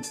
What 0.00 0.06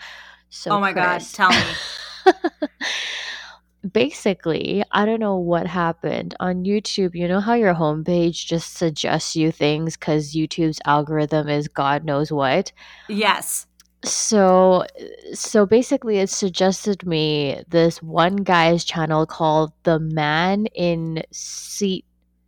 So, 0.49 0.71
oh 0.71 0.79
my 0.79 0.93
Kris, 0.93 1.35
God, 1.35 1.51
tell 1.51 2.55
me. 2.61 2.67
basically, 3.91 4.83
I 4.91 5.05
don't 5.05 5.19
know 5.19 5.37
what 5.37 5.67
happened 5.67 6.35
on 6.39 6.63
YouTube. 6.63 7.15
You 7.15 7.27
know 7.27 7.39
how 7.39 7.53
your 7.53 7.73
homepage 7.73 8.45
just 8.45 8.75
suggests 8.75 9.35
you 9.35 9.51
things 9.51 9.97
because 9.97 10.33
YouTube's 10.33 10.79
algorithm 10.85 11.49
is 11.49 11.67
God 11.67 12.03
knows 12.03 12.31
what. 12.31 12.71
Yes. 13.07 13.67
So, 14.03 14.85
so 15.33 15.65
basically, 15.65 16.19
it 16.19 16.29
suggested 16.29 17.05
me 17.05 17.63
this 17.67 18.01
one 18.03 18.37
guy's 18.37 18.83
channel 18.83 19.25
called 19.25 19.71
The 19.83 19.99
Man 19.99 20.67
in 20.67 21.23
Seat 21.31 22.05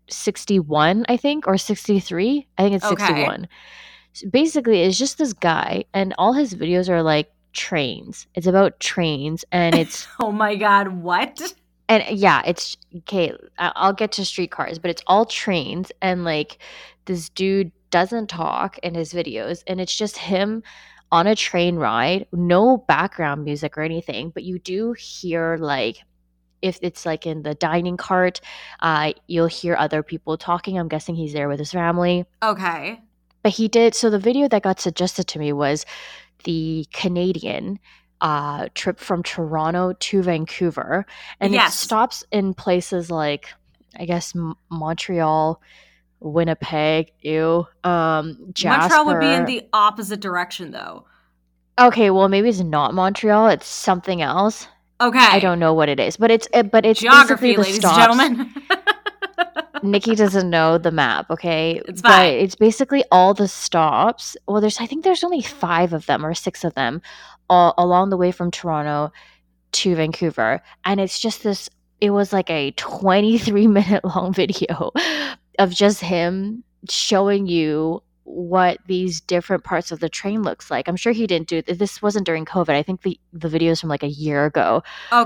61, 0.10 1.06
I 1.10 1.18
think, 1.18 1.48
or 1.48 1.58
63. 1.58 2.48
I 2.58 2.64
think 2.64 2.76
it's 2.76 2.86
Okay. 2.86 3.06
61. 3.06 3.48
So 4.14 4.30
basically, 4.30 4.82
it's 4.82 4.98
just 4.98 5.18
this 5.18 5.34
guy, 5.34 5.86
and 5.94 6.14
all 6.18 6.34
his 6.34 6.56
videos 6.56 6.90
are 6.90 7.04
like 7.04 7.32
trains. 7.54 8.28
It's 8.36 8.48
about 8.48 8.80
trains, 8.80 9.46
and 9.52 9.76
it's 9.78 10.08
Oh 10.20 10.32
my 10.32 10.56
God, 10.56 10.90
what? 10.90 11.54
and 11.90 12.04
yeah, 12.10 12.42
it's 12.46 12.76
okay. 13.00 13.34
I'll 13.58 13.94
get 13.94 14.12
to 14.14 14.26
streetcars, 14.26 14.80
but 14.80 14.92
it's 14.92 15.04
all 15.08 15.26
trains, 15.26 15.92
and 16.02 16.24
like 16.24 16.58
this 17.06 17.30
dude 17.30 17.72
doesn't 17.90 18.28
talk 18.28 18.78
in 18.80 18.96
his 18.96 19.14
videos, 19.14 19.64
and 19.68 19.80
it's 19.80 19.96
just 19.96 20.18
him 20.18 20.64
on 21.12 21.28
a 21.28 21.36
train 21.36 21.78
ride, 21.78 22.28
no 22.34 22.78
background 22.78 23.46
music 23.46 23.78
or 23.78 23.82
anything, 23.82 24.30
but 24.32 24.44
you 24.44 24.60
do 24.60 24.94
hear 24.94 25.58
like 25.58 26.00
if 26.62 26.80
it's 26.82 27.06
like 27.06 27.26
in 27.26 27.44
the 27.44 27.54
dining 27.56 27.98
cart, 27.98 28.42
uh, 28.82 29.14
you'll 29.28 29.48
hear 29.48 29.76
other 29.76 30.04
people 30.04 30.38
talking. 30.38 30.78
I'm 30.78 30.88
guessing 30.88 31.16
he's 31.16 31.34
there 31.34 31.48
with 31.48 31.60
his 31.60 31.72
family. 31.72 32.26
Okay. 32.42 33.02
But 33.44 33.52
he 33.54 33.68
did. 33.68 33.96
So 33.96 34.10
the 34.10 34.20
video 34.20 34.48
that 34.48 34.64
got 34.64 34.80
suggested 34.80 35.28
to 35.28 35.40
me 35.40 35.54
was 35.54 35.86
the 36.44 36.86
Canadian 36.94 37.80
uh, 38.22 38.68
trip 38.74 39.00
from 39.00 39.22
Toronto 39.24 39.94
to 39.94 40.22
Vancouver, 40.24 41.06
and 41.40 41.54
Yes. 41.54 41.76
it 41.76 41.78
stops 41.78 42.24
in 42.32 42.54
places 42.56 43.12
like, 43.12 43.48
I 43.96 44.06
guess, 44.06 44.36
M- 44.36 44.56
Montreal, 44.72 45.62
Winnipeg, 46.20 47.12
ew, 47.22 47.68
um, 47.84 48.50
Jasper. 48.54 48.80
Montreal 48.96 49.06
would 49.06 49.20
be 49.20 49.34
in 49.34 49.46
the 49.46 49.68
opposite 49.72 50.20
direction, 50.20 50.72
though. 50.72 51.06
Okay, 51.80 52.10
well, 52.10 52.28
maybe 52.28 52.50
it's 52.50 52.60
not 52.60 52.96
Montreal. 52.96 53.50
It's 53.50 53.68
something 53.68 54.24
else. 54.24 54.68
Okay. 55.00 55.20
I 55.20 55.40
don't 55.40 55.60
know 55.60 55.74
what 55.74 55.90
it 55.90 56.00
is, 56.00 56.18
but 56.18 56.32
it's 56.32 56.48
it, 56.54 56.72
but 56.72 56.86
it's 56.86 57.00
Geography, 57.02 57.56
ladies 57.56 57.84
and 57.84 57.96
gentlemen. 57.96 58.54
Nikki 59.84 60.16
doesn't 60.16 60.50
know 60.50 60.78
the 60.78 60.92
map, 60.92 61.30
okay? 61.30 61.82
It's 61.88 62.02
But 62.02 62.10
fine. 62.10 62.34
it's 62.34 62.56
basically 62.56 63.04
all 63.12 63.34
the 63.34 63.48
stops. 63.48 64.36
Well, 64.48 64.62
there's 64.62 64.80
I 64.80 64.88
think 64.88 65.04
there's 65.04 65.24
only 65.24 65.42
five 65.42 65.94
of 65.94 66.06
them 66.08 66.26
or 66.26 66.34
six 66.34 66.64
of 66.64 66.74
them, 66.74 67.02
all 67.50 67.74
along 67.78 68.10
the 68.10 68.18
way 68.18 68.32
from 68.32 68.50
Toronto 68.52 69.12
to 69.74 69.96
Vancouver, 69.96 70.62
and 70.86 71.00
it's 71.00 71.20
just 71.20 71.44
this. 71.44 71.70
It 72.02 72.12
was 72.12 72.32
like 72.34 72.50
a 72.50 72.72
23 72.72 73.68
minute 73.80 74.04
long 74.06 74.34
video 74.34 74.92
of 75.60 75.72
just 75.72 76.02
him 76.02 76.64
showing 76.90 77.48
you 77.48 78.02
what 78.30 78.80
these 78.88 79.22
different 79.22 79.64
parts 79.64 79.92
of 79.92 80.02
the 80.02 80.10
train 80.10 80.44
looks 80.44 80.70
like. 80.70 80.90
I'm 80.90 80.98
sure 80.98 81.14
he 81.14 81.28
didn't 81.28 81.48
do 81.48 81.62
this 81.62 82.02
wasn't 82.02 82.26
during 82.26 82.44
COVID. 82.44 82.76
I 82.76 82.84
think 82.84 83.02
the 83.02 83.20
the 83.32 83.48
videos 83.48 83.80
from 83.80 83.90
like 83.90 84.04
a 84.04 84.08
year 84.08 84.46
ago 84.46 84.84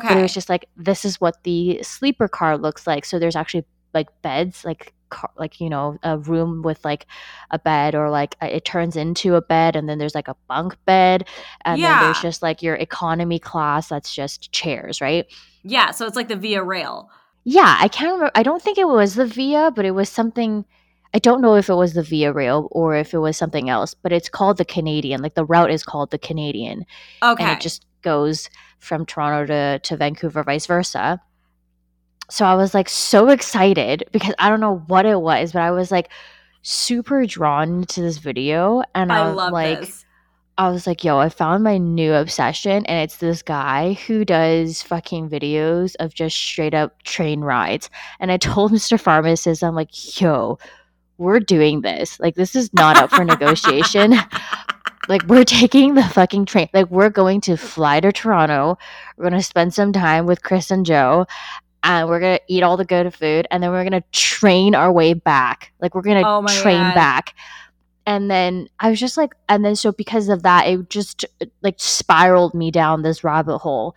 but 0.09 0.17
it 0.17 0.21
was 0.21 0.33
just 0.33 0.49
like 0.49 0.67
this 0.77 1.03
is 1.05 1.19
what 1.19 1.43
the 1.43 1.81
sleeper 1.81 2.27
car 2.27 2.57
looks 2.57 2.85
like 2.85 3.05
so 3.05 3.19
there's 3.19 3.35
actually 3.35 3.65
like 3.93 4.07
beds 4.21 4.63
like 4.63 4.93
car, 5.09 5.29
like 5.37 5.59
you 5.59 5.69
know 5.69 5.97
a 6.03 6.17
room 6.17 6.61
with 6.61 6.83
like 6.85 7.05
a 7.49 7.59
bed 7.59 7.95
or 7.95 8.09
like 8.09 8.35
uh, 8.41 8.45
it 8.45 8.65
turns 8.65 8.95
into 8.95 9.35
a 9.35 9.41
bed 9.41 9.75
and 9.75 9.89
then 9.89 9.97
there's 9.97 10.15
like 10.15 10.27
a 10.27 10.35
bunk 10.47 10.75
bed 10.85 11.27
and 11.65 11.81
then 11.81 11.99
there's 12.01 12.21
just 12.21 12.41
like 12.41 12.61
your 12.61 12.75
economy 12.75 13.39
class 13.39 13.89
that's 13.89 14.13
just 14.13 14.51
chairs 14.51 15.01
right 15.01 15.25
yeah, 15.63 15.91
so 15.91 16.07
it's 16.07 16.15
like 16.15 16.27
the 16.27 16.35
Via 16.35 16.63
Rail. 16.63 17.09
yeah 17.43 17.77
i 17.79 17.87
can't 17.87 18.11
remember 18.11 18.31
i 18.35 18.43
don't 18.43 18.61
think 18.61 18.77
it 18.77 18.87
was 18.87 19.15
the 19.15 19.25
via 19.25 19.71
but 19.71 19.85
it 19.85 19.91
was 19.91 20.09
something 20.09 20.65
i 21.13 21.19
don't 21.19 21.41
know 21.41 21.55
if 21.55 21.69
it 21.69 21.75
was 21.75 21.93
the 21.93 22.03
via 22.03 22.31
rail 22.31 22.67
or 22.71 22.95
if 22.95 23.13
it 23.13 23.19
was 23.19 23.37
something 23.37 23.69
else 23.69 23.93
but 23.93 24.11
it's 24.11 24.29
called 24.29 24.57
the 24.57 24.65
canadian 24.65 25.21
like 25.21 25.35
the 25.35 25.45
route 25.45 25.71
is 25.71 25.83
called 25.83 26.11
the 26.11 26.19
canadian 26.19 26.85
Okay. 27.23 27.43
and 27.43 27.51
it 27.51 27.61
just 27.61 27.85
goes 28.01 28.49
from 28.81 29.05
Toronto 29.05 29.45
to, 29.45 29.79
to 29.79 29.97
Vancouver, 29.97 30.43
vice 30.43 30.65
versa. 30.65 31.21
So 32.29 32.45
I 32.45 32.55
was 32.55 32.73
like 32.73 32.89
so 32.89 33.29
excited 33.29 34.03
because 34.11 34.33
I 34.39 34.49
don't 34.49 34.59
know 34.59 34.79
what 34.87 35.05
it 35.05 35.21
was, 35.21 35.53
but 35.53 35.61
I 35.61 35.71
was 35.71 35.91
like 35.91 36.09
super 36.61 37.25
drawn 37.25 37.83
to 37.85 38.01
this 38.01 38.17
video. 38.17 38.83
And 38.95 39.11
I, 39.11 39.19
I 39.19 39.27
was 39.27 39.35
love 39.35 39.53
like, 39.53 39.79
this. 39.81 40.05
I 40.57 40.69
was 40.69 40.85
like, 40.85 41.03
yo, 41.03 41.17
I 41.17 41.29
found 41.29 41.63
my 41.63 41.77
new 41.77 42.13
obsession. 42.13 42.85
And 42.85 43.03
it's 43.03 43.17
this 43.17 43.41
guy 43.41 43.93
who 44.07 44.25
does 44.25 44.81
fucking 44.81 45.29
videos 45.29 45.95
of 45.99 46.13
just 46.13 46.35
straight 46.37 46.73
up 46.73 47.01
train 47.03 47.41
rides. 47.41 47.89
And 48.19 48.31
I 48.31 48.37
told 48.37 48.71
Mr. 48.71 48.99
Pharmacist, 48.99 49.63
I'm 49.63 49.75
like, 49.75 50.19
yo, 50.19 50.57
we're 51.21 51.39
doing 51.39 51.81
this. 51.81 52.19
Like, 52.19 52.35
this 52.35 52.55
is 52.55 52.73
not 52.73 52.97
up 52.97 53.11
for 53.11 53.23
negotiation. 53.23 54.15
Like 55.09 55.23
we're 55.27 55.43
taking 55.43 55.95
the 55.95 56.03
fucking 56.03 56.45
train 56.45 56.69
like 56.73 56.89
we're 56.91 57.09
going 57.09 57.41
to 57.41 57.57
fly 57.57 57.99
to 57.99 58.11
toronto. 58.11 58.77
We're 59.17 59.29
going 59.29 59.41
to 59.41 59.45
spend 59.45 59.73
some 59.73 59.91
time 59.91 60.27
with 60.27 60.43
kris 60.43 60.69
and 60.69 60.85
joe 60.85 61.25
and 61.83 62.07
we're 62.07 62.19
going 62.19 62.37
to 62.37 62.43
eat 62.47 62.61
all 62.61 62.77
the 62.77 62.85
good 62.85 63.11
food 63.13 63.47
and 63.49 63.63
then 63.63 63.71
we're 63.71 63.83
going 63.83 63.99
to 63.99 64.07
train 64.11 64.75
our 64.75 64.91
way 64.91 65.13
back. 65.15 65.73
Like 65.81 65.95
we're 65.95 66.03
going 66.03 66.21
to 66.21 66.29
Oh 66.29 66.45
train 66.61 66.77
God. 66.79 66.93
back. 66.93 67.35
And 68.05 68.29
then 68.29 68.69
i 68.79 68.91
was 68.91 68.99
just 68.99 69.17
like 69.17 69.33
and 69.49 69.65
then 69.65 69.75
so 69.75 69.91
because 69.91 70.29
of 70.29 70.43
that 70.43 70.67
it 70.67 70.87
just 70.89 71.25
like 71.63 71.75
spiraled 71.79 72.53
me 72.53 72.69
down 72.69 73.01
this 73.01 73.23
rabbit 73.23 73.57
hole. 73.57 73.95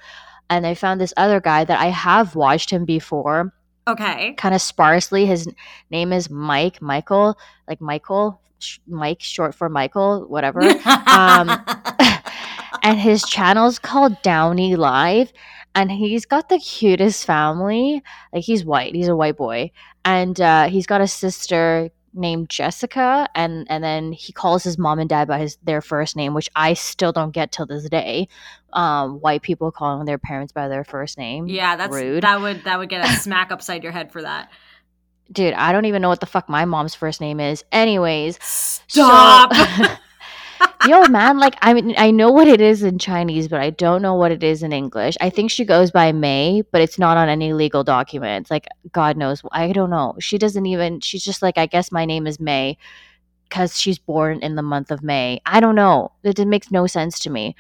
And 0.48 0.66
i 0.66 0.74
found 0.74 1.00
this 1.02 1.12
other 1.18 1.38
guy 1.38 1.64
that 1.64 1.78
i 1.80 1.88
have 1.90 2.34
watched 2.34 2.70
him 2.70 2.86
before 2.86 3.52
Okay. 3.86 4.32
kind 4.34 4.54
of 4.54 4.62
sparsely. 4.62 5.26
His 5.26 5.48
name 5.90 6.12
is 6.12 6.30
Mike, 6.30 6.80
Michael, 6.80 7.36
like 7.68 7.80
Michael, 7.80 8.40
sh- 8.58 8.78
Mike, 8.86 9.20
short 9.20 9.54
for 9.54 9.68
Michael, 9.68 10.26
whatever. 10.28 10.62
Um, 11.06 11.50
and 12.82 12.98
his 12.98 13.24
channel's 13.24 13.78
called 13.78 14.20
Downie 14.22 14.76
Live. 14.76 15.32
And 15.74 15.90
he's 15.90 16.24
got 16.24 16.48
the 16.48 16.58
cutest 16.60 17.26
family. 17.26 18.02
Like 18.32 18.44
he's 18.44 18.64
white, 18.64 18.94
he's 18.94 19.08
a 19.08 19.16
white 19.16 19.36
boy, 19.36 19.72
and 20.04 20.40
uh, 20.40 20.68
he's 20.68 20.86
got 20.86 21.00
a 21.00 21.08
sister 21.08 21.90
named 22.14 22.48
Jessica, 22.48 23.28
and 23.34 23.66
and 23.68 23.82
then 23.82 24.12
he 24.12 24.32
calls 24.32 24.62
his 24.62 24.78
mom 24.78 24.98
and 24.98 25.08
dad 25.08 25.28
by 25.28 25.38
his 25.38 25.56
their 25.62 25.80
first 25.80 26.16
name, 26.16 26.34
which 26.34 26.48
I 26.56 26.74
still 26.74 27.12
don't 27.12 27.32
get 27.32 27.52
till 27.52 27.66
this 27.66 27.88
day. 27.88 28.28
Um, 28.72 29.20
white 29.20 29.42
people 29.42 29.70
calling 29.70 30.04
their 30.06 30.18
parents 30.18 30.52
by 30.52 30.68
their 30.68 30.84
first 30.84 31.18
name. 31.18 31.46
yeah, 31.46 31.76
that's 31.76 31.94
rude. 31.94 32.22
that 32.24 32.40
would 32.40 32.64
that 32.64 32.78
would 32.78 32.88
get 32.88 33.04
a 33.04 33.08
smack 33.20 33.50
upside 33.52 33.82
your 33.82 33.92
head 33.92 34.12
for 34.12 34.22
that. 34.22 34.50
Dude, 35.32 35.54
I 35.54 35.72
don't 35.72 35.86
even 35.86 36.02
know 36.02 36.08
what 36.08 36.20
the 36.20 36.26
fuck 36.26 36.48
my 36.48 36.64
mom's 36.64 36.94
first 36.94 37.20
name 37.20 37.40
is. 37.40 37.64
Anyways, 37.72 38.38
Stop. 38.42 39.54
So, 39.54 39.84
yo, 40.86 41.06
man, 41.08 41.38
like 41.38 41.56
I 41.62 41.74
mean, 41.74 41.94
I 41.96 42.10
know 42.10 42.30
what 42.30 42.48
it 42.48 42.60
is 42.60 42.82
in 42.82 42.98
Chinese, 42.98 43.48
but 43.48 43.60
I 43.60 43.70
don't 43.70 44.02
know 44.02 44.14
what 44.14 44.32
it 44.32 44.42
is 44.42 44.62
in 44.62 44.72
English. 44.72 45.16
I 45.20 45.30
think 45.30 45.50
she 45.50 45.64
goes 45.64 45.90
by 45.90 46.12
May, 46.12 46.62
but 46.70 46.80
it's 46.80 46.98
not 46.98 47.16
on 47.16 47.28
any 47.28 47.52
legal 47.52 47.84
documents. 47.84 48.50
Like 48.50 48.66
God 48.92 49.16
knows, 49.16 49.42
I 49.52 49.72
don't 49.72 49.90
know. 49.90 50.14
She 50.20 50.38
doesn't 50.38 50.66
even. 50.66 51.00
She's 51.00 51.24
just 51.24 51.42
like, 51.42 51.58
I 51.58 51.66
guess 51.66 51.92
my 51.92 52.04
name 52.04 52.26
is 52.26 52.40
May 52.40 52.78
because 53.48 53.78
she's 53.78 53.98
born 53.98 54.40
in 54.40 54.56
the 54.56 54.62
month 54.62 54.90
of 54.90 55.02
May. 55.02 55.40
I 55.46 55.60
don't 55.60 55.76
know. 55.76 56.12
It, 56.22 56.38
it 56.38 56.48
makes 56.48 56.70
no 56.70 56.86
sense 56.86 57.18
to 57.20 57.30
me. 57.30 57.54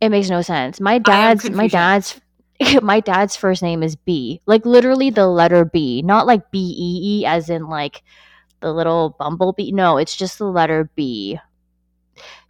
It 0.00 0.10
makes 0.10 0.30
no 0.30 0.42
sense. 0.42 0.80
My 0.80 0.98
dad's 0.98 1.50
my 1.50 1.66
dad's 1.68 2.20
my 2.82 3.00
dad's 3.00 3.36
first 3.36 3.62
name 3.62 3.82
is 3.82 3.96
B. 3.96 4.40
Like 4.46 4.64
literally 4.64 5.10
the 5.10 5.26
letter 5.26 5.64
B, 5.64 6.02
not 6.02 6.26
like 6.26 6.50
B 6.50 6.58
E 6.58 7.20
E 7.20 7.26
as 7.26 7.50
in 7.50 7.68
like 7.68 8.02
the 8.60 8.72
little 8.72 9.16
bumblebee. 9.18 9.72
No, 9.72 9.96
it's 9.96 10.16
just 10.16 10.38
the 10.38 10.46
letter 10.46 10.90
B. 10.94 11.38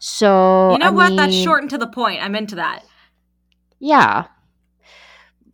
So 0.00 0.72
you 0.72 0.78
know 0.78 0.86
I 0.86 0.90
what? 0.90 1.16
That's 1.16 1.32
mean, 1.32 1.44
short 1.44 1.62
and 1.62 1.70
to 1.70 1.78
the 1.78 1.86
point. 1.86 2.22
I'm 2.22 2.34
into 2.34 2.56
that. 2.56 2.84
Yeah. 3.78 4.26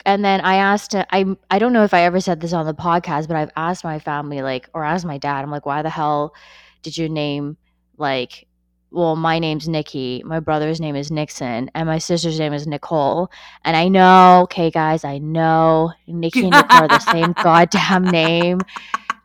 And 0.05 0.25
then 0.25 0.41
I 0.41 0.57
asked, 0.57 0.95
uh, 0.95 1.05
I 1.11 1.25
I 1.51 1.59
don't 1.59 1.73
know 1.73 1.85
if 1.85 1.93
I 1.93 2.03
ever 2.03 2.21
said 2.21 2.41
this 2.41 2.53
on 2.53 2.67
the 2.67 2.75
podcast, 2.75 3.29
but 3.29 3.37
I've 3.37 3.51
asked 3.57 3.85
my 3.85 3.99
family 3.99 4.43
like, 4.43 4.69
or 4.73 4.85
asked 4.85 5.05
my 5.05 5.19
dad, 5.19 5.43
I'm 5.43 5.51
like, 5.51 5.67
why 5.67 5.83
the 5.83 5.91
hell 5.91 6.35
did 6.83 6.97
you 6.97 7.09
name 7.09 7.57
like 7.99 8.47
well, 8.97 9.17
my 9.17 9.39
name's 9.39 9.69
Nikki, 9.69 10.23
my 10.25 10.41
brother's 10.41 10.81
name 10.81 10.97
is 10.97 11.11
Nixon, 11.11 11.71
and 11.75 11.87
my 11.87 11.99
sister's 11.99 12.39
name 12.39 12.53
is 12.53 12.67
Nicole. 12.67 13.31
And 13.65 13.77
I 13.77 13.89
know, 13.89 14.41
okay, 14.45 14.71
guys, 14.71 15.05
I 15.05 15.19
know 15.19 15.93
Nikki 16.07 16.45
and 16.45 16.51
Nicole 16.51 16.83
are 16.83 16.89
the 16.89 16.99
same 17.01 17.33
goddamn 17.43 18.05
name. 18.05 18.61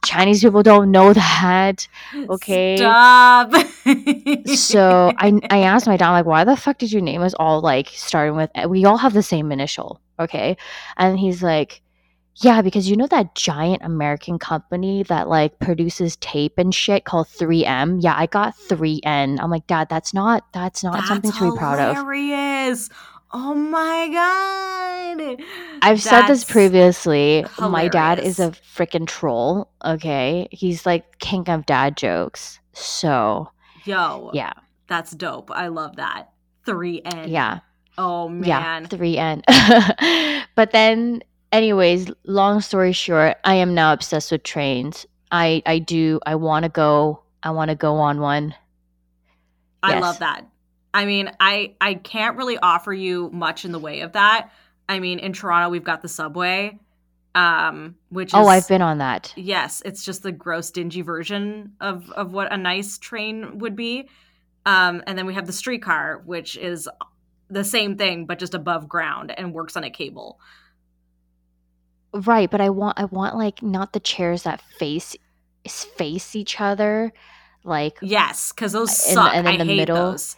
Chinese 0.03 0.41
people 0.41 0.63
don't 0.63 0.91
know 0.91 1.13
that. 1.13 1.87
Okay. 2.29 2.77
Stop. 2.77 3.53
So 4.55 5.11
I 5.17 5.39
I 5.49 5.59
asked 5.59 5.87
my 5.87 5.97
dad 5.97 6.11
like, 6.11 6.25
why 6.25 6.43
the 6.43 6.55
fuck 6.57 6.77
did 6.77 6.91
you 6.91 7.01
name 7.01 7.21
us 7.21 7.33
all 7.35 7.61
like 7.61 7.87
starting 7.89 8.35
with? 8.35 8.49
We 8.67 8.85
all 8.85 8.97
have 8.97 9.13
the 9.13 9.23
same 9.23 9.51
initial, 9.51 9.99
okay? 10.19 10.57
And 10.97 11.19
he's 11.19 11.41
like, 11.43 11.81
yeah, 12.35 12.61
because 12.61 12.89
you 12.89 12.95
know 12.95 13.07
that 13.07 13.35
giant 13.35 13.81
American 13.83 14.39
company 14.39 15.03
that 15.03 15.27
like 15.27 15.59
produces 15.59 16.15
tape 16.17 16.53
and 16.57 16.73
shit 16.73 17.05
called 17.05 17.27
3M. 17.27 17.99
Yeah, 18.01 18.15
I 18.15 18.25
got 18.25 18.55
3N. 18.57 19.37
I'm 19.41 19.49
like, 19.49 19.67
dad, 19.67 19.87
that's 19.89 20.13
not 20.13 20.45
that's 20.53 20.83
not 20.83 20.93
That's 20.93 21.07
something 21.07 21.31
to 21.31 21.51
be 21.51 21.57
proud 21.57 21.79
of. 21.79 21.95
Hilarious. 23.33 23.43
Oh 23.47 23.55
my 23.55 24.09
god. 25.37 25.45
I've 25.81 26.01
said 26.01 26.23
this 26.23 26.43
That's 26.43 26.45
previously. 26.45 27.45
My 27.59 27.87
dad 27.87 28.19
is 28.19 28.39
a 28.39 28.51
freaking 28.51 29.07
troll. 29.07 29.69
Okay, 29.85 30.47
he's 30.51 30.85
like 30.85 31.19
king 31.19 31.49
of 31.49 31.65
dad 31.65 31.97
jokes. 31.97 32.59
So 32.73 33.49
Yo, 33.85 34.31
yeah, 34.33 34.53
that's 34.87 35.11
dope. 35.11 35.51
I 35.51 35.67
love 35.67 35.97
that. 35.97 36.31
3N. 36.67 37.31
yeah. 37.31 37.59
Oh 37.97 38.29
man. 38.29 38.47
Yeah, 38.47 38.59
man. 38.59 38.87
3N. 38.87 40.45
but 40.55 40.71
then 40.71 41.23
anyways, 41.51 42.11
long 42.25 42.61
story 42.61 42.93
short, 42.93 43.37
I 43.43 43.55
am 43.55 43.73
now 43.73 43.93
obsessed 43.93 44.31
with 44.31 44.43
trains. 44.43 45.05
I 45.31 45.63
I 45.65 45.79
do 45.79 46.19
I 46.25 46.35
want 46.35 46.63
to 46.63 46.69
go. 46.69 47.23
I 47.43 47.51
want 47.51 47.69
to 47.69 47.75
go 47.75 47.95
on 47.97 48.19
one. 48.21 48.55
I 49.83 49.93
Yes. 49.93 50.01
love 50.01 50.19
that. 50.19 50.45
I 50.93 51.05
mean, 51.05 51.31
I 51.39 51.75
I 51.79 51.93
can't 51.95 52.37
really 52.37 52.57
offer 52.57 52.93
you 52.93 53.29
much 53.31 53.65
in 53.65 53.71
the 53.71 53.79
way 53.79 54.01
of 54.01 54.13
that. 54.13 54.51
I 54.89 54.99
mean, 54.99 55.19
in 55.19 55.33
Toronto 55.33 55.69
we've 55.69 55.83
got 55.83 56.01
the 56.01 56.09
subway, 56.09 56.77
um, 57.33 57.95
which 58.09 58.29
is 58.29 58.33
Oh, 58.33 58.47
I've 58.47 58.67
been 58.67 58.81
on 58.81 58.97
that. 58.97 59.33
yes, 59.37 59.81
it's 59.85 60.03
just 60.03 60.21
the 60.23 60.31
gross, 60.33 60.69
dingy 60.71 61.01
version 61.01 61.73
of 61.79 62.09
of 62.11 62.33
what 62.33 62.51
a 62.51 62.57
nice 62.57 62.97
train 62.97 63.59
would 63.59 63.75
be. 63.75 64.09
Um, 64.65 65.01
and 65.07 65.17
then 65.17 65.25
we 65.25 65.33
have 65.33 65.47
the 65.47 65.53
streetcar, 65.53 66.21
which 66.25 66.57
is 66.57 66.87
the 67.49 67.63
same 67.63 67.97
thing 67.97 68.25
but 68.25 68.37
just 68.39 68.53
above 68.53 68.87
ground 68.87 69.33
and 69.37 69.53
works 69.53 69.75
on 69.77 69.83
a 69.83 69.89
cable. 69.89 70.39
Right, 72.13 72.51
but 72.51 72.59
I 72.59 72.69
want 72.69 72.99
I 72.99 73.05
want 73.05 73.37
like 73.37 73.63
not 73.63 73.93
the 73.93 73.99
chairs 74.01 74.43
that 74.43 74.61
face 74.61 75.15
face 75.67 76.35
each 76.35 76.59
other. 76.59 77.13
Like 77.63 77.97
Yes, 78.01 78.51
because 78.51 78.73
those 78.73 78.89
And- 78.89 79.13
suck. 79.13 79.33
and 79.33 79.47
in 79.47 79.53
I 79.53 79.57
the 79.57 79.65
hate 79.65 79.77
middle, 79.77 80.11
those. 80.11 80.35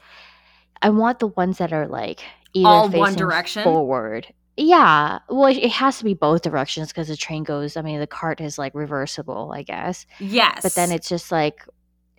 I 0.83 0.89
want 0.89 1.19
the 1.19 1.27
ones 1.27 1.57
that 1.57 1.73
are 1.73 1.87
like 1.87 2.23
either 2.53 2.67
All 2.67 2.89
one 2.89 3.15
direction? 3.15 3.63
forward. 3.63 4.31
Yeah, 4.55 5.19
well, 5.29 5.47
it 5.47 5.57
it 5.57 5.71
has 5.71 5.97
to 5.97 6.03
be 6.03 6.13
both 6.13 6.43
directions 6.43 6.89
because 6.89 7.07
the 7.07 7.17
train 7.17 7.43
goes. 7.43 7.75
I 7.75 7.81
mean, 7.81 7.99
the 7.99 8.05
cart 8.05 8.39
is 8.39 8.59
like 8.59 8.75
reversible, 8.75 9.51
I 9.51 9.63
guess. 9.63 10.05
Yes, 10.19 10.59
But 10.61 10.75
then 10.75 10.91
it's 10.91 11.09
just 11.09 11.31
like 11.31 11.65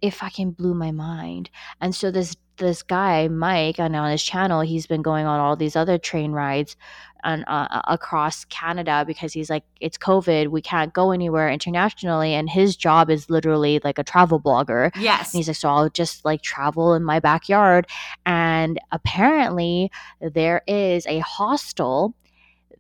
it 0.03 0.11
fucking 0.13 0.53
blew 0.53 0.75
my 0.75 0.91
mind. 0.91 1.51
And 1.81 1.95
so 1.95 2.11
this 2.11 2.35
this 2.57 2.83
guy 2.83 3.29
Mike 3.29 3.79
on 3.79 3.95
on 3.95 4.11
his 4.11 4.23
channel, 4.23 4.61
he's 4.61 4.87
been 4.87 5.03
going 5.03 5.27
on 5.27 5.41
all 5.41 5.57
these 5.57 5.77
other 5.77 5.99
train 5.99 6.33
rides 6.33 6.77
on 7.25 7.43
uh, 7.45 7.83
across 7.89 8.45
Canada 8.45 9.05
because 9.07 9.33
he's 9.33 9.49
like, 9.51 9.65
it's 9.81 9.97
COVID, 9.97 10.49
we 10.49 10.61
can't 10.61 10.93
go 10.93 11.11
anywhere 11.11 11.51
internationally, 11.51 12.35
and 12.35 12.49
his 12.49 12.77
job 12.77 13.11
is 13.11 13.31
literally 13.31 13.81
like 13.83 13.99
a 13.99 14.05
travel 14.05 14.41
blogger. 14.41 14.91
yes, 14.97 15.33
And 15.33 15.39
he's 15.39 15.49
like, 15.49 15.57
so 15.57 15.69
I'll 15.69 15.89
just 15.89 16.25
like 16.25 16.43
travel 16.43 16.95
in 16.95 17.03
my 17.03 17.21
backyard. 17.21 17.87
And 18.27 18.79
apparently, 18.93 19.91
there 20.21 20.63
is 20.67 21.07
a 21.07 21.21
hostel 21.21 22.15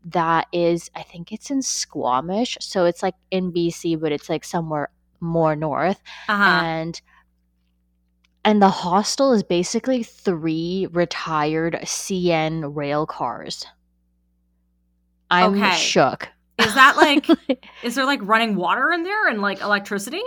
that 0.04 0.46
is, 0.52 0.90
I 0.94 1.02
think 1.02 1.32
it's 1.32 1.50
in 1.50 1.62
Squamish. 1.62 2.58
So 2.60 2.84
it's 2.84 3.02
like 3.02 3.14
in 3.30 3.52
BC, 3.52 3.98
but 3.98 4.12
it's 4.12 4.28
like 4.28 4.44
somewhere 4.44 4.90
more 5.20 5.56
north. 5.56 6.00
uh-huh. 6.28 6.60
And 6.64 7.00
and 8.44 8.60
the 8.60 8.68
hostel 8.68 9.32
is 9.32 9.42
basically 9.42 10.02
three 10.02 10.86
retired 10.92 11.78
CN 11.82 12.74
rail 12.74 13.06
cars. 13.06 13.66
I'm 15.30 15.54
Okay. 15.54 15.76
shook. 15.76 16.28
Is 16.58 16.74
that 16.74 16.96
like 16.98 17.26
is 17.82 17.94
there 17.94 18.04
like 18.04 18.20
running 18.22 18.56
water 18.56 18.92
in 18.92 19.02
there 19.02 19.28
and 19.28 19.40
like 19.40 19.60
electricity? 19.60 20.22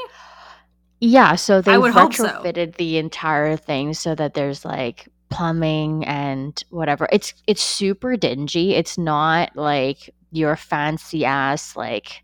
Yeah, 0.99 1.35
so 1.35 1.61
would 1.77 1.93
hope 1.93 2.13
so. 2.13 2.25
retrofitted 2.25 2.77
the 2.77 2.97
entire 2.97 3.55
thing 3.55 3.93
so 3.93 4.15
that 4.15 4.33
there's 4.33 4.65
like 4.65 5.07
plumbing 5.29 6.05
and 6.05 6.61
whatever. 6.69 7.07
It's 7.11 7.33
it's 7.45 7.61
super 7.61 8.17
dingy. 8.17 8.73
It's 8.73 8.97
not 8.97 9.55
like 9.55 10.09
your 10.31 10.55
fancy 10.55 11.23
ass 11.23 11.75
like 11.75 12.23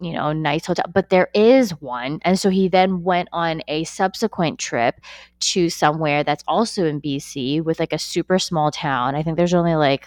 you 0.00 0.12
know 0.12 0.32
nice 0.32 0.66
hotel, 0.66 0.84
but 0.92 1.10
there 1.10 1.28
is 1.34 1.70
one. 1.80 2.18
And 2.22 2.38
so 2.38 2.50
he 2.50 2.68
then 2.68 3.02
went 3.02 3.28
on 3.32 3.62
a 3.68 3.84
subsequent 3.84 4.58
trip 4.58 5.00
to 5.40 5.70
somewhere 5.70 6.22
that's 6.24 6.44
also 6.46 6.84
in 6.86 7.00
BC 7.00 7.62
with 7.62 7.80
like 7.80 7.92
a 7.92 7.98
super 7.98 8.38
small 8.38 8.70
town. 8.70 9.14
I 9.14 9.22
think 9.22 9.36
there's 9.36 9.54
only 9.54 9.74
like 9.74 10.06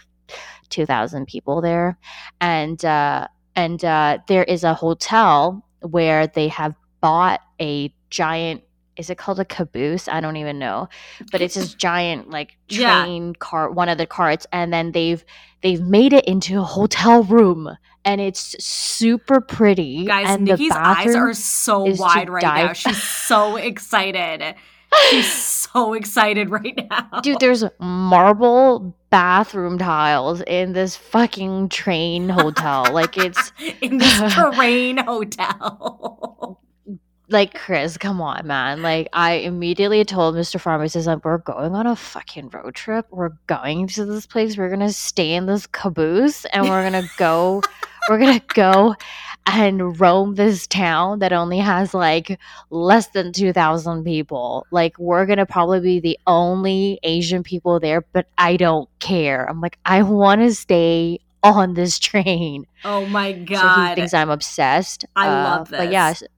2000 0.70 1.26
people 1.28 1.62
there. 1.62 1.98
And 2.40 2.84
uh 2.86 3.28
and 3.56 3.84
uh 3.84 4.20
there 4.28 4.44
is 4.44 4.64
a 4.64 4.74
hotel 4.74 5.66
where 5.82 6.28
they 6.28 6.48
have 6.50 6.76
bought 7.02 7.42
a 7.62 7.94
giant 8.10 8.64
is 8.98 9.10
it 9.10 9.18
called 9.18 9.40
a 9.40 9.46
caboose 9.46 10.10
i 10.10 10.20
don't 10.20 10.36
even 10.36 10.60
know 10.60 10.90
but 11.32 11.42
it's 11.42 11.56
this 11.56 11.74
giant 11.74 12.30
like 12.30 12.58
Yeah. 12.70 13.04
train 13.04 13.34
car 13.36 13.72
one 13.72 13.88
of 13.88 13.98
the 13.98 14.06
carts 14.06 14.46
and 14.52 14.74
then 14.74 14.92
they've 14.92 15.24
they've 15.64 15.82
made 15.82 16.12
it 16.12 16.26
into 16.26 16.60
a 16.60 16.64
hotel 16.64 17.24
room 17.24 17.70
and 18.06 18.22
it's 18.22 18.56
super 18.64 19.42
pretty 19.42 20.06
Guys, 20.06 20.28
and 20.30 20.46
Nikki's 20.46 20.72
eyes 20.72 21.16
are 21.16 21.34
so 21.34 21.84
wide 21.84 22.30
right 22.30 22.42
die 22.42 22.66
now. 22.66 22.74
She's 22.74 23.02
so 23.02 23.56
excited. 23.58 24.56
She's 25.10 25.32
so 25.32 25.94
excited 25.94 26.50
right 26.50 26.80
now. 26.90 27.20
dude 27.22 27.40
there's 27.40 27.64
marble 27.80 28.96
bathroom 29.10 29.78
tiles 29.78 30.42
in 30.42 30.74
this 30.74 30.96
fucking 30.96 31.70
train 31.70 32.30
hotel 32.30 32.86
like 32.92 33.18
it's 33.18 33.52
in 33.82 33.98
this 33.98 34.34
train 34.56 34.98
hotel. 34.98 36.60
like 37.30 37.54
Kris, 37.54 37.98
come 37.98 38.22
on, 38.22 38.48
man. 38.48 38.82
Like 38.82 39.10
I 39.14 39.34
immediately 39.34 40.04
told 40.06 40.36
Mr. 40.36 40.60
Pharmacist, 40.60 41.06
like, 41.08 41.24
we're 41.24 41.38
going 41.38 41.76
on 41.76 41.86
a 41.86 41.96
fucking 41.96 42.50
road 42.50 42.74
trip. 42.74 43.06
We're 43.12 43.34
going 43.46 43.88
to 43.90 44.06
this 44.06 44.26
place. 44.26 44.58
We're 44.58 44.70
gonna 44.70 44.92
stay 44.92 45.34
in 45.34 45.46
this 45.46 45.68
caboose 45.68 46.46
and 46.46 46.68
we're 46.68 46.84
gonna 46.84 47.08
go 47.18 47.62
we're 48.08 48.20
gonna 48.20 48.42
go 48.54 48.96
and 49.46 50.00
roam 50.00 50.36
this 50.36 50.68
town 50.68 51.20
that 51.20 51.34
only 51.34 51.58
has 51.60 51.94
like 51.94 52.40
less 52.70 53.08
than 53.10 53.32
two 53.34 53.54
thousand 53.54 54.04
people. 54.04 54.68
Like 54.72 54.98
we're 55.00 55.26
gonna 55.26 55.46
probably 55.46 55.80
be 55.80 56.00
the 56.00 56.20
only 56.28 57.00
Asian 57.04 57.44
people 57.44 57.80
there, 57.80 58.02
but 58.14 58.28
I 58.38 58.58
don't 58.58 58.88
care. 59.00 59.46
I'm 59.50 59.62
like, 59.62 59.78
I 59.86 60.04
wanna 60.04 60.52
stay 60.52 61.20
on 61.44 61.74
this 61.74 62.00
train. 62.00 62.66
Oh 62.84 63.06
my 63.06 63.32
So 63.32 63.36
he 63.36 63.46
god. 63.46 63.96
thinks 63.96 64.14
I'm 64.14 64.30
obsessed. 64.30 65.06
I 65.16 65.28
Uh, 65.28 65.44
love 65.44 65.70
But 65.70 65.90
yeah, 65.90 66.10
this. 66.12 66.24
s- 66.24 66.30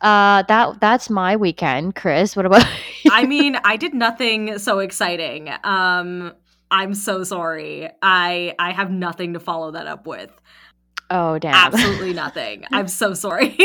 uh, 0.00 0.42
that 0.48 0.80
that's 0.80 1.08
my 1.10 1.36
weekend. 1.36 1.94
Kris, 1.94 2.34
what 2.34 2.46
about? 2.46 2.66
I 3.10 3.24
mean, 3.26 3.56
I 3.64 3.76
did 3.76 3.94
nothing 3.94 4.58
so 4.58 4.78
exciting. 4.80 5.50
Um 5.64 6.32
I'm 6.70 6.94
so 6.94 7.22
sorry. 7.24 7.90
I 8.00 8.54
I 8.58 8.72
have 8.72 8.90
nothing 8.90 9.34
to 9.34 9.40
follow 9.40 9.72
that 9.72 9.86
up 9.86 10.06
with. 10.06 10.30
Oh 11.12 11.38
damn! 11.38 11.54
Absolutely 11.54 12.12
nothing. 12.12 12.64
I'm 12.72 12.88
so 12.88 13.14
sorry. 13.14 13.54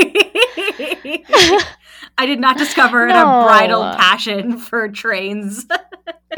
I 2.19 2.25
did 2.25 2.39
not 2.39 2.57
discover 2.57 3.03
an 3.03 3.09
No. 3.09 3.39
unbridled 3.41 3.97
passion 3.97 4.57
for 4.57 4.87
trains. 4.89 5.65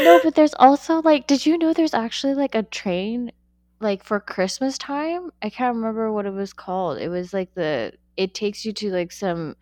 no, 0.00 0.20
but 0.22 0.34
there's 0.34 0.54
also 0.54 1.02
like, 1.02 1.26
did 1.26 1.44
you 1.44 1.58
know 1.58 1.72
there's 1.72 1.94
actually 1.94 2.34
like 2.34 2.54
a 2.54 2.62
train, 2.62 3.32
like 3.80 4.02
for 4.04 4.20
Christmas 4.20 4.78
time? 4.78 5.30
I 5.42 5.50
can't 5.50 5.74
remember 5.76 6.10
what 6.12 6.26
it 6.26 6.32
was 6.32 6.52
called. 6.52 6.98
It 6.98 7.08
was 7.08 7.32
like 7.32 7.54
the. 7.54 7.92
It 8.16 8.34
takes 8.34 8.64
you 8.64 8.72
to 8.74 8.90
like 8.92 9.12
some. 9.12 9.56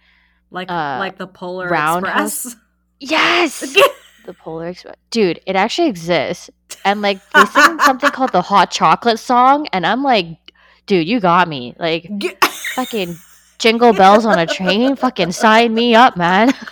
like 0.51 0.71
Uh, 0.71 0.99
like 0.99 1.17
the 1.19 1.27
Polar 1.27 1.69
roundhouse? 1.69 2.47
Express. 2.47 2.65
Yes, 3.03 3.77
the 4.25 4.35
Polar 4.35 4.69
Express, 4.69 4.97
dude. 5.11 5.41
It 5.47 5.57
actually 5.57 5.89
exists, 5.89 6.51
and 6.85 7.03
like 7.03 7.19
they 7.31 7.45
sing 7.47 7.79
something 7.85 8.11
called 8.11 8.33
the 8.33 8.43
Hot 8.43 8.71
Chocolate 8.71 9.19
Song, 9.19 9.67
and 9.73 9.87
I'm 9.87 10.03
like, 10.03 10.39
dude, 10.87 11.09
you 11.09 11.21
got 11.21 11.49
me. 11.49 11.75
Like 11.79 12.11
fucking 12.75 13.17
jingle 13.59 13.93
bells 13.93 14.25
on 14.27 14.39
a 14.39 14.47
train. 14.47 14.97
Fucking 14.97 15.33
sign 15.33 15.75
me 15.75 15.95
up, 15.95 16.17
man. 16.17 16.53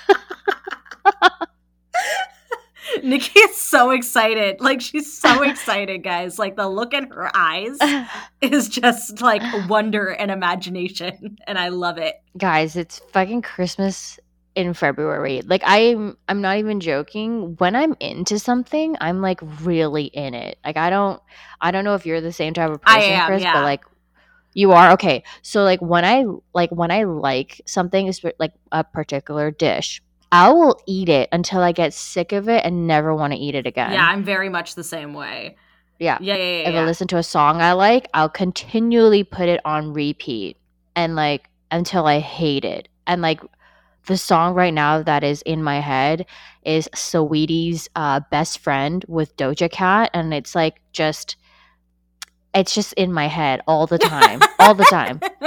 Nikki 3.03 3.39
is 3.39 3.57
so 3.57 3.91
excited. 3.91 4.61
Like 4.61 4.81
she's 4.81 5.13
so 5.13 5.43
excited, 5.43 6.03
guys. 6.03 6.39
Like 6.39 6.57
the 6.57 6.69
look 6.69 6.95
in 6.95 7.11
her 7.11 7.31
eyes 7.35 7.79
is 8.41 8.69
just 8.69 9.21
like 9.21 9.43
wonder 9.69 10.09
and 10.09 10.31
imagination, 10.31 11.39
and 11.47 11.59
I 11.59 11.69
love 11.69 11.99
it. 11.99 12.15
Guys, 12.37 12.77
it's 12.77 13.01
fucking 13.13 13.43
Christmas 13.43 14.19
in 14.59 14.75
February. 14.75 15.41
Like 15.43 15.63
I'm 15.65 16.17
I'm 16.29 16.41
not 16.41 16.59
even 16.59 16.81
joking. 16.81 17.55
When 17.59 17.77
I'm 17.77 17.95
into 18.01 18.39
something, 18.41 18.97
I'm 19.01 19.23
like 19.23 19.41
really 19.63 20.07
in 20.07 20.35
it. 20.35 20.59
Like 20.65 20.77
I 20.77 20.91
don't 20.91 21.23
I 21.61 21.71
don't 21.71 21.85
know 21.85 21.95
if 21.95 22.05
you're 22.05 22.21
the 22.21 22.33
same 22.33 22.55
type 22.55 22.71
of 22.71 22.83
person, 22.83 23.03
am, 23.03 23.27
Kris, 23.29 23.43
yeah. 23.43 23.53
but 23.55 23.63
like 23.63 23.85
you 24.55 24.73
are 24.73 24.91
okay. 24.93 25.23
So 25.43 25.63
like 25.63 25.81
when 25.81 26.05
I 26.05 26.25
like 26.53 26.71
when 26.71 26.91
I 26.91 27.05
like 27.05 27.61
something 27.67 28.09
is 28.09 28.21
like 28.41 28.53
a 28.73 28.83
particular 28.83 29.53
dish, 29.53 30.03
I 30.33 30.51
will 30.51 30.83
eat 30.87 31.09
it 31.09 31.29
until 31.31 31.61
I 31.61 31.71
get 31.71 31.95
sick 31.95 32.33
of 32.33 32.49
it 32.49 32.65
and 32.65 32.89
never 32.89 33.15
want 33.15 33.33
to 33.33 33.39
eat 33.39 33.55
it 33.55 33.67
again. 33.67 33.93
Yeah, 33.93 34.07
I'm 34.07 34.25
very 34.25 34.49
much 34.49 34.75
the 34.75 34.85
same 34.85 35.15
way. 35.15 35.57
Yeah. 36.01 36.19
Yeah, 36.21 36.35
yeah, 36.35 36.43
yeah. 36.43 36.69
If 36.69 36.75
yeah. 36.75 36.81
I 36.81 36.85
listen 36.85 37.07
to 37.09 37.17
a 37.17 37.23
song 37.23 37.61
I 37.63 37.75
like, 37.75 38.09
I'll 38.13 38.29
continually 38.29 39.23
put 39.23 39.49
it 39.49 39.61
on 39.65 39.93
repeat 39.93 40.57
and 40.97 41.15
like 41.15 41.49
until 41.71 42.07
I 42.07 42.19
hate 42.19 42.65
it. 42.65 42.89
And 43.07 43.23
like 43.23 43.41
the 44.09 44.17
song 44.17 44.55
right 44.55 44.75
now 44.75 45.03
that 45.03 45.23
is 45.23 45.43
in 45.43 45.63
my 45.63 45.81
head 45.81 46.27
is 46.65 46.89
Saweetie's 46.95 47.89
uh, 47.95 48.21
best 48.31 48.59
friend 48.59 49.05
with 49.07 49.37
Doja 49.37 49.71
Cat, 49.71 50.11
and 50.13 50.35
it's 50.35 50.55
like 50.55 50.81
just 50.93 51.37
it's 52.55 52.75
just 52.75 52.93
in 52.95 53.13
my 53.13 53.29
head 53.29 53.61
all 53.69 53.87
the 53.87 53.99
time, 53.99 54.41
all 54.59 54.75
the 54.75 54.85
time. 54.85 55.21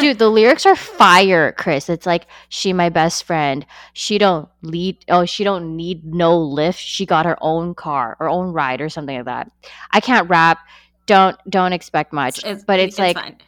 Dude, 0.00 0.18
the 0.18 0.28
lyrics 0.28 0.66
are 0.66 0.76
fire, 0.76 1.52
Kris. 1.52 1.88
It's 1.88 2.06
like 2.06 2.26
she 2.48 2.72
my 2.72 2.88
best 2.88 3.24
friend. 3.24 3.66
She 3.92 4.18
don't 4.18 4.48
lead 4.62 4.98
oh, 5.08 5.24
she 5.24 5.44
don't 5.44 5.76
need 5.76 6.04
no 6.04 6.38
lift. 6.38 6.78
She 6.78 7.06
got 7.06 7.26
her 7.26 7.36
own 7.40 7.74
car, 7.74 8.16
her 8.18 8.28
own 8.28 8.52
ride 8.52 8.80
or 8.80 8.88
something 8.88 9.16
like 9.16 9.24
that. 9.26 9.50
I 9.90 10.00
can't 10.00 10.28
rap. 10.28 10.58
Don't 11.06 11.36
don't 11.48 11.72
expect 11.72 12.12
much. 12.12 12.38
It's- 12.38 12.64
but 12.64 12.80
it's, 12.80 12.98
like 12.98 13.16
fine. 13.16 13.38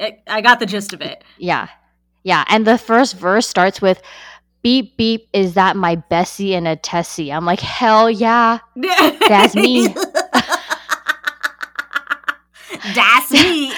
I 0.00 0.40
got 0.40 0.58
the 0.60 0.66
gist 0.66 0.92
of 0.92 1.00
it. 1.00 1.22
yeah. 1.38 1.68
Yeah, 2.26 2.44
and 2.48 2.66
the 2.66 2.78
first 2.78 3.16
verse 3.18 3.46
starts 3.46 3.82
with 3.82 4.00
beep 4.62 4.96
beep 4.96 5.28
is 5.34 5.52
that 5.54 5.76
my 5.76 5.96
Bessie 5.96 6.54
and 6.54 6.66
a 6.66 6.74
Tessie. 6.74 7.30
I'm 7.30 7.44
like, 7.44 7.60
"Hell 7.60 8.10
yeah." 8.10 8.60
That's 9.28 9.54
me. 9.54 9.88
That's 12.94 13.30
me. 13.30 13.72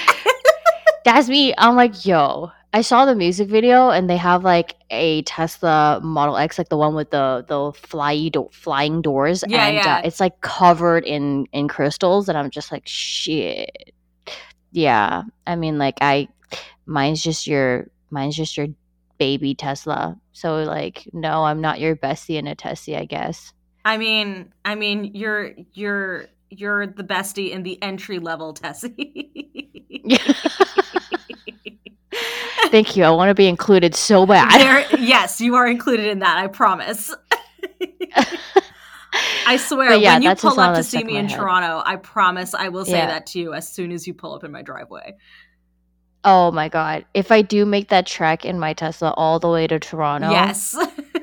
That's 1.04 1.28
me. 1.28 1.54
I'm 1.58 1.76
like, 1.76 2.06
yo. 2.06 2.52
I 2.73 2.82
saw 2.82 3.06
the 3.06 3.14
music 3.14 3.49
video 3.49 3.88
and 3.90 4.11
they 4.11 4.16
have 4.18 4.44
like 4.44 4.75
a 4.90 5.23
Tesla 5.23 5.99
Model 6.02 6.37
X, 6.37 6.58
like 6.58 6.68
the 6.68 6.76
one 6.76 6.94
with 6.94 7.11
the 7.11 7.44
the 7.49 7.73
fly 7.73 8.28
do- 8.28 8.50
flying 8.52 9.00
doors, 9.02 9.42
Yeah, 9.49 9.66
and 9.66 9.76
yeah. 9.76 9.96
Uh, 9.96 10.02
it's 10.04 10.20
like 10.20 10.40
covered 10.42 11.04
in 11.04 11.46
in 11.52 11.68
crystals, 11.68 12.28
and 12.28 12.37
I'm 12.37 12.50
just 12.50 12.70
like, 12.70 12.82
shit. 12.87 13.92
Yeah, 14.76 15.23
I 15.47 15.56
mean, 15.56 15.78
like 15.78 15.97
I, 16.02 16.28
mine's 16.85 17.23
just 17.23 17.47
your 17.47 17.88
mine's 18.11 18.37
just 18.37 18.59
your 18.59 18.66
baby 19.16 19.54
Tesla. 19.54 20.21
So 20.33 20.56
like, 20.64 21.09
no, 21.14 21.45
I'm 21.45 21.62
not 21.62 21.80
your 21.80 21.97
bestie 21.97 22.37
in 22.37 22.47
a 22.47 22.54
Tessie, 22.54 22.95
I 22.95 23.06
guess. 23.06 23.54
I 23.87 23.97
mean, 23.97 24.52
I 24.66 24.75
mean, 24.75 25.12
you're 25.14 25.52
you're 25.73 26.26
you're 26.50 26.87
the 26.87 27.04
bestie 27.04 27.52
in 27.52 27.62
the 27.62 27.83
entry 27.83 28.18
level 28.18 28.52
Tessie. 28.52 29.49
Thank 32.66 32.99
you. 32.99 33.04
I 33.04 33.11
want 33.11 33.30
to 33.30 33.35
be 33.35 33.47
included 33.47 33.95
so 33.95 34.26
bad. 34.26 34.61
There, 34.61 35.00
yes, 35.00 35.40
you 35.40 35.54
are 35.54 35.66
included 35.66 36.04
in 36.09 36.18
that. 36.18 36.37
I 36.37 36.49
promise. 36.49 37.14
I 39.46 39.56
swear, 39.58 39.94
yeah, 39.94 40.14
when 40.14 40.23
you 40.23 40.35
pull 40.35 40.58
up 40.58 40.75
to 40.76 40.82
see 40.82 41.00
in 41.00 41.06
me 41.06 41.16
in. 41.16 41.28
Toronto, 41.28 41.82
I 41.85 41.96
promise 41.96 42.54
I 42.54 42.68
will 42.68 42.85
say 42.85 42.92
Yeah. 42.99 43.06
that 43.06 43.26
to 43.28 43.38
you 43.38 43.52
as 43.54 43.68
soon 43.73 43.92
as 43.92 44.06
you 44.06 44.14
pull 44.14 44.35
up 44.35 44.44
in 44.44 44.52
my 44.52 44.62
driveway. 44.62 45.16
Oh 46.25 46.50
my 46.50 46.68
god! 46.68 47.04
If 47.14 47.30
I 47.30 47.42
do 47.42 47.64
make 47.64 47.88
that 47.90 48.06
trek 48.06 48.44
in 48.44 48.58
my 48.58 48.73
Tesla 48.73 49.11
all 49.16 49.38
the 49.38 49.49
way 49.49 49.66
to 49.66 49.78
Toronto, 49.78 50.30
Yes. 50.30 50.76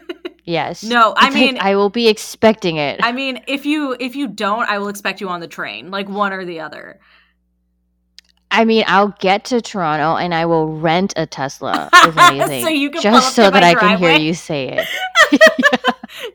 yes. 0.45 0.83
No, 0.83 1.13
I 1.17 1.29
mean- 1.29 1.57
I 1.59 1.75
will 1.75 1.89
be 1.89 2.07
expecting 2.07 2.77
it. 2.77 2.99
I 3.03 3.11
mean, 3.11 3.43
if 3.47 3.65
you 3.65 3.95
if 3.99 4.15
you 4.15 4.27
don't, 4.27 4.69
I 4.69 4.79
will 4.79 4.87
expect 4.87 5.19
you 5.19 5.27
on 5.29 5.41
the 5.41 5.47
train, 5.47 5.91
like 5.91 6.07
one 6.07 6.31
or 6.31 6.45
the 6.45 6.61
other. 6.61 6.99
I 8.55 8.65
mean, 8.65 8.83
I'll 8.85 9.15
get 9.19 9.45
to 9.45 9.61
Toronto 9.61 10.15
and 10.15 10.31
I 10.31 10.45
will 10.45 10.77
rent 10.77 11.13
a 11.17 11.25
Tesla. 11.25 11.89
If 11.91 12.15
anything, 12.15 12.63
So 12.63 12.69
you 12.69 12.91
can 12.91 13.01
just 13.01 13.33
so 13.35 13.49
that 13.49 13.63
I 13.63 13.73
can 13.73 13.97
hear 13.97 14.11
you 14.15 14.35
say 14.35 14.67
it. 15.31 15.41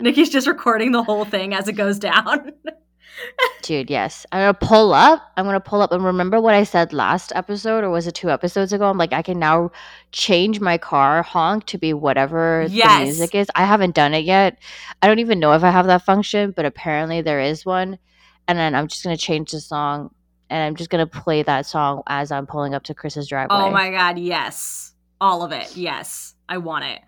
Nikki's 0.00 0.30
just 0.30 0.46
recording 0.46 0.92
the 0.92 1.02
whole 1.02 1.24
thing 1.24 1.54
as 1.54 1.68
it 1.68 1.72
goes 1.74 1.98
down. 1.98 2.52
Dude, 3.62 3.90
yes. 3.90 4.24
I'm 4.30 4.40
gonna 4.40 4.54
pull 4.54 4.92
up. 4.94 5.20
I'm 5.36 5.44
gonna 5.44 5.58
pull 5.58 5.82
up 5.82 5.90
and 5.90 6.04
remember 6.04 6.40
what 6.40 6.54
I 6.54 6.62
said 6.62 6.92
last 6.92 7.32
episode, 7.34 7.82
or 7.82 7.90
was 7.90 8.06
it 8.06 8.14
two 8.14 8.30
episodes 8.30 8.72
ago? 8.72 8.88
I'm 8.88 8.96
like, 8.96 9.12
I 9.12 9.22
can 9.22 9.40
now 9.40 9.72
change 10.12 10.60
my 10.60 10.78
car 10.78 11.22
honk 11.22 11.66
to 11.66 11.78
be 11.78 11.92
whatever 11.92 12.66
Yes. 12.70 12.98
the 13.00 13.04
music 13.04 13.34
is. 13.34 13.48
I 13.56 13.64
haven't 13.64 13.96
done 13.96 14.14
it 14.14 14.24
yet. 14.24 14.58
I 15.02 15.08
don't 15.08 15.18
even 15.18 15.40
know 15.40 15.52
if 15.54 15.64
I 15.64 15.70
have 15.70 15.86
that 15.86 16.02
function, 16.02 16.52
but 16.52 16.64
apparently 16.64 17.20
there 17.20 17.40
is 17.40 17.66
one. 17.66 17.98
And 18.46 18.56
then 18.56 18.74
I'm 18.76 18.86
just 18.86 19.02
gonna 19.02 19.16
change 19.16 19.50
the 19.50 19.60
song 19.60 20.14
and 20.48 20.62
I'm 20.62 20.76
just 20.76 20.88
gonna 20.90 21.06
play 21.06 21.42
that 21.42 21.66
song 21.66 22.02
as 22.06 22.30
I'm 22.30 22.46
pulling 22.46 22.72
up 22.74 22.84
to 22.84 22.94
Kris's 22.94 23.26
driveway. 23.28 23.56
oh 23.56 23.70
my 23.70 23.90
god, 23.90 24.18
yes. 24.18 24.94
All 25.20 25.42
of 25.42 25.50
it. 25.50 25.76
Yes. 25.76 26.34
I 26.48 26.58
want 26.58 26.84
it. 26.84 27.00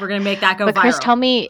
We're 0.00 0.08
gonna 0.08 0.20
make 0.20 0.40
that 0.40 0.58
go 0.58 0.66
but 0.66 0.74
viral. 0.74 0.80
Kris, 0.80 0.98
tell 0.98 1.16
me 1.16 1.48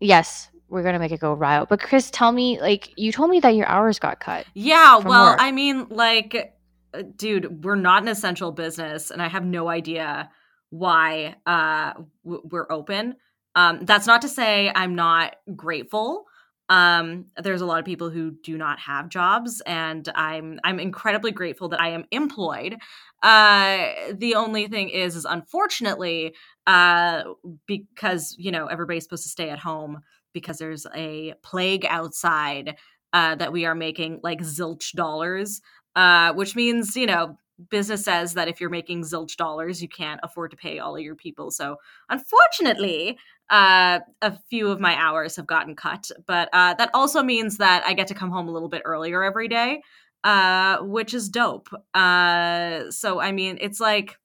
yes, 0.00 0.50
we're 0.68 0.82
gonna 0.82 0.98
make 0.98 1.12
it 1.12 1.20
go 1.20 1.36
viral. 1.36 1.68
But 1.68 1.80
Kris, 1.80 2.10
tell 2.10 2.32
me, 2.32 2.60
like, 2.60 2.92
you 2.96 3.12
told 3.12 3.30
me 3.30 3.40
that 3.40 3.54
your 3.54 3.66
hours 3.66 3.98
got 3.98 4.20
cut. 4.20 4.46
Yeah, 4.54 4.98
well, 4.98 5.30
work. 5.30 5.40
I 5.40 5.52
mean, 5.52 5.86
like, 5.90 6.54
uh, 6.92 7.02
dude, 7.16 7.64
we're 7.64 7.76
not 7.76 8.02
an 8.02 8.08
essential 8.08 8.52
business, 8.52 9.10
and 9.10 9.22
I 9.22 9.28
have 9.28 9.44
no 9.44 9.68
idea 9.68 10.30
why 10.70 11.36
uh, 11.46 11.92
w- 12.24 12.42
we're 12.50 12.66
open. 12.70 13.16
Um, 13.54 13.80
that's 13.82 14.06
not 14.06 14.22
to 14.22 14.28
say 14.28 14.70
I'm 14.74 14.94
not 14.94 15.36
grateful. 15.54 16.24
Um, 16.68 17.26
there's 17.40 17.60
a 17.60 17.66
lot 17.66 17.78
of 17.78 17.84
people 17.84 18.10
who 18.10 18.32
do 18.42 18.58
not 18.58 18.80
have 18.80 19.08
jobs, 19.08 19.62
and 19.66 20.08
I'm 20.14 20.58
I'm 20.64 20.80
incredibly 20.80 21.30
grateful 21.30 21.68
that 21.68 21.80
I 21.80 21.90
am 21.90 22.04
employed. 22.10 22.76
Uh, 23.22 23.92
the 24.12 24.34
only 24.34 24.66
thing 24.66 24.90
is, 24.90 25.14
is 25.14 25.24
unfortunately, 25.24 26.34
uh, 26.66 27.22
because 27.66 28.34
you 28.38 28.50
know 28.50 28.66
everybody's 28.66 29.04
supposed 29.04 29.24
to 29.24 29.28
stay 29.28 29.50
at 29.50 29.58
home 29.58 30.00
because 30.32 30.58
there's 30.58 30.86
a 30.94 31.32
plague 31.42 31.86
outside 31.88 32.76
uh, 33.12 33.34
that 33.36 33.52
we 33.52 33.64
are 33.64 33.74
making 33.74 34.20
like 34.22 34.40
zilch 34.40 34.92
dollars, 34.92 35.62
uh, 35.94 36.34
which 36.34 36.54
means, 36.54 36.94
you 36.94 37.06
know, 37.06 37.38
business 37.70 38.04
says 38.04 38.34
that 38.34 38.46
if 38.46 38.60
you're 38.60 38.68
making 38.68 39.00
zilch 39.02 39.36
dollars, 39.36 39.80
you 39.80 39.88
can't 39.88 40.20
afford 40.22 40.50
to 40.50 40.56
pay 40.56 40.78
all 40.78 40.94
of 40.94 41.02
your 41.02 41.14
people. 41.14 41.50
So, 41.50 41.76
unfortunately, 42.10 43.18
uh, 43.48 44.00
a 44.20 44.38
few 44.50 44.68
of 44.68 44.78
my 44.80 44.94
hours 44.96 45.36
have 45.36 45.46
gotten 45.46 45.74
cut, 45.74 46.10
but 46.26 46.50
uh, 46.52 46.74
that 46.74 46.90
also 46.92 47.22
means 47.22 47.56
that 47.56 47.82
I 47.86 47.94
get 47.94 48.08
to 48.08 48.14
come 48.14 48.30
home 48.30 48.48
a 48.48 48.52
little 48.52 48.68
bit 48.68 48.82
earlier 48.84 49.22
every 49.22 49.48
day, 49.48 49.80
uh, 50.24 50.78
which 50.80 51.14
is 51.14 51.30
dope. 51.30 51.70
Uh, 51.94 52.90
so, 52.90 53.20
I 53.20 53.32
mean, 53.32 53.56
it's 53.62 53.80
like, 53.80 54.18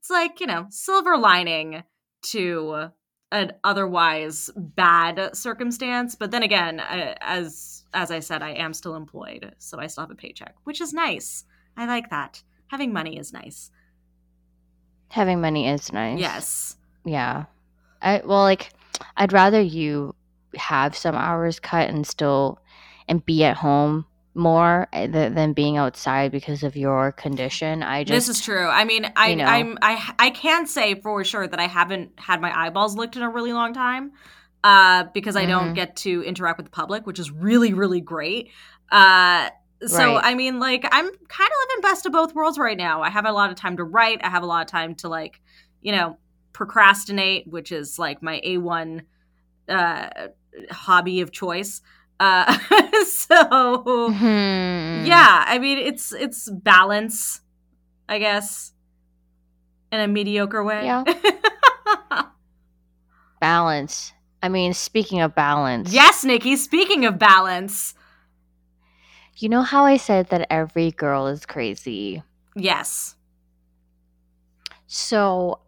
it's 0.00 0.10
like, 0.10 0.40
you 0.40 0.46
know, 0.46 0.66
silver 0.70 1.16
lining 1.16 1.84
to 2.22 2.90
an 3.32 3.52
otherwise 3.62 4.50
bad 4.56 5.36
circumstance 5.36 6.16
but 6.16 6.32
then 6.32 6.42
again 6.42 6.80
I, 6.80 7.16
as 7.20 7.84
as 7.94 8.10
i 8.10 8.18
said 8.18 8.42
i 8.42 8.50
am 8.50 8.74
still 8.74 8.96
employed 8.96 9.54
so 9.58 9.78
i 9.78 9.86
still 9.86 10.02
have 10.02 10.10
a 10.10 10.16
paycheck 10.16 10.56
which 10.64 10.80
is 10.80 10.92
nice 10.92 11.44
i 11.76 11.86
like 11.86 12.10
that 12.10 12.42
having 12.66 12.92
money 12.92 13.18
is 13.18 13.32
nice 13.32 13.70
Having 15.10 15.40
money 15.40 15.68
is 15.68 15.92
nice. 15.92 16.18
yes 16.20 16.76
Yeah. 17.04 17.44
I 18.02 18.22
well 18.24 18.42
like 18.42 18.70
I'd 19.16 19.32
rather 19.32 19.60
you 19.60 20.14
have 20.56 20.96
some 20.96 21.14
hours 21.14 21.58
cut 21.60 21.88
and 21.88 22.06
still 22.06 22.58
and 23.08 23.24
be 23.24 23.44
at 23.44 23.56
home 23.56 24.06
more 24.34 24.86
eh, 24.92 25.06
th- 25.08 25.32
than 25.34 25.52
being 25.52 25.76
outside 25.76 26.30
because 26.30 26.62
of 26.62 26.76
your 26.76 27.12
condition. 27.12 27.82
I 27.82 28.04
just 28.04 28.28
this 28.28 28.38
is 28.38 28.44
true 28.44 28.66
i 28.68 28.84
mean 28.84 29.10
i 29.16 29.30
you 29.30 29.36
know. 29.36 29.44
i'm 29.44 29.76
i 29.82 30.12
i 30.20 30.30
can 30.30 30.66
say 30.66 30.94
for 30.94 31.24
sure 31.24 31.46
that 31.48 31.58
i 31.58 31.66
haven't 31.66 32.12
had 32.16 32.40
my 32.40 32.56
eyeballs 32.66 32.94
licked 32.96 33.16
in 33.16 33.22
a 33.22 33.28
really 33.28 33.52
long 33.52 33.74
time 33.74 34.12
uh 34.62 35.04
because 35.14 35.34
i 35.36 35.46
don't 35.46 35.70
Mhm. 35.72 35.74
get 35.74 35.96
to 35.96 36.22
interact 36.22 36.58
with 36.58 36.66
the 36.66 36.70
public 36.70 37.06
which 37.06 37.18
is 37.18 37.30
really 37.30 37.72
really 37.72 38.00
great 38.00 38.50
uh 38.92 39.50
so 39.84 40.14
Right. 40.14 40.20
i 40.24 40.34
mean 40.34 40.60
like 40.60 40.84
i'm 40.84 41.06
kind 41.06 41.50
of 41.50 41.68
living 41.68 41.82
best 41.82 42.06
of 42.06 42.12
both 42.12 42.32
worlds 42.34 42.56
right 42.58 42.76
now 42.78 43.02
i 43.02 43.10
have 43.10 43.26
a 43.26 43.32
lot 43.32 43.50
of 43.50 43.56
time 43.56 43.76
to 43.78 43.84
write 43.84 44.20
i 44.22 44.28
have 44.28 44.42
a 44.44 44.46
lot 44.46 44.60
of 44.60 44.68
time 44.68 44.94
to 44.96 45.08
like 45.08 45.40
you 45.82 45.90
know 45.90 46.18
procrastinate 46.52 47.48
which 47.48 47.72
is 47.72 47.98
like 47.98 48.22
my 48.22 48.40
a1 48.44 49.00
uh 49.68 50.08
hobby 50.70 51.20
of 51.20 51.32
choice 51.32 51.80
uh 52.20 52.52
so 53.06 53.34
Mhm. 54.12 55.06
yeah 55.06 55.44
i 55.48 55.58
mean 55.58 55.78
it's 55.78 56.12
it's 56.12 56.48
balance 56.50 57.40
i 58.08 58.18
guess 58.18 58.72
in 59.90 59.98
a 60.00 60.06
mediocre 60.06 60.62
way 60.62 60.84
Yeah. 60.84 61.02
balance. 63.40 64.12
I 64.42 64.48
mean, 64.48 64.72
speaking 64.74 65.20
of 65.20 65.34
balance. 65.34 65.92
Yes, 65.92 66.24
Nikki, 66.24 66.56
speaking 66.56 67.04
of 67.04 67.18
balance. 67.18 67.94
You 69.36 69.48
know 69.48 69.62
how 69.62 69.84
I 69.84 69.96
said 69.96 70.28
that 70.28 70.46
every 70.50 70.90
girl 70.90 71.26
is 71.26 71.46
crazy? 71.46 72.22
Yes. 72.56 73.16
So 74.86 75.60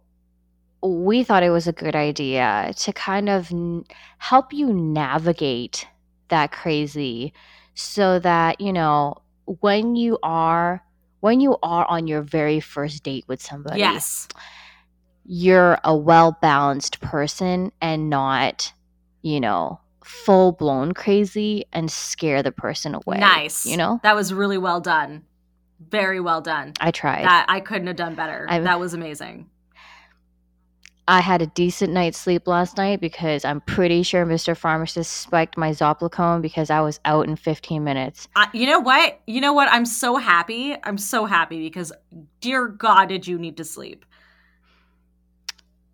we 0.83 1.23
thought 1.25 1.43
it 1.43 1.51
was 1.51 1.67
a 1.67 1.73
good 1.73 1.95
idea 1.97 2.73
to 2.77 2.93
kind 2.93 3.29
of 3.29 3.53
n- 3.53 3.85
help 4.19 4.53
you 4.53 4.73
navigate 4.73 5.87
that 6.33 6.51
crazy 6.51 7.33
so 7.75 8.19
that, 8.19 8.61
you 8.61 8.73
know, 8.73 9.15
when 9.45 9.95
you 9.95 10.19
are 10.23 10.83
when 11.21 11.41
you 11.41 11.57
are 11.63 11.87
on 11.89 12.09
your 12.09 12.21
very 12.23 12.59
first 12.59 13.05
date 13.05 13.25
with 13.29 13.41
somebody, 13.41 13.79
Yes. 13.79 14.27
you're 15.25 15.79
a 15.85 15.97
well-balanced 15.97 17.01
person 17.01 17.71
and 17.81 18.11
not, 18.11 18.73
you 19.23 19.39
know, 19.39 19.79
full-blown 20.05 20.95
crazy 20.95 21.65
and 21.73 21.89
scare 21.93 22.43
the 22.43 22.51
person 22.51 22.97
away. 22.97 23.19
Nice. 23.19 23.65
You 23.67 23.77
know? 23.77 24.01
That 24.03 24.17
was 24.17 24.35
really 24.35 24.59
well 24.59 24.81
done. 24.81 25.23
Very 25.89 26.19
well 26.19 26.41
done. 26.41 26.73
I 26.81 26.91
tried. 26.91 27.25
That 27.25 27.47
I 27.49 27.61
couldn't 27.61 27.87
have 27.87 27.97
done 27.97 28.17
better. 28.17 28.47
I'm- 28.51 28.65
that 28.65 28.81
was 28.81 28.93
amazing. 28.95 29.49
I 31.09 31.21
had 31.21 31.43
a 31.43 31.47
decent 31.47 31.93
night's 31.93 32.17
sleep 32.17 32.47
last 32.47 32.77
night 32.77 33.01
because 33.01 33.45
I'm 33.45 33.61
pretty 33.61 34.05
sure 34.05 34.25
Mr. 34.25 34.57
Pharmacist 34.57 35.11
spiked 35.11 35.57
my 35.57 35.71
Zopiclone 35.71 36.41
because 36.41 36.71
I 36.71 36.81
was 36.81 37.01
out 37.05 37.27
in 37.27 37.35
15 37.35 37.83
minutes. 37.83 38.29
I, 38.37 38.49
you 38.53 38.67
know 38.67 38.79
what? 38.79 39.21
You 39.27 39.41
know 39.41 39.53
what? 39.53 39.69
I'm 39.73 39.85
so 39.85 40.17
happy. 40.17 40.77
I'm 40.85 40.99
so 40.99 41.27
happy 41.27 41.59
because, 41.59 41.93
dear 42.41 42.69
God, 42.69 43.07
did 43.07 43.27
you 43.27 43.37
need 43.37 43.57
to 43.57 43.65
sleep? 43.65 44.05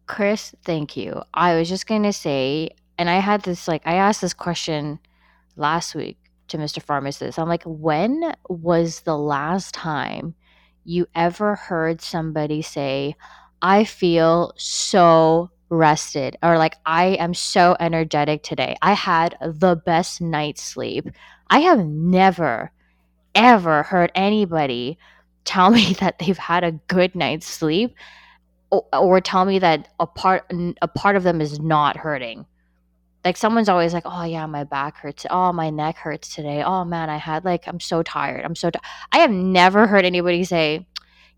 Kris, 0.07 0.55
thank 0.65 0.97
you. 0.97 1.23
I 1.33 1.59
was 1.59 1.69
just 1.69 1.87
going 1.87 2.03
to 2.03 2.13
say, 2.13 2.71
and 2.99 3.09
I 3.09 3.17
had 3.17 3.43
this, 3.43 3.67
like, 3.67 3.83
I 3.87 3.95
asked 3.95 4.21
this 4.21 4.35
question 4.35 4.99
last 5.57 5.95
week 5.95 6.19
to 6.49 6.59
Mr. 6.59 6.83
Pharmacist. 6.83 7.39
I'm 7.39 7.49
like, 7.49 7.63
when 7.65 8.35
was 8.49 9.01
the 9.01 9.17
last 9.17 9.75
time 9.75 10.35
you 10.85 11.07
ever 11.15 11.55
heard 11.55 12.01
somebody 12.01 12.63
say, 12.63 13.15
I 13.63 13.85
feel 13.85 14.53
so 14.57 15.51
rested, 15.71 16.37
or 16.43 16.59
like, 16.59 16.77
I 16.87 17.07
am 17.17 17.35
so 17.35 17.77
energetic 17.79 18.43
today? 18.43 18.77
I 18.83 18.93
had 18.93 19.37
the 19.41 19.77
best 19.77 20.21
night's 20.21 20.63
sleep. 20.63 21.09
I 21.51 21.61
have 21.61 21.85
never, 21.85 22.73
ever 23.35 23.83
heard 23.83 24.13
anybody 24.15 24.99
tell 25.45 25.71
me 25.79 25.95
that 25.95 26.19
they've 26.19 26.39
had 26.39 26.65
a 26.65 26.73
good 26.73 27.15
night's 27.15 27.47
sleep 27.47 27.95
or, 28.71 28.85
or 28.93 29.21
tell 29.21 29.45
me 29.45 29.59
that 29.59 29.89
a 29.99 30.07
part 30.07 30.51
a 30.83 30.89
part 30.89 31.17
of 31.17 31.23
them 31.23 31.41
is 31.41 31.59
not 31.59 31.97
hurting. 31.97 32.47
Like 33.25 33.37
someone's 33.37 33.69
always 33.69 33.93
like, 33.93 34.05
"Oh 34.07 34.25
yeah, 34.25 34.47
my 34.47 34.65
back 34.65 34.97
hurts. 34.99 35.27
Oh, 35.29 35.53
my 35.53 35.71
neck 35.71 35.97
hurts 35.97 36.35
today. 36.35 36.63
Oh 36.63 36.85
man, 36.85 37.11
I 37.11 37.17
had 37.17 37.45
like 37.45 37.67
I'm 37.67 37.81
so 37.81 38.03
tired. 38.03 38.45
I'm 38.45 38.55
so 38.55 38.71
ti-" 38.71 38.79
I 39.13 39.19
have 39.19 39.31
never 39.31 39.87
heard 39.87 40.05
anybody 40.05 40.45
say, 40.45 40.87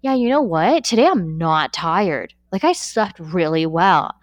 "Yeah, 0.02 0.14
you 0.14 0.28
know 0.28 0.42
what? 0.42 0.84
Today 0.84 1.06
I'm 1.06 1.38
not 1.38 1.72
tired. 1.72 2.34
Like 2.52 2.64
I 2.64 2.72
slept 2.72 3.18
really 3.18 3.66
well." 3.66 4.14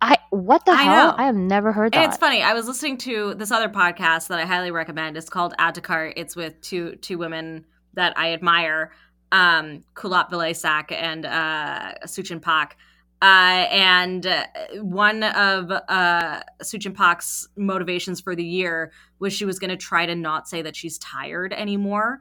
I 0.00 0.18
what 0.30 0.64
the 0.64 0.72
I 0.72 0.82
hell? 0.82 1.08
know. 1.10 1.14
I 1.16 1.24
have 1.26 1.36
never 1.36 1.70
heard 1.72 1.94
And 1.94 2.02
that. 2.02 2.08
it's 2.08 2.18
funny. 2.18 2.42
I 2.42 2.54
was 2.54 2.66
listening 2.66 2.96
to 2.98 3.34
this 3.34 3.52
other 3.52 3.68
podcast 3.68 4.28
that 4.28 4.40
I 4.40 4.44
highly 4.44 4.72
recommend. 4.72 5.16
It's 5.16 5.28
called 5.30 5.54
Add 5.58 5.76
to 5.76 5.80
Cart. 5.80 6.14
It's 6.16 6.34
with 6.34 6.60
two 6.60 6.96
two 6.96 7.18
women 7.18 7.64
that 7.94 8.18
I 8.18 8.32
admire, 8.32 8.90
um, 9.30 9.84
Kulap 9.94 10.30
Vilaysack 10.30 10.90
and 10.90 11.24
uh, 11.24 11.92
Suchin 12.06 12.42
Pak. 12.42 12.76
Uh, 13.20 13.68
and 13.70 14.26
uh, 14.26 14.44
one 14.80 15.22
of 15.22 15.70
uh, 15.70 16.40
Suchin 16.64 16.92
Pak's 16.96 17.46
motivations 17.56 18.20
for 18.20 18.34
the 18.34 18.42
year 18.44 18.90
was 19.20 19.32
she 19.32 19.44
was 19.44 19.60
going 19.60 19.70
to 19.70 19.76
try 19.76 20.04
to 20.06 20.16
not 20.16 20.48
say 20.48 20.62
that 20.62 20.74
she's 20.74 20.98
tired 20.98 21.52
anymore. 21.52 22.18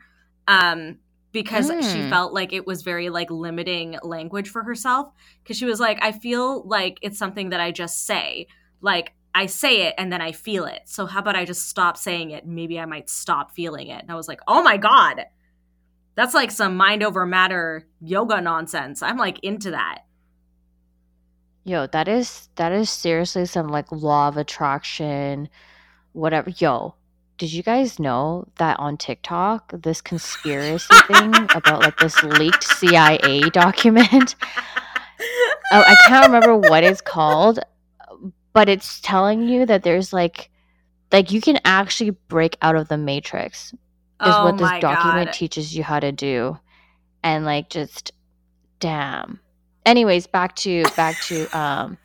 Um, 0.47 0.99
because 1.31 1.67
she 1.67 1.99
Mm. 1.99 2.09
felt 2.09 2.33
like 2.33 2.53
it 2.53 2.67
was 2.67 2.81
very 2.81 3.09
like 3.09 3.31
limiting 3.31 3.97
language 4.03 4.49
for 4.49 4.63
herself 4.63 5.11
because 5.41 5.57
she 5.57 5.65
was 5.65 5.79
like 5.79 5.97
i 6.01 6.11
feel 6.11 6.67
like 6.67 6.97
it's 7.01 7.17
something 7.17 7.49
that 7.49 7.61
i 7.61 7.71
just 7.71 8.05
say 8.05 8.47
like 8.81 9.13
I 9.33 9.45
say 9.45 9.83
it 9.83 9.95
and 9.97 10.11
then 10.11 10.19
I 10.19 10.33
feel 10.33 10.65
it. 10.65 10.81
So 10.83 11.05
how 11.05 11.19
about 11.21 11.37
I 11.37 11.45
just 11.45 11.69
stop 11.69 11.95
saying 11.95 12.31
it? 12.31 12.45
Maybe 12.45 12.77
I 12.77 12.83
might 12.83 13.09
stop 13.09 13.51
feeling 13.51 13.87
it. 13.87 14.01
And 14.01 14.11
I 14.11 14.15
was 14.15 14.27
like, 14.27 14.41
oh 14.45 14.61
my 14.61 14.75
God. 14.75 15.23
That's 16.15 16.33
like 16.33 16.51
some 16.51 16.75
mind 16.75 17.01
over 17.01 17.25
matter 17.25 17.87
yoga 18.01 18.41
nonsense. 18.41 19.01
I'm 19.01 19.15
like 19.17 19.39
into 19.41 19.71
that. 19.71 19.99
Yo, 21.63 21.87
that 21.87 22.09
is 22.09 22.49
that 22.55 22.71
is 22.73 22.89
seriously 22.89 23.45
some 23.45 23.69
like 23.69 23.89
law 23.91 24.27
of 24.27 24.35
attraction, 24.35 25.47
whatever. 26.11 26.49
Yo, 26.49 26.95
did 27.41 27.51
you 27.51 27.63
guys 27.63 27.97
know 27.97 28.45
that 28.57 28.79
on 28.79 28.97
TikTok, 28.97 29.73
this 29.81 29.99
conspiracy 29.99 30.93
thing 31.07 31.33
about 31.55 31.79
like 31.79 31.97
this 31.97 32.21
leaked 32.21 32.63
CIA 32.63 33.41
document? 33.49 34.35
Oh, 35.71 35.83
I 35.83 35.95
can't 36.05 36.27
remember 36.27 36.55
what 36.55 36.83
it's 36.83 37.01
called, 37.01 37.59
but 38.53 38.69
it's 38.69 39.01
telling 39.01 39.49
you 39.49 39.65
that 39.65 39.81
there's 39.81 40.13
like 40.13 40.51
like 41.11 41.31
you 41.31 41.41
can 41.41 41.57
actually 41.65 42.11
break 42.11 42.57
out 42.61 42.75
of 42.75 42.89
the 42.89 42.97
matrix 42.99 43.73
is 43.73 43.77
oh 44.19 44.43
what 44.43 44.59
this 44.59 44.79
document 44.79 45.29
God. 45.29 45.33
teaches 45.33 45.75
you 45.75 45.83
how 45.83 45.99
to 45.99 46.11
do. 46.11 46.59
And 47.23 47.43
like 47.43 47.71
just 47.71 48.11
damn. 48.79 49.39
Anyways, 49.83 50.27
back 50.27 50.55
to 50.57 50.83
back 50.95 51.19
to 51.21 51.57
um 51.57 51.97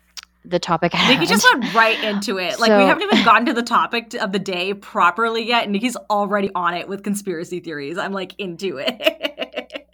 the 0.49 0.59
topic 0.59 0.95
at 0.95 1.09
Nikki 1.09 1.25
just 1.25 1.45
went 1.53 1.73
right 1.73 2.01
into 2.03 2.37
it. 2.37 2.59
Like 2.59 2.69
we 2.71 2.83
haven't 2.83 3.03
even 3.03 3.23
gotten 3.23 3.45
to 3.47 3.53
the 3.53 3.63
topic 3.63 4.13
of 4.15 4.31
the 4.31 4.39
day 4.39 4.73
properly 4.73 5.45
yet. 5.47 5.63
and 5.63 5.73
Nikki's 5.73 5.95
already 6.09 6.49
on 6.55 6.73
it 6.73 6.87
with 6.87 7.03
conspiracy 7.03 7.59
theories. 7.59 7.97
I'm 7.97 8.13
like 8.13 8.33
into 8.37 8.77
it. 8.77 9.87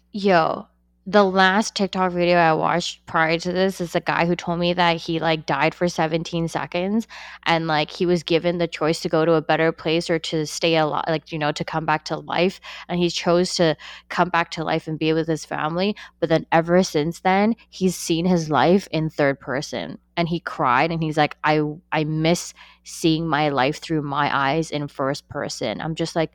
Yo, 0.12 0.66
the 1.08 1.24
last 1.24 1.74
TikTok 1.74 2.12
video 2.12 2.36
I 2.36 2.52
watched 2.52 3.06
prior 3.06 3.38
to 3.38 3.50
this 3.50 3.80
is 3.80 3.94
a 3.94 4.00
guy 4.00 4.26
who 4.26 4.36
told 4.36 4.58
me 4.58 4.74
that 4.74 4.98
he 4.98 5.20
like 5.20 5.46
died 5.46 5.74
for 5.74 5.88
17 5.88 6.48
seconds 6.48 7.08
and 7.44 7.66
like 7.66 7.90
he 7.90 8.04
was 8.04 8.22
given 8.22 8.58
the 8.58 8.68
choice 8.68 9.00
to 9.00 9.08
go 9.08 9.24
to 9.24 9.32
a 9.32 9.40
better 9.40 9.72
place 9.72 10.10
or 10.10 10.18
to 10.18 10.44
stay 10.44 10.76
alive, 10.76 11.06
like, 11.08 11.32
you 11.32 11.38
know, 11.38 11.50
to 11.50 11.64
come 11.64 11.86
back 11.86 12.04
to 12.04 12.18
life. 12.18 12.60
And 12.90 13.00
he 13.00 13.08
chose 13.08 13.54
to 13.54 13.74
come 14.10 14.28
back 14.28 14.50
to 14.50 14.64
life 14.64 14.86
and 14.86 14.98
be 14.98 15.14
with 15.14 15.28
his 15.28 15.46
family. 15.46 15.96
But 16.20 16.28
then 16.28 16.44
ever 16.52 16.82
since 16.82 17.20
then, 17.20 17.56
he's 17.70 17.96
seen 17.96 18.26
his 18.26 18.50
life 18.50 18.86
in 18.90 19.08
third 19.08 19.40
person 19.40 19.96
and 20.18 20.28
he 20.28 20.40
cried 20.40 20.92
and 20.92 21.02
he's 21.02 21.16
like, 21.16 21.38
I, 21.42 21.62
I 21.90 22.04
miss 22.04 22.52
seeing 22.84 23.26
my 23.26 23.48
life 23.48 23.78
through 23.78 24.02
my 24.02 24.28
eyes 24.36 24.70
in 24.70 24.88
first 24.88 25.26
person. 25.30 25.80
I'm 25.80 25.94
just 25.94 26.14
like, 26.14 26.32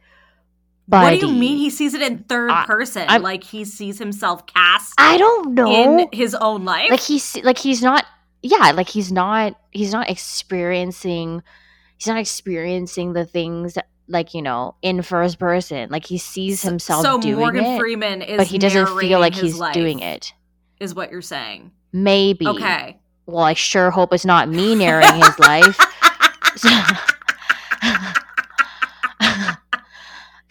what 0.87 1.09
do 1.19 1.25
you 1.27 1.31
mean 1.33 1.57
he 1.57 1.69
sees 1.69 1.93
it 1.93 2.01
in 2.01 2.19
third 2.25 2.51
I- 2.51 2.65
person? 2.65 3.05
I'm- 3.07 3.21
like 3.21 3.43
he 3.43 3.65
sees 3.65 3.99
himself 3.99 4.45
cast 4.47 4.93
I 4.97 5.17
don't 5.17 5.53
know. 5.53 5.99
in 6.01 6.09
his 6.11 6.35
own 6.35 6.65
life? 6.65 6.89
like 6.91 6.99
he's 6.99 7.35
like 7.43 7.57
he's 7.57 7.81
not 7.81 8.05
yeah 8.41 8.71
like 8.71 8.89
he's 8.89 9.11
not 9.11 9.55
he's 9.71 9.93
not 9.93 10.09
experiencing 10.09 11.41
he's 11.97 12.07
not 12.07 12.17
experiencing 12.17 13.13
the 13.13 13.25
things 13.25 13.75
that, 13.75 13.87
like 14.09 14.33
you 14.33 14.41
know 14.41 14.75
in 14.81 15.01
first 15.01 15.39
person 15.39 15.89
like 15.89 16.05
he 16.05 16.17
sees 16.17 16.61
himself 16.61 17.03
so 17.05 17.19
doing 17.21 17.37
Morgan 17.37 17.63
it 17.65 17.79
Freeman 17.79 18.21
is 18.21 18.37
but 18.37 18.47
he 18.47 18.57
doesn't 18.57 18.99
feel 18.99 19.19
like 19.21 19.33
he's 19.33 19.57
doing 19.71 19.99
it 19.99 20.33
Is 20.81 20.93
what 20.93 21.09
you're 21.11 21.21
saying? 21.21 21.71
maybe 21.93 22.45
Okay. 22.47 22.99
well 23.25 23.45
i 23.45 23.53
sure 23.53 23.91
hope 23.91 24.13
it's 24.13 24.25
not 24.25 24.49
me 24.49 24.75
narrating 24.75 25.21
his 25.21 25.39
life 25.39 25.79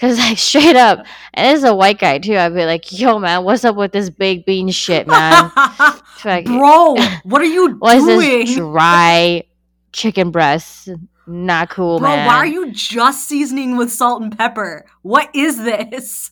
Cause 0.03 0.19
like 0.19 0.37
straight 0.51 0.75
up, 0.75 1.07
and 1.33 1.57
is 1.57 1.63
a 1.63 1.73
white 1.73 2.01
guy 2.01 2.19
too. 2.19 2.37
I'd 2.37 2.53
be 2.55 2.65
like, 2.65 2.91
"Yo, 2.91 3.21
man, 3.21 3.45
what's 3.45 3.65
up 3.65 3.77
with 3.77 3.93
this 3.93 4.11
big 4.11 4.45
bean 4.45 4.69
shit, 4.71 5.07
man? 5.07 5.49
Fuck- 6.17 6.45
Bro, 6.47 6.97
what 7.23 7.41
are 7.41 7.45
you 7.45 7.77
What 7.79 7.99
is 7.99 8.05
doing? 8.05 8.19
this 8.47 8.57
dry 8.57 9.45
chicken 9.93 10.33
breast? 10.33 10.89
Not 11.29 11.71
cool, 11.71 12.01
Bro, 12.01 12.09
man. 12.17 12.27
why 12.27 12.35
are 12.35 12.47
you 12.47 12.73
just 12.73 13.29
seasoning 13.29 13.77
with 13.77 13.93
salt 13.93 14.23
and 14.23 14.37
pepper? 14.37 14.85
What 15.03 15.31
is 15.37 15.57
this? 15.59 16.31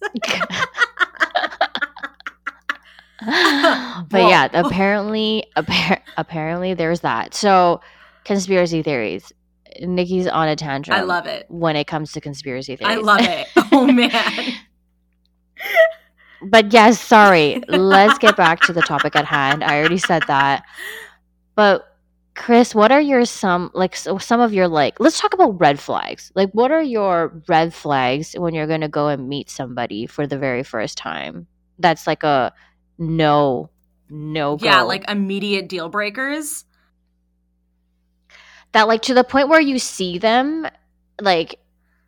but 3.20 4.08
Bro. 4.08 4.28
yeah, 4.28 4.48
apparently, 4.52 5.44
appar- 5.56 6.00
apparently, 6.16 6.74
there's 6.74 7.00
that. 7.00 7.34
So, 7.34 7.80
conspiracy 8.24 8.82
theories. 8.82 9.32
Nikki's 9.80 10.26
on 10.26 10.48
a 10.48 10.56
tantrum. 10.56 10.96
I 10.96 11.02
love 11.02 11.26
it. 11.26 11.46
when 11.48 11.76
it 11.76 11.86
comes 11.86 12.12
to 12.12 12.20
conspiracy 12.20 12.76
theories. 12.76 12.98
I 12.98 13.00
love 13.00 13.20
it. 13.20 13.48
Oh 13.72 13.86
man. 13.92 14.52
but 16.42 16.72
yes, 16.72 17.00
sorry. 17.00 17.62
Let's 17.68 18.18
get 18.18 18.36
back 18.36 18.60
to 18.62 18.72
the 18.72 18.82
topic 18.82 19.16
at 19.16 19.24
hand. 19.24 19.62
I 19.62 19.78
already 19.78 19.98
said 19.98 20.22
that. 20.26 20.64
But 21.54 21.86
Kris, 22.34 22.74
what 22.74 22.90
are 22.92 23.00
your 23.00 23.24
some 23.24 23.70
like 23.74 23.94
so 23.94 24.16
some 24.18 24.40
of 24.40 24.54
your 24.54 24.66
like 24.68 24.98
let's 24.98 25.20
talk 25.20 25.34
about 25.34 25.60
red 25.60 25.78
flags. 25.78 26.32
Like 26.34 26.50
what 26.52 26.70
are 26.70 26.82
your 26.82 27.42
red 27.48 27.74
flags 27.74 28.34
when 28.34 28.54
you're 28.54 28.66
going 28.66 28.80
to 28.80 28.88
go 28.88 29.08
and 29.08 29.28
meet 29.28 29.50
somebody 29.50 30.06
for 30.06 30.26
the 30.26 30.38
very 30.38 30.62
first 30.62 30.96
time? 30.96 31.46
That's 31.78 32.06
like 32.06 32.22
a 32.22 32.52
no 32.98 33.70
no 34.08 34.56
go. 34.56 34.64
Yeah, 34.64 34.82
like 34.82 35.08
immediate 35.10 35.68
deal 35.68 35.88
breakers. 35.88 36.64
That 38.72 38.88
like 38.88 39.02
to 39.02 39.14
the 39.14 39.24
point 39.24 39.48
where 39.48 39.60
you 39.60 39.78
see 39.78 40.18
them 40.18 40.66
like 41.20 41.58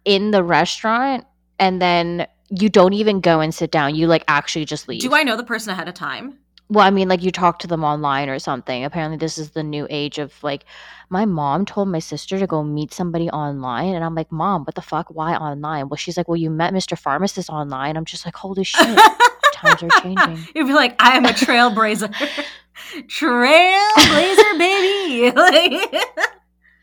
in 0.05 0.31
the 0.31 0.43
restaurant 0.43 1.25
and 1.59 1.81
then 1.81 2.27
you 2.51 2.69
don't 2.69 2.93
even 2.93 3.21
go 3.21 3.41
and 3.41 3.55
sit 3.55 3.71
down. 3.71 3.95
You 3.95 4.07
like 4.07 4.25
actually 4.29 4.65
just 4.65 4.89
leave. 4.89 5.01
Do 5.01 5.15
I 5.15 5.23
know 5.23 5.37
the 5.37 5.45
person 5.45 5.71
ahead 5.71 5.89
of 5.89 5.95
time? 5.95 6.39
Well, 6.69 6.87
I 6.87 6.91
mean, 6.91 7.09
like 7.09 7.23
you 7.23 7.31
talk 7.31 7.59
to 7.61 7.67
them 7.67 7.85
online 7.85 8.31
or 8.31 8.39
something. 8.39 8.85
Apparently, 8.85 9.19
this 9.19 9.37
is 9.37 9.51
the 9.51 9.63
new 9.63 9.87
age 9.91 10.19
of 10.19 10.33
like, 10.43 10.65
my 11.11 11.27
mom 11.27 11.67
told 11.67 11.89
my 11.89 11.99
sister 11.99 12.39
to 12.39 12.47
go 12.47 12.65
meet 12.65 12.95
somebody 12.95 13.29
online, 13.29 13.95
and 13.95 14.03
I'm 14.03 14.15
like, 14.15 14.33
Mom, 14.33 14.65
what 14.65 14.75
the 14.75 14.81
fuck? 14.81 15.09
Why 15.11 15.35
online? 15.35 15.91
Well, 15.91 15.99
she's 15.99 16.17
like, 16.17 16.29
Well, 16.29 16.39
you 16.39 16.49
met 16.49 16.73
Mr. 16.73 16.99
Pharmacist 16.99 17.51
online. 17.51 17.97
I'm 17.99 18.07
just 18.07 18.25
like, 18.25 18.37
Holy 18.37 18.65
shit, 18.65 18.99
times 19.53 19.83
are 19.83 20.01
changing. 20.01 20.47
You'd 20.55 20.67
be 20.67 20.73
like, 20.73 20.97
I 20.99 21.17
am 21.17 21.27
a 21.27 21.29
trailblazer, 21.33 22.15
trailblazer, 23.09 24.59
baby. 24.59 26.33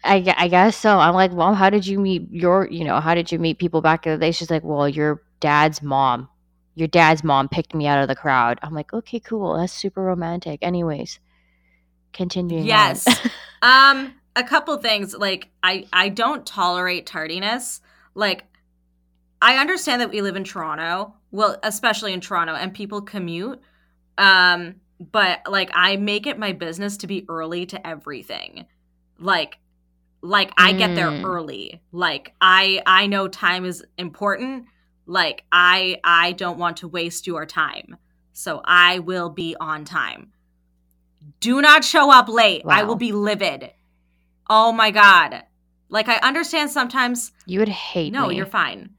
I, 0.03 0.33
I 0.38 0.47
guess 0.47 0.77
so. 0.77 0.97
I'm 0.97 1.13
like, 1.13 1.31
Mom, 1.33 1.55
how 1.55 1.69
did 1.69 1.85
you 1.85 1.99
meet 1.99 2.31
your, 2.31 2.67
you 2.69 2.83
know, 2.83 2.99
how 2.99 3.13
did 3.15 3.31
you 3.31 3.39
meet 3.39 3.57
people 3.57 3.81
back 3.81 4.05
in 4.05 4.13
the 4.13 4.17
day? 4.17 4.31
She's 4.31 4.49
like, 4.49 4.63
Well, 4.63 4.88
your 4.88 5.21
dad's 5.39 5.81
mom, 5.81 6.29
your 6.75 6.88
dad's 6.88 7.23
mom 7.23 7.49
picked 7.49 7.73
me 7.75 7.88
out 7.88 8.01
of 8.01 8.07
the 8.07 8.15
crowd. 8.15 8.59
I'm 8.62 8.73
like, 8.73 8.93
Okay, 8.93 9.19
cool. 9.19 9.57
That's 9.57 9.73
super 9.73 10.01
romantic. 10.01 10.59
Anyways, 10.62 11.19
continuing. 12.13 12.62
on. 12.62 12.67
yes. 12.67 13.07
um, 13.62 14.13
a 14.35 14.43
couple 14.43 14.77
things. 14.77 15.15
Like, 15.15 15.49
I 15.63 15.85
I 15.91 16.09
don't 16.09 16.45
tolerate 16.45 17.05
tardiness. 17.05 17.81
Like, 18.15 18.45
I 19.41 19.57
understand 19.57 20.01
that 20.01 20.12
we 20.12 20.21
live 20.21 20.35
in 20.35 20.43
Toronto. 20.43 21.13
Well, 21.31 21.57
especially 21.63 22.13
in 22.13 22.21
Toronto, 22.21 22.53
and 22.55 22.73
people 22.73 23.01
commute. 23.01 23.62
Um, 24.17 24.75
but 24.99 25.41
like, 25.47 25.71
I 25.73 25.97
make 25.97 26.25
it 26.27 26.39
my 26.39 26.53
business 26.53 26.97
to 26.97 27.07
be 27.07 27.25
early 27.29 27.65
to 27.67 27.85
everything. 27.88 28.65
Like, 29.19 29.57
like 30.21 30.51
I 30.58 30.73
get 30.73 30.95
there 30.95 31.10
Mm. 31.10 31.23
early. 31.25 31.82
Like, 31.91 32.34
I 32.41 32.82
I 32.86 33.08
know 33.08 33.27
time 33.27 33.65
is 33.65 33.84
important. 33.97 34.65
Like, 35.05 35.43
I 35.51 35.99
I 36.03 36.34
don't 36.34 36.58
want 36.60 36.77
to 36.77 36.88
waste 36.88 37.25
your 37.27 37.45
time, 37.45 37.97
so 38.34 38.62
I 38.65 38.99
will 38.99 39.29
be 39.29 39.55
on 39.60 39.86
time. 39.86 40.32
Do 41.39 41.62
not 41.62 41.84
show 41.84 42.12
up 42.12 42.27
late. 42.29 42.63
I 42.67 42.84
will 42.84 42.95
be 42.95 43.12
livid. 43.12 43.71
Oh 44.49 44.71
my 44.71 44.91
god. 44.91 45.43
Like 45.89 46.08
I 46.08 46.17
understand 46.17 46.69
sometimes 46.69 47.32
you 47.45 47.60
would 47.60 47.69
hate 47.69 48.13
no, 48.13 48.27
me. 48.27 48.36
you're 48.36 48.45
fine. 48.45 48.91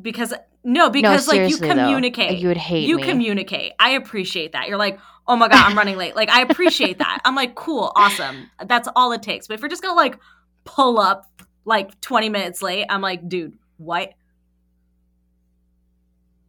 Because 0.00 0.34
no, 0.64 0.90
because 0.90 1.28
like 1.28 1.36
you 1.36 1.50
seriously, 1.50 1.68
though. 1.68 1.74
communicate. 1.74 2.38
You 2.38 2.48
would 2.48 2.56
hate 2.56 2.88
you 2.88 2.96
me. 2.96 3.02
communicate. 3.02 3.72
I 3.78 3.90
appreciate 3.90 4.52
that. 4.52 4.68
You're 4.68 4.78
like, 4.78 4.98
"Oh 5.26 5.36
my 5.36 5.48
god, 5.48 5.64
I'm 5.64 5.76
running 5.76 5.96
late." 5.96 6.16
Like 6.16 6.30
I 6.30 6.42
appreciate 6.42 6.98
that. 6.98 7.20
I'm 7.24 7.34
like, 7.34 7.54
"Cool, 7.54 7.92
awesome." 7.96 8.50
That's 8.66 8.88
all 8.96 9.12
it 9.12 9.22
takes. 9.22 9.46
But 9.46 9.54
if 9.54 9.60
you're 9.60 9.68
just 9.68 9.82
to 9.82 9.92
like 9.92 10.18
pull 10.64 10.98
up 10.98 11.26
like 11.64 12.00
20 12.00 12.28
minutes 12.28 12.62
late, 12.62 12.86
I'm 12.88 13.00
like, 13.00 13.28
"Dude, 13.28 13.56
what? 13.76 14.12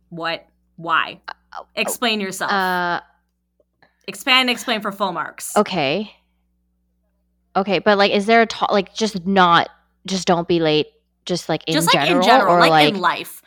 What? 0.09 0.45
Why? 0.75 1.21
Explain 1.75 2.19
yourself. 2.19 2.51
Uh, 2.51 3.01
Expand 4.07 4.49
explain 4.49 4.81
for 4.81 4.91
full 4.91 5.11
marks." 5.11 5.55
okay. 5.55 6.13
Okay, 7.55 7.77
but 7.77 7.99
like, 7.99 8.11
is 8.11 8.25
there 8.25 8.41
a 8.41 8.47
ta- 8.47 8.71
like 8.71 8.95
just 8.95 9.27
not 9.27 9.69
just 10.07 10.25
don't 10.27 10.47
be 10.47 10.59
late? 10.59 10.87
Just 11.25 11.47
like 11.49 11.63
in 11.67 11.73
just 11.75 11.93
like 11.93 12.05
general, 12.05 12.23
in 12.23 12.27
general, 12.27 12.55
or 12.55 12.59
like, 12.59 12.71
like, 12.71 12.93
in 12.95 12.99
life. 12.99 13.42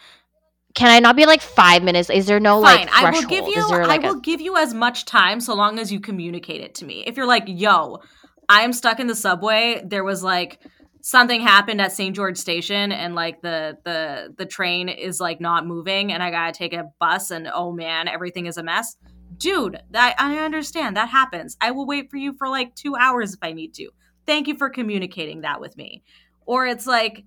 Can 0.76 0.90
I 0.90 1.00
not 1.00 1.16
be 1.16 1.24
like 1.24 1.40
five 1.40 1.82
minutes? 1.82 2.10
Is 2.10 2.26
there 2.26 2.38
no 2.38 2.62
Fine, 2.62 2.86
like 2.86 2.92
I 2.92 3.10
will 3.10 3.22
give 3.22 3.48
you. 3.48 3.66
Like 3.68 4.04
I 4.04 4.10
will 4.10 4.18
a 4.18 4.20
give 4.20 4.42
you 4.42 4.56
as 4.58 4.74
much 4.74 5.06
time 5.06 5.40
so 5.40 5.54
long 5.54 5.78
as 5.78 5.90
you 5.90 6.00
communicate 6.00 6.60
it 6.60 6.74
to 6.76 6.84
me. 6.84 7.02
If 7.06 7.16
you're 7.16 7.26
like, 7.26 7.44
"Yo, 7.46 8.00
I'm 8.48 8.74
stuck 8.74 9.00
in 9.00 9.06
the 9.06 9.14
subway," 9.14 9.82
there 9.84 10.04
was 10.04 10.22
like 10.22 10.60
something 11.00 11.40
happened 11.40 11.80
at 11.80 11.92
St. 11.92 12.14
George 12.14 12.36
Station, 12.36 12.92
and 12.92 13.14
like 13.14 13.40
the 13.40 13.78
the 13.84 14.34
the 14.36 14.44
train 14.44 14.90
is 14.90 15.18
like 15.18 15.40
not 15.40 15.66
moving, 15.66 16.12
and 16.12 16.22
I 16.22 16.30
gotta 16.30 16.52
take 16.52 16.74
a 16.74 16.90
bus, 17.00 17.30
and 17.30 17.48
oh 17.52 17.72
man, 17.72 18.06
everything 18.06 18.44
is 18.44 18.58
a 18.58 18.62
mess. 18.62 18.96
Dude, 19.38 19.80
that 19.92 20.14
I 20.18 20.36
understand 20.38 20.98
that 20.98 21.08
happens. 21.08 21.56
I 21.58 21.70
will 21.70 21.86
wait 21.86 22.10
for 22.10 22.18
you 22.18 22.34
for 22.34 22.48
like 22.48 22.74
two 22.74 22.94
hours 22.96 23.32
if 23.32 23.38
I 23.40 23.52
need 23.52 23.72
to. 23.74 23.88
Thank 24.26 24.46
you 24.46 24.56
for 24.58 24.68
communicating 24.68 25.40
that 25.40 25.58
with 25.58 25.74
me. 25.76 26.02
Or 26.44 26.66
it's 26.66 26.86
like, 26.86 27.24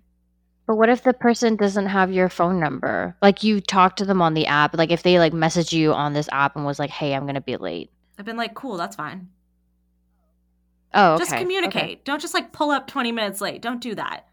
But 0.70 0.76
what 0.76 0.90
if 0.90 1.02
the 1.02 1.16
person 1.16 1.56
doesn't 1.56 1.88
have 1.88 2.14
your 2.14 2.30
phone 2.30 2.60
number? 2.60 3.16
Like 3.24 3.42
you 3.42 3.60
talk 3.60 3.96
to 3.96 4.06
them 4.06 4.22
on 4.22 4.36
the 4.36 4.46
app. 4.46 4.78
Like 4.78 4.92
if 4.92 5.02
they 5.02 5.18
like 5.18 5.34
message 5.34 5.74
you 5.74 5.94
on 5.94 6.14
this 6.14 6.30
app 6.32 6.56
and 6.56 6.64
was 6.64 6.78
like, 6.78 6.92
"Hey, 6.92 7.16
I'm 7.16 7.26
gonna 7.26 7.42
be 7.42 7.58
late." 7.58 7.90
I've 8.20 8.26
been 8.26 8.38
like, 8.38 8.54
cool, 8.54 8.78
that's 8.78 8.96
fine. 8.96 9.30
Oh, 10.94 11.16
okay. 11.16 11.24
Just 11.24 11.38
communicate. 11.38 12.06
Don't 12.06 12.22
just 12.22 12.36
like 12.36 12.52
pull 12.52 12.70
up 12.70 12.86
20 12.86 13.12
minutes 13.12 13.42
late. 13.42 13.64
Don't 13.64 13.82
do 13.82 13.96
that. 13.96 14.28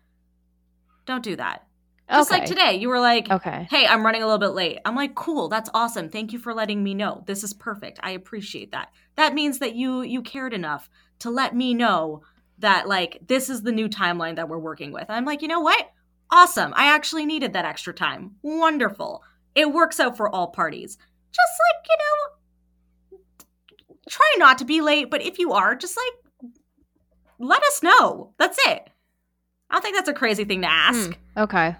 Don't 1.06 1.24
do 1.24 1.36
that. 1.36 1.66
Okay. 2.10 2.18
Just 2.18 2.30
like 2.30 2.44
today, 2.44 2.74
you 2.74 2.90
were 2.90 3.00
like, 3.00 3.30
Okay. 3.30 3.66
hey, 3.70 3.86
I'm 3.86 4.04
running 4.04 4.22
a 4.22 4.26
little 4.26 4.38
bit 4.38 4.48
late. 4.48 4.78
I'm 4.84 4.94
like, 4.94 5.14
cool, 5.14 5.48
that's 5.48 5.70
awesome. 5.72 6.10
Thank 6.10 6.34
you 6.34 6.38
for 6.38 6.52
letting 6.52 6.84
me 6.84 6.92
know. 6.92 7.24
This 7.26 7.44
is 7.44 7.54
perfect. 7.54 7.98
I 8.02 8.10
appreciate 8.10 8.72
that. 8.72 8.90
That 9.14 9.32
means 9.32 9.60
that 9.60 9.74
you 9.74 10.02
you 10.02 10.20
cared 10.20 10.52
enough 10.52 10.90
to 11.20 11.30
let 11.30 11.56
me 11.56 11.72
know 11.72 12.24
that 12.58 12.86
like 12.86 13.20
this 13.26 13.48
is 13.48 13.62
the 13.62 13.72
new 13.72 13.88
timeline 13.88 14.36
that 14.36 14.50
we're 14.50 14.58
working 14.58 14.92
with. 14.92 15.06
I'm 15.08 15.24
like, 15.24 15.40
you 15.40 15.48
know 15.48 15.60
what? 15.60 15.92
Awesome. 16.30 16.72
I 16.76 16.86
actually 16.94 17.24
needed 17.26 17.52
that 17.52 17.64
extra 17.64 17.94
time. 17.94 18.36
Wonderful. 18.42 19.22
It 19.54 19.72
works 19.72 20.00
out 20.00 20.16
for 20.16 20.28
all 20.34 20.48
parties. 20.48 20.96
Just 21.32 21.52
like, 21.68 21.86
you 21.88 23.18
know, 23.18 23.18
try 24.08 24.34
not 24.38 24.58
to 24.58 24.64
be 24.64 24.80
late, 24.80 25.10
but 25.10 25.22
if 25.22 25.38
you 25.38 25.52
are, 25.52 25.74
just 25.74 25.96
like 25.96 26.50
let 27.38 27.62
us 27.62 27.82
know. 27.82 28.32
That's 28.38 28.58
it. 28.66 28.88
I 29.70 29.74
don't 29.74 29.82
think 29.82 29.96
that's 29.96 30.08
a 30.08 30.14
crazy 30.14 30.44
thing 30.44 30.62
to 30.62 30.70
ask. 30.70 31.10
Hmm, 31.10 31.40
Okay. 31.42 31.76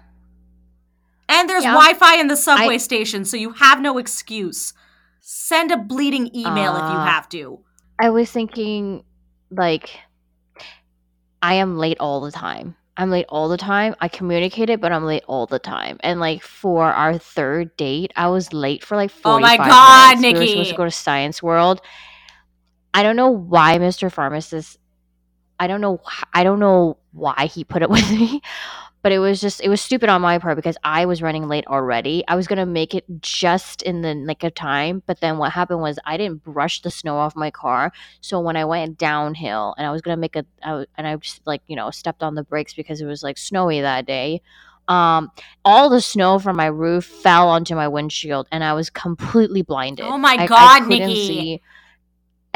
And 1.29 1.49
there's 1.49 1.63
Yeah. 1.65 1.73
Wi-Fi 1.73 2.15
in 2.21 2.27
the 2.27 2.37
subway 2.37 2.75
I- 2.75 2.77
station, 2.77 3.25
so 3.25 3.35
you 3.35 3.51
have 3.53 3.81
no 3.81 3.97
excuse. 3.97 4.73
Send 5.19 5.71
a 5.71 5.77
bleeding 5.77 6.33
email 6.33 6.73
if 6.75 6.83
you 6.83 6.97
Uh, 6.97 7.05
have 7.05 7.27
to. 7.29 7.59
I 7.99 8.11
was 8.11 8.31
thinking, 8.31 9.03
like, 9.51 9.99
I 11.41 11.55
am 11.55 11.77
late 11.77 11.97
all 11.99 12.21
the 12.21 12.31
time. 12.31 12.76
I'm 12.97 13.11
late 13.11 13.27
all 13.29 13.47
the 13.47 13.57
time. 13.57 13.95
I 14.01 14.07
communicate 14.07 14.71
it, 14.71 14.81
but 14.81 14.91
I'm 14.91 15.05
late 15.05 15.23
all 15.27 15.45
the 15.45 15.59
time. 15.59 15.97
And 15.99 16.19
like 16.19 16.41
for 16.41 16.91
our 16.91 17.17
third 17.17 17.77
date, 17.77 18.11
I 18.15 18.29
was 18.29 18.51
late 18.51 18.83
for 18.83 18.95
like 18.95 19.11
Oh 19.23 19.39
my 19.39 19.55
God, 19.57 20.19
minutes. 20.19 20.33
We 20.33 20.39
were 20.39 20.47
supposed 20.47 20.69
to 20.71 20.75
go 20.75 20.85
to 20.85 20.91
Science 20.91 21.43
World. 21.43 21.81
I 22.95 23.03
don't 23.03 23.15
know 23.15 23.29
why 23.29 23.77
Mr. 23.77 24.11
Pharmacist. 24.11 24.79
I 25.59 25.67
don't 25.67 25.81
know. 25.81 26.01
I 26.33 26.43
don't 26.43 26.59
know 26.59 26.97
why 27.11 27.45
he 27.45 27.63
put 27.63 27.83
it 27.83 27.89
with 27.91 28.09
me, 28.09 28.41
but 29.01 29.11
it 29.11 29.19
was 29.19 29.39
just 29.39 29.61
it 29.61 29.69
was 29.69 29.79
stupid 29.81 30.09
on 30.09 30.21
my 30.21 30.37
part 30.39 30.55
because 30.55 30.77
I 30.83 31.05
was 31.05 31.21
running 31.21 31.47
late 31.47 31.65
already. 31.67 32.23
I 32.27 32.35
was 32.35 32.47
gonna 32.47 32.65
make 32.65 32.93
it 32.95 33.05
just 33.21 33.81
in 33.83 34.01
the 34.01 34.13
nick 34.13 34.43
of 34.43 34.53
time, 34.53 35.03
but 35.05 35.21
then 35.21 35.37
what 35.37 35.51
happened 35.51 35.81
was 35.81 35.99
I 36.05 36.17
didn't 36.17 36.43
brush 36.43 36.81
the 36.81 36.91
snow 36.91 37.17
off 37.17 37.35
my 37.35 37.51
car. 37.51 37.91
So 38.21 38.39
when 38.39 38.55
I 38.57 38.65
went 38.65 38.97
downhill 38.97 39.75
and 39.77 39.85
I 39.87 39.91
was 39.91 40.01
gonna 40.01 40.17
make 40.17 40.35
a, 40.35 40.45
I, 40.63 40.85
and 40.97 41.07
I 41.07 41.15
just 41.17 41.45
like 41.45 41.61
you 41.67 41.75
know 41.75 41.91
stepped 41.91 42.23
on 42.23 42.35
the 42.35 42.43
brakes 42.43 42.73
because 42.73 42.99
it 43.01 43.05
was 43.05 43.23
like 43.23 43.37
snowy 43.37 43.81
that 43.81 44.05
day. 44.05 44.41
Um, 44.87 45.31
all 45.65 45.89
the 45.89 45.99
snow 45.99 46.39
from 46.39 46.55
my 46.55 46.67
roof 46.67 47.03
fell 47.05 47.49
onto 47.49 47.75
my 47.75 47.87
windshield, 47.89 48.47
and 48.51 48.63
I 48.63 48.73
was 48.73 48.89
completely 48.89 49.61
blinded. 49.61 50.05
Oh 50.05 50.17
my 50.17 50.35
I- 50.39 50.43
I 50.43 50.47
God, 50.47 50.79
couldn't 50.83 50.99
Nikki. 50.99 51.27
see. 51.27 51.61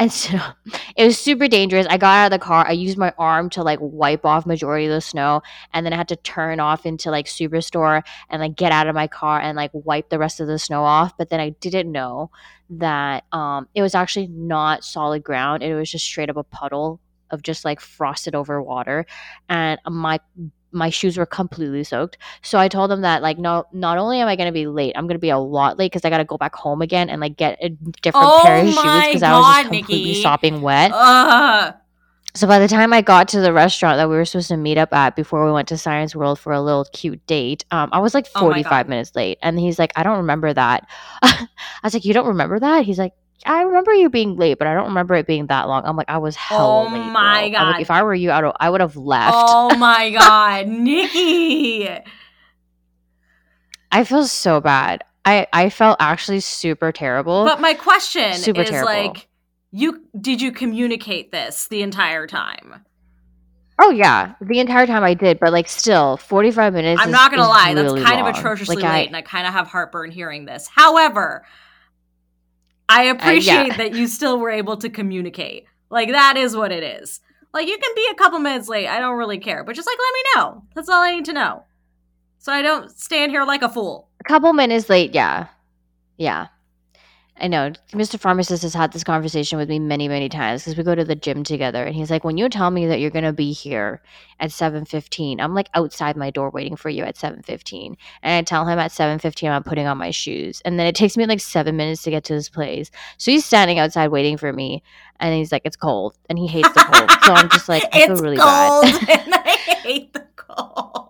And 0.02 0.10
so 0.10 0.36
it 0.96 1.04
was 1.04 1.16
super 1.16 1.46
dangerous. 1.46 1.86
I 1.88 1.96
got 1.96 2.16
out 2.16 2.26
of 2.26 2.30
the 2.32 2.44
car. 2.44 2.66
I 2.66 2.72
used 2.72 2.98
my 2.98 3.14
arm 3.18 3.48
to 3.50 3.62
like 3.62 3.78
wipe 3.80 4.26
off 4.26 4.46
majority 4.46 4.86
of 4.86 4.90
the 4.90 5.00
snow, 5.00 5.42
and 5.72 5.86
then 5.86 5.92
I 5.92 5.96
had 5.96 6.08
to 6.08 6.16
turn 6.16 6.58
off 6.58 6.84
into 6.84 7.12
like 7.12 7.26
Superstore 7.26 8.02
and 8.28 8.42
like 8.42 8.56
get 8.56 8.72
out 8.72 8.88
of 8.88 8.96
my 8.96 9.06
car 9.06 9.40
and 9.40 9.56
like 9.56 9.70
wipe 9.72 10.08
the 10.08 10.18
rest 10.18 10.40
of 10.40 10.48
the 10.48 10.58
snow 10.58 10.82
off. 10.82 11.16
But 11.16 11.30
then 11.30 11.38
I 11.38 11.50
didn't 11.50 11.92
know 11.92 12.32
that 12.70 13.22
um, 13.30 13.68
it 13.76 13.82
was 13.82 13.94
actually 13.94 14.26
not 14.26 14.82
solid 14.82 15.22
ground. 15.22 15.62
It 15.62 15.76
was 15.76 15.88
just 15.88 16.04
straight 16.04 16.30
up 16.30 16.36
a 16.36 16.42
puddle 16.42 16.98
of 17.30 17.42
just 17.42 17.64
like 17.64 17.78
frosted 17.78 18.34
over 18.34 18.60
water, 18.60 19.06
and 19.48 19.78
my 19.88 20.18
my 20.72 20.90
shoes 20.90 21.16
were 21.16 21.26
completely 21.26 21.84
soaked. 21.84 22.18
So 22.42 22.58
I 22.58 22.68
told 22.68 22.90
them 22.90 23.02
that 23.02 23.22
like 23.22 23.38
no, 23.38 23.64
not 23.72 23.98
only 23.98 24.20
am 24.20 24.28
I 24.28 24.36
going 24.36 24.46
to 24.48 24.52
be 24.52 24.66
late, 24.66 24.94
I'm 24.96 25.06
going 25.06 25.16
to 25.16 25.20
be 25.20 25.30
a 25.30 25.38
lot 25.38 25.78
late 25.78 25.92
because 25.92 26.04
I 26.04 26.10
got 26.10 26.18
to 26.18 26.24
go 26.24 26.38
back 26.38 26.54
home 26.54 26.82
again 26.82 27.10
and 27.10 27.20
like 27.20 27.36
get 27.36 27.58
a 27.62 27.68
different 28.02 28.26
Oh 28.32 28.40
pair 28.42 28.56
of 28.62 28.68
shoes 28.68 29.06
because 29.06 29.22
I 29.22 29.32
was 29.32 29.46
just 29.46 29.68
completely 29.68 30.08
Nikki. 30.10 30.22
sopping 30.22 30.62
wet. 30.62 30.90
Ugh. 30.94 31.74
So 32.34 32.46
by 32.46 32.58
the 32.58 32.68
time 32.68 32.94
I 32.94 33.02
got 33.02 33.28
to 33.28 33.40
the 33.40 33.52
restaurant 33.52 33.98
that 33.98 34.08
we 34.08 34.16
were 34.16 34.24
supposed 34.24 34.48
to 34.48 34.56
meet 34.56 34.78
up 34.78 34.94
at 34.94 35.14
before 35.16 35.44
we 35.44 35.52
went 35.52 35.68
to 35.68 35.76
Science 35.76 36.16
World 36.16 36.38
for 36.38 36.54
a 36.54 36.62
little 36.62 36.86
cute 36.94 37.26
date, 37.26 37.66
um, 37.70 37.90
I 37.92 37.98
was 37.98 38.14
like 38.14 38.26
Oh 38.34 38.40
45 38.40 38.70
God. 38.70 38.88
minutes 38.88 39.14
late. 39.14 39.38
And 39.42 39.58
he's 39.60 39.78
like, 39.78 39.92
I 39.96 40.02
don't 40.02 40.16
remember 40.16 40.52
that. 40.54 40.88
I 41.22 41.46
was 41.84 41.92
like, 41.92 42.06
You 42.06 42.14
don't 42.14 42.28
remember 42.28 42.58
that? 42.58 42.86
He's 42.86 42.98
like, 42.98 43.12
I 43.44 43.62
remember 43.62 43.92
you 43.92 44.08
being 44.10 44.36
late, 44.36 44.58
but 44.58 44.66
I 44.68 44.74
don't 44.74 44.86
remember 44.88 45.14
it 45.14 45.26
being 45.26 45.46
that 45.46 45.66
long. 45.68 45.82
I'm 45.84 45.96
like, 45.96 46.08
I 46.10 46.18
was 46.18 46.36
hella 46.36 46.84
Oh 46.84 46.92
late. 46.92 46.98
my 46.98 47.48
bro." 47.50 47.58
I'm 47.58 47.66
like, 47.66 47.74
God. 47.76 47.80
if 47.80 47.90
I 47.90 48.02
were 48.02 48.14
you, 48.14 48.30
I 48.30 48.42
would 48.42 48.52
I 48.60 48.70
would 48.70 48.80
have 48.80 48.96
left. 48.96 49.34
Oh 49.36 49.76
my 49.76 50.10
god, 50.18 50.68
Nikki. 50.68 51.88
I 53.90 54.04
feel 54.04 54.24
so 54.26 54.60
bad. 54.60 55.04
I 55.24 55.46
I 55.52 55.70
felt 55.70 55.96
actually 56.00 56.40
super 56.40 56.92
terrible. 56.92 57.44
But 57.44 57.60
my 57.60 57.74
question 57.74 58.34
Super 58.34 58.62
is 58.62 58.70
terrible. 58.70 58.92
like 58.92 59.28
you 59.70 60.04
did 60.20 60.40
you 60.42 60.52
communicate 60.52 61.30
this 61.32 61.68
the 61.68 61.82
entire 61.82 62.26
time? 62.26 62.84
Oh 63.78 63.90
yeah, 63.90 64.34
the 64.40 64.60
entire 64.60 64.86
time 64.86 65.02
I 65.02 65.14
did, 65.14 65.38
but 65.40 65.52
like 65.52 65.68
still, 65.68 66.16
forty 66.16 66.50
five 66.50 66.72
minutes. 66.72 67.00
I'm 67.00 67.08
is- 67.08 67.12
not 67.12 67.30
gonna 67.30 67.48
lie, 67.48 67.72
really 67.72 68.00
that's 68.00 68.08
kind 68.08 68.20
long. 68.20 68.30
of 68.30 68.36
atrociously 68.36 68.76
Like, 68.76 68.84
I- 68.84 68.92
late, 68.98 69.06
and 69.08 69.16
I 69.16 69.22
kind 69.22 69.46
of 69.46 69.52
have 69.52 69.66
heartburn 69.68 70.10
hearing 70.10 70.44
this. 70.44 70.68
However, 70.68 71.44
I 72.92 73.04
appreciate 73.04 73.76
that 73.76 73.94
you 73.94 74.06
still 74.06 74.38
were 74.38 74.50
able 74.50 74.76
to 74.78 74.88
communicate. 74.88 75.64
Like 75.90 76.10
that 76.10 76.36
is 76.36 76.56
what 76.56 76.72
it 76.72 76.82
is. 76.82 77.20
Like 77.52 77.66
you 77.68 77.76
can 77.78 77.94
be 77.94 78.08
a 78.10 78.14
couple 78.14 78.38
minutes 78.38 78.68
late. 78.68 78.86
I 78.88 78.98
don't 78.98 79.18
really 79.18 79.38
care, 79.38 79.62
but 79.64 79.76
just 79.76 79.86
like 79.86 79.98
let 79.98 80.14
me 80.14 80.22
know. 80.36 80.62
That's 80.74 80.88
all 80.88 81.02
I 81.02 81.14
need 81.14 81.24
to 81.26 81.32
know, 81.32 81.64
so 82.38 82.52
I 82.52 82.62
don't 82.62 82.90
stand 82.90 83.30
here 83.32 83.44
like 83.44 83.62
a 83.62 83.68
fool. 83.68 84.08
a 84.20 84.24
couple 84.24 84.52
minutes 84.52 84.88
late. 84.88 85.14
Yeah, 85.14 85.48
yeah. 86.16 86.46
I 87.42 87.48
know. 87.48 87.72
Mr. 87.90 88.20
Pharmacist 88.20 88.62
has 88.62 88.72
had 88.72 88.92
this 88.92 89.02
conversation 89.02 89.58
with 89.58 89.68
me 89.68 89.80
many, 89.80 90.06
many 90.06 90.28
times 90.28 90.62
because 90.62 90.78
we 90.78 90.84
go 90.84 90.94
to 90.94 91.04
the 91.04 91.16
gym 91.16 91.42
together, 91.42 91.84
and 91.84 91.92
he's 91.92 92.08
like, 92.08 92.22
"When 92.22 92.38
you 92.38 92.48
tell 92.48 92.70
me 92.70 92.86
that 92.86 93.00
you're 93.00 93.10
gonna 93.10 93.32
be 93.32 93.52
here 93.52 94.00
at 94.38 94.52
seven 94.52 94.84
fifteen, 94.84 95.40
I'm 95.40 95.52
like 95.52 95.68
outside 95.74 96.16
my 96.16 96.30
door 96.30 96.50
waiting 96.50 96.76
for 96.76 96.88
you 96.88 97.02
at 97.02 97.16
seven 97.16 97.42
fifteen, 97.42 97.96
and 98.22 98.32
I 98.32 98.42
tell 98.42 98.64
him 98.68 98.78
at 98.78 98.92
seven 98.92 99.18
fifteen 99.18 99.50
I'm 99.50 99.64
putting 99.64 99.88
on 99.88 99.98
my 99.98 100.12
shoes, 100.12 100.62
and 100.64 100.78
then 100.78 100.86
it 100.86 100.94
takes 100.94 101.16
me 101.16 101.26
like 101.26 101.40
seven 101.40 101.76
minutes 101.76 102.02
to 102.04 102.10
get 102.10 102.22
to 102.24 102.34
his 102.34 102.48
place. 102.48 102.92
So 103.18 103.32
he's 103.32 103.44
standing 103.44 103.80
outside 103.80 104.08
waiting 104.12 104.36
for 104.36 104.52
me, 104.52 104.84
and 105.18 105.34
he's 105.34 105.50
like, 105.50 105.62
"It's 105.64 105.76
cold," 105.76 106.16
and 106.28 106.38
he 106.38 106.46
hates 106.46 106.72
the 106.72 106.88
cold. 106.92 107.10
so 107.24 107.32
I'm 107.32 107.50
just 107.50 107.68
like, 107.68 107.82
I 107.92 108.06
feel 108.06 108.16
really 108.22 108.36
cold, 108.36 108.84
bad. 108.84 109.20
and 109.26 109.34
I 109.34 109.50
hate 109.82 110.12
the 110.12 110.24
cold. 110.36 111.08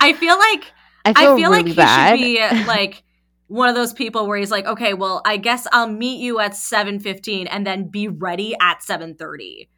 I 0.00 0.14
feel 0.14 0.38
like 0.38 0.72
I 1.04 1.12
feel, 1.12 1.32
I 1.32 1.36
feel 1.36 1.50
really 1.50 1.56
like 1.58 1.66
he 1.66 1.74
bad. 1.74 2.18
should 2.18 2.24
be 2.24 2.64
like 2.64 3.02
one 3.50 3.68
of 3.68 3.74
those 3.74 3.92
people 3.92 4.26
where 4.26 4.38
he's 4.38 4.50
like, 4.50 4.66
okay, 4.66 4.94
well, 4.94 5.22
I 5.24 5.36
guess 5.36 5.66
I'll 5.72 5.88
meet 5.88 6.20
you 6.20 6.38
at 6.38 6.56
seven 6.56 7.00
fifteen 7.00 7.46
and 7.48 7.66
then 7.66 7.88
be 7.88 8.08
ready 8.08 8.54
at 8.60 8.82
seven 8.82 9.14
thirty. 9.14 9.68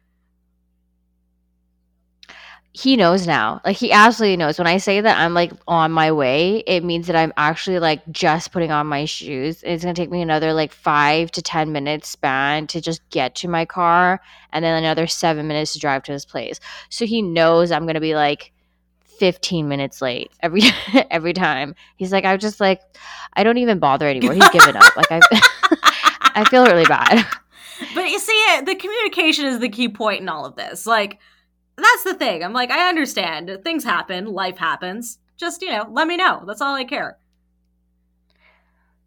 he 2.75 2.97
knows 2.97 3.27
now. 3.27 3.61
Like 3.63 3.77
he 3.77 3.91
absolutely 3.91 4.37
knows. 4.37 4.57
When 4.57 4.67
I 4.67 4.77
say 4.77 4.99
that 4.99 5.19
I'm 5.19 5.35
like 5.35 5.53
on 5.67 5.91
my 5.91 6.11
way, 6.11 6.63
it 6.65 6.83
means 6.83 7.05
that 7.05 7.15
I'm 7.15 7.31
actually 7.37 7.77
like 7.77 8.01
just 8.11 8.51
putting 8.51 8.71
on 8.71 8.87
my 8.87 9.05
shoes. 9.05 9.61
It's 9.63 9.83
gonna 9.83 9.93
take 9.93 10.09
me 10.09 10.23
another 10.23 10.53
like 10.53 10.73
five 10.73 11.29
to 11.31 11.41
ten 11.43 11.71
minutes 11.71 12.09
span 12.09 12.65
to 12.67 12.81
just 12.81 13.07
get 13.11 13.35
to 13.35 13.47
my 13.47 13.65
car, 13.65 14.21
and 14.51 14.65
then 14.65 14.75
another 14.75 15.05
seven 15.05 15.47
minutes 15.47 15.73
to 15.73 15.79
drive 15.79 16.01
to 16.03 16.11
his 16.11 16.25
place. 16.25 16.59
So 16.89 17.05
he 17.05 17.21
knows 17.21 17.71
I'm 17.71 17.85
gonna 17.85 17.99
be 18.01 18.15
like 18.15 18.52
15 19.23 19.69
minutes 19.69 20.01
late 20.01 20.33
every 20.41 20.63
every 21.09 21.31
time. 21.31 21.75
He's 21.95 22.11
like, 22.11 22.25
I'm 22.25 22.39
just 22.39 22.59
like, 22.59 22.81
I 23.31 23.45
don't 23.45 23.57
even 23.57 23.79
bother 23.79 24.05
anymore. 24.05 24.33
He's 24.33 24.49
given 24.49 24.75
up. 24.75 24.97
Like 24.97 25.07
I, 25.11 25.21
I 26.35 26.43
feel 26.49 26.65
really 26.65 26.83
bad. 26.83 27.25
But 27.95 28.09
you 28.09 28.19
see, 28.19 28.45
uh, 28.49 28.63
the 28.63 28.75
communication 28.75 29.45
is 29.45 29.59
the 29.59 29.69
key 29.69 29.87
point 29.87 30.19
in 30.19 30.27
all 30.27 30.45
of 30.45 30.57
this. 30.57 30.85
Like, 30.85 31.19
that's 31.77 32.03
the 32.03 32.15
thing. 32.15 32.43
I'm 32.43 32.51
like, 32.51 32.69
I 32.69 32.89
understand. 32.89 33.49
Things 33.63 33.85
happen, 33.85 34.25
life 34.25 34.57
happens. 34.57 35.19
Just, 35.37 35.61
you 35.61 35.69
know, 35.71 35.87
let 35.89 36.05
me 36.05 36.17
know. 36.17 36.43
That's 36.45 36.59
all 36.59 36.75
I 36.75 36.83
care. 36.83 37.17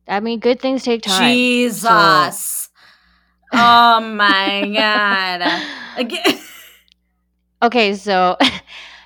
I 0.08 0.20
mean, 0.20 0.40
good 0.40 0.60
things 0.60 0.82
take 0.82 1.02
time. 1.02 1.34
Jesus. 1.34 2.70
Oh 3.52 4.00
my 4.00 4.72
god. 4.74 5.62
Again. 5.98 6.38
okay 7.62 7.94
so 7.94 8.38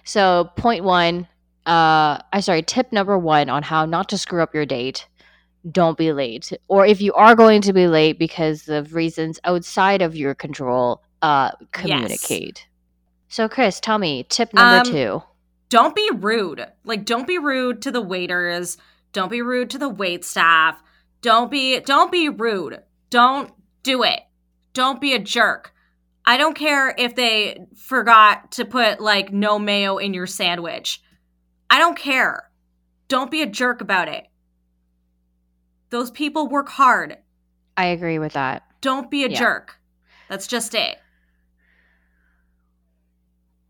so 0.05 0.51
point 0.57 0.85
one 0.85 1.27
uh 1.67 2.19
i 2.33 2.41
sorry 2.41 2.63
tip 2.63 2.93
number 2.93 3.19
one 3.19 3.49
on 3.49 3.63
how 3.63 3.85
not 3.85 4.09
to 4.09 4.19
screw 4.19 4.43
up 4.43 4.55
your 4.55 4.67
date 4.67 5.07
don't 5.71 5.99
be 5.99 6.13
late 6.13 6.53
or 6.69 6.87
if 6.87 7.01
you 7.03 7.13
are 7.15 7.35
going 7.35 7.61
to 7.61 7.73
be 7.73 7.87
late 7.87 8.19
because 8.19 8.69
of 8.69 8.95
reasons 8.95 9.39
outside 9.45 10.01
of 10.03 10.17
your 10.17 10.35
control 10.35 11.03
uh 11.23 11.51
communicate 11.73 12.67
so 13.29 13.49
kris 13.49 13.79
tell 13.81 13.99
me 13.99 14.25
tip 14.29 14.53
number 14.55 14.89
Um, 14.89 14.93
two 14.93 15.23
don't 15.69 15.95
be 15.95 16.11
rude. 16.17 16.67
Like 16.85 17.05
don't 17.05 17.29
be 17.29 17.39
rude 17.39 17.83
to 17.83 17.93
the 17.93 18.01
waiters. 18.03 18.77
Don't 19.13 19.31
be 19.31 19.41
rude 19.41 19.71
to 19.71 19.79
the 19.79 19.89
wait 19.89 20.25
staff. 20.25 20.83
Don't 21.23 21.49
be 21.49 21.79
don't 21.79 22.11
be 22.11 22.29
rude. 22.29 22.83
Don't 23.09 23.53
do 23.85 24.03
it. 24.03 24.21
Don't 24.73 25.01
be 25.01 25.15
a 25.15 25.21
jerk. 25.21 25.73
I 26.31 26.37
don't 26.37 26.55
care 26.55 26.95
if 26.97 27.17
they 27.17 27.59
forgot 27.75 28.53
to 28.53 28.65
put 28.65 29.01
like 29.01 29.33
no 29.33 29.59
mayo 29.59 29.97
in 29.99 30.15
your 30.15 30.29
sandwich. 30.29 31.03
I 31.69 31.81
don't 31.81 31.99
care. 31.99 32.49
Don't 33.09 33.33
be 33.33 33.43
a 33.43 33.47
jerk 33.47 33.81
about 33.81 34.07
it. 34.07 34.29
Those 35.91 36.13
people 36.13 36.47
work 36.47 36.69
hard. 36.69 37.19
i 37.77 37.87
agree 37.87 38.21
with 38.21 38.35
that 38.35 38.63
Don't 38.81 39.11
be 39.11 39.25
a 39.25 39.29
Yeah. 39.29 39.41
jerk. 39.41 39.81
That's 40.29 40.47
just 40.47 40.73
it. 40.77 40.99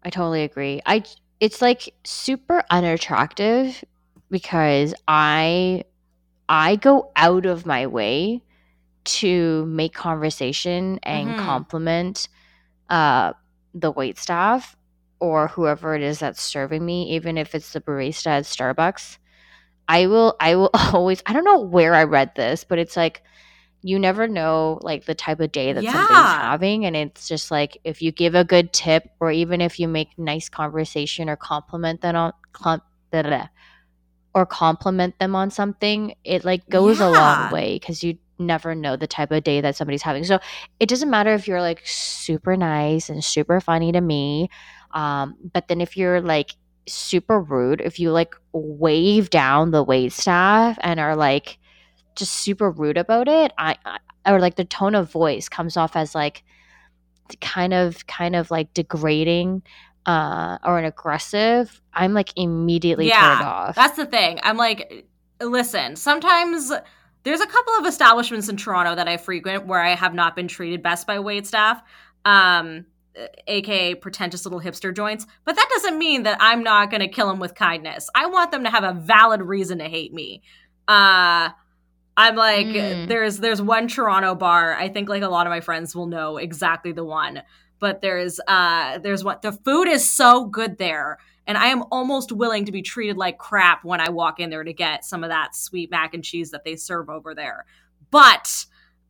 I 0.04 0.10
totally 0.10 0.42
agree. 0.42 0.82
I 0.84 1.02
it's 1.40 1.62
like 1.62 1.94
super 2.04 2.62
unattractive 2.68 3.82
because 4.30 4.92
I 5.08 5.84
I 6.46 6.76
go 6.76 7.10
out 7.16 7.46
of 7.46 7.64
my 7.64 7.86
way 7.86 8.42
to 9.04 9.64
make 9.64 9.94
conversation 9.94 10.98
and 11.04 11.30
Mhm. 11.30 11.38
compliment 11.38 12.28
uh 12.90 13.32
the 13.74 13.90
wait 13.90 14.18
staff 14.18 14.76
or 15.20 15.48
whoever 15.48 15.94
it 15.94 16.02
is 16.02 16.18
that's 16.18 16.42
serving 16.42 16.84
me, 16.84 17.10
even 17.14 17.38
if 17.38 17.54
it's 17.54 17.72
the 17.72 17.80
barista 17.80 18.26
at 18.26 18.44
Starbucks. 18.44 19.18
I 19.88 20.06
will 20.06 20.36
I 20.40 20.56
will 20.56 20.70
always 20.92 21.22
I 21.26 21.32
don't 21.32 21.44
know 21.44 21.60
where 21.60 21.94
I 21.94 22.04
read 22.04 22.32
this, 22.34 22.64
but 22.64 22.78
it's 22.78 22.96
like 22.96 23.22
you 23.82 23.98
never 23.98 24.28
know 24.28 24.78
like 24.82 25.04
the 25.06 25.14
type 25.14 25.40
of 25.40 25.52
day 25.52 25.72
that 25.72 25.82
somebody's 25.92 26.42
having 26.42 26.84
and 26.84 26.94
it's 26.96 27.26
just 27.26 27.50
like 27.50 27.78
if 27.84 28.02
you 28.02 28.12
give 28.12 28.34
a 28.34 28.44
good 28.44 28.72
tip 28.72 29.08
or 29.20 29.30
even 29.30 29.60
if 29.60 29.78
you 29.80 29.88
make 29.88 30.08
nice 30.18 30.48
conversation 30.48 31.28
or 31.30 31.36
compliment 31.36 32.00
them 32.02 32.14
on 32.14 32.32
com- 32.52 32.82
blah, 33.10 33.22
blah, 33.22 33.30
blah, 33.30 33.48
or 34.34 34.44
compliment 34.44 35.18
them 35.18 35.34
on 35.34 35.50
something 35.50 36.14
it 36.24 36.44
like 36.44 36.68
goes 36.68 37.00
a 37.00 37.08
long 37.08 37.50
way 37.50 37.78
because 37.78 38.04
you 38.04 38.18
never 38.40 38.74
know 38.74 38.96
the 38.96 39.06
type 39.06 39.30
of 39.30 39.44
day 39.44 39.60
that 39.60 39.76
somebody's 39.76 40.02
having 40.02 40.24
so 40.24 40.38
it 40.78 40.88
doesn't 40.88 41.10
matter 41.10 41.32
if 41.34 41.46
you're 41.46 41.60
like 41.60 41.80
super 41.84 42.56
nice 42.56 43.08
and 43.08 43.22
super 43.22 43.60
funny 43.60 43.92
to 43.92 44.00
me 44.00 44.48
um 44.92 45.36
but 45.52 45.68
then 45.68 45.80
if 45.80 45.96
you're 45.96 46.20
like 46.20 46.54
super 46.88 47.40
rude 47.40 47.80
if 47.80 48.00
you 48.00 48.10
like 48.10 48.34
wave 48.52 49.30
down 49.30 49.70
the 49.70 49.82
wait 49.82 50.12
staff 50.12 50.78
and 50.82 50.98
are 50.98 51.14
like 51.14 51.58
just 52.16 52.32
super 52.32 52.70
rude 52.70 52.96
about 52.96 53.28
it 53.28 53.52
I, 53.58 53.76
I 53.84 53.98
or 54.26 54.40
like 54.40 54.56
the 54.56 54.64
tone 54.64 54.94
of 54.94 55.10
voice 55.10 55.48
comes 55.48 55.76
off 55.76 55.94
as 55.94 56.14
like 56.14 56.42
kind 57.40 57.72
of 57.72 58.06
kind 58.06 58.34
of 58.34 58.50
like 58.50 58.74
degrading 58.74 59.62
uh 60.06 60.58
or 60.64 60.78
an 60.78 60.84
aggressive 60.84 61.80
i'm 61.94 62.12
like 62.14 62.32
immediately 62.36 63.08
turned 63.10 63.42
off 63.42 63.74
That's 63.76 63.96
the 63.96 64.06
thing. 64.06 64.40
I'm 64.42 64.56
like, 64.56 65.06
listen, 65.40 65.96
sometimes 65.96 66.72
there's 67.22 67.40
a 67.40 67.46
couple 67.46 67.74
of 67.78 67.86
establishments 67.86 68.48
in 68.48 68.56
Toronto 68.56 68.94
that 68.94 69.08
I 69.08 69.16
frequent 69.16 69.66
where 69.66 69.80
I 69.80 69.94
have 69.94 70.14
not 70.14 70.34
been 70.36 70.48
treated 70.48 70.82
best 70.82 71.06
by 71.06 71.18
wait 71.18 71.46
staff, 71.46 71.82
um, 72.24 72.86
aka 73.46 73.94
pretentious 73.94 74.44
little 74.46 74.60
hipster 74.60 74.94
joints. 74.94 75.26
But 75.44 75.56
that 75.56 75.68
doesn't 75.74 75.98
mean 75.98 76.22
that 76.22 76.38
I'm 76.40 76.62
not 76.62 76.90
going 76.90 77.00
to 77.00 77.08
kill 77.08 77.28
them 77.28 77.38
with 77.40 77.54
kindness. 77.54 78.08
I 78.14 78.26
want 78.26 78.50
them 78.52 78.64
to 78.64 78.70
have 78.70 78.84
a 78.84 78.92
valid 78.94 79.42
reason 79.42 79.78
to 79.78 79.84
hate 79.88 80.12
me. 80.14 80.42
Uh, 80.88 81.50
I'm 82.16 82.36
like, 82.36 82.66
Mm. 82.66 83.08
there's 83.08 83.38
there's 83.38 83.62
one 83.62 83.88
Toronto 83.88 84.34
bar. 84.34 84.74
I 84.74 84.88
think 84.88 85.08
like 85.08 85.22
a 85.22 85.28
lot 85.28 85.46
of 85.46 85.50
my 85.50 85.60
friends 85.60 85.94
will 85.94 86.06
know 86.06 86.36
exactly 86.36 86.92
the 86.92 87.04
one. 87.04 87.42
But 87.78 88.02
there's 88.02 88.38
uh 88.46 88.98
there's 88.98 89.24
what 89.24 89.42
The 89.42 89.52
food 89.52 89.88
is 89.88 90.08
so 90.10 90.44
good 90.44 90.76
there 90.78 91.18
and 91.50 91.58
I 91.58 91.66
am 91.66 91.82
almost 91.90 92.30
willing 92.30 92.66
to 92.66 92.70
be 92.70 92.80
treated 92.80 93.16
like 93.16 93.36
crap 93.36 93.84
when 93.84 94.00
I 94.00 94.08
walk 94.08 94.38
in 94.38 94.50
there 94.50 94.62
to 94.62 94.72
get 94.72 95.04
some 95.04 95.24
of 95.24 95.30
that 95.30 95.56
sweet 95.56 95.90
mac 95.90 96.14
and 96.14 96.22
cheese 96.22 96.52
that 96.52 96.62
they 96.62 96.76
serve 96.76 97.10
over 97.10 97.34
there. 97.34 97.66
But 98.12 98.66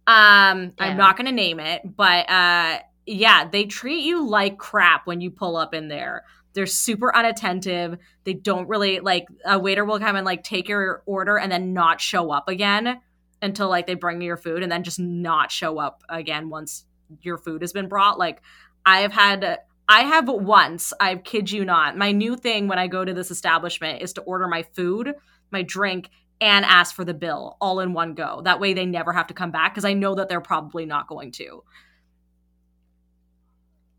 um 0.07 0.73
Yeah. 0.79 0.87
I'm 0.87 0.97
not 0.97 1.19
going 1.19 1.27
to 1.27 1.33
name 1.33 1.61
it, 1.61 1.83
but 1.85 2.31
uh 2.31 2.79
yeah, 3.05 3.47
they 3.47 3.67
treat 3.67 4.05
you 4.05 4.27
like 4.27 4.57
crap 4.57 5.07
when 5.07 5.21
you 5.21 5.31
pull 5.31 5.55
up 5.55 5.75
in 5.75 5.89
there. 5.89 6.25
They're 6.55 6.65
super 6.65 7.15
unattentive. 7.15 7.99
They 8.25 8.33
don't 8.33 8.69
really 8.69 9.01
like 9.01 9.27
a 9.45 9.59
waiter 9.59 9.85
will 9.85 9.99
come 9.99 10.17
and 10.17 10.25
like 10.25 10.43
take 10.43 10.67
your 10.67 11.03
order 11.05 11.37
and 11.37 11.53
then 11.53 11.75
not 11.75 12.01
show 12.01 12.31
up 12.31 12.49
again 12.49 13.03
until 13.43 13.69
like 13.69 13.87
they 13.87 13.97
bring 13.97 14.23
you 14.23 14.29
your 14.29 14.39
food 14.39 14.63
and 14.63 14.73
then 14.73 14.83
just 14.83 14.99
not 14.99 15.53
show 15.53 15.79
up 15.79 16.05
again 16.09 16.49
once 16.49 16.87
your 17.21 17.37
food 17.37 17.61
has 17.61 17.75
been 17.75 17.89
brought. 17.89 18.19
Like 18.19 18.41
I 18.87 19.01
have 19.01 19.13
had 19.13 19.59
I 19.91 20.03
have 20.03 20.29
once, 20.29 20.93
I 21.01 21.17
kid 21.17 21.51
you 21.51 21.65
not, 21.65 21.99
my 21.99 22.13
new 22.13 22.37
thing 22.37 22.69
when 22.69 22.79
I 22.79 22.87
go 22.87 23.05
to 23.05 23.13
this 23.13 23.33
establishment 23.33 24.03
is 24.03 24.13
to 24.13 24.21
order 24.21 24.47
my 24.47 24.63
food, 24.63 25.13
my 25.51 25.63
drink, 25.63 26.11
and 26.41 26.65
ask 26.65 26.95
for 26.95 27.05
the 27.05 27.13
bill 27.13 27.57
all 27.61 27.81
in 27.81 27.93
one 27.93 28.15
go. 28.15 28.41
That 28.45 28.61
way 28.61 28.73
they 28.73 28.87
never 28.87 29.13
have 29.13 29.27
to 29.27 29.35
come 29.35 29.51
back 29.51 29.75
because 29.75 29.85
I 29.85 29.95
know 29.95 30.15
that 30.15 30.29
they're 30.29 30.41
probably 30.41 30.87
not 30.87 31.09
going 31.09 31.33
to. 31.33 31.65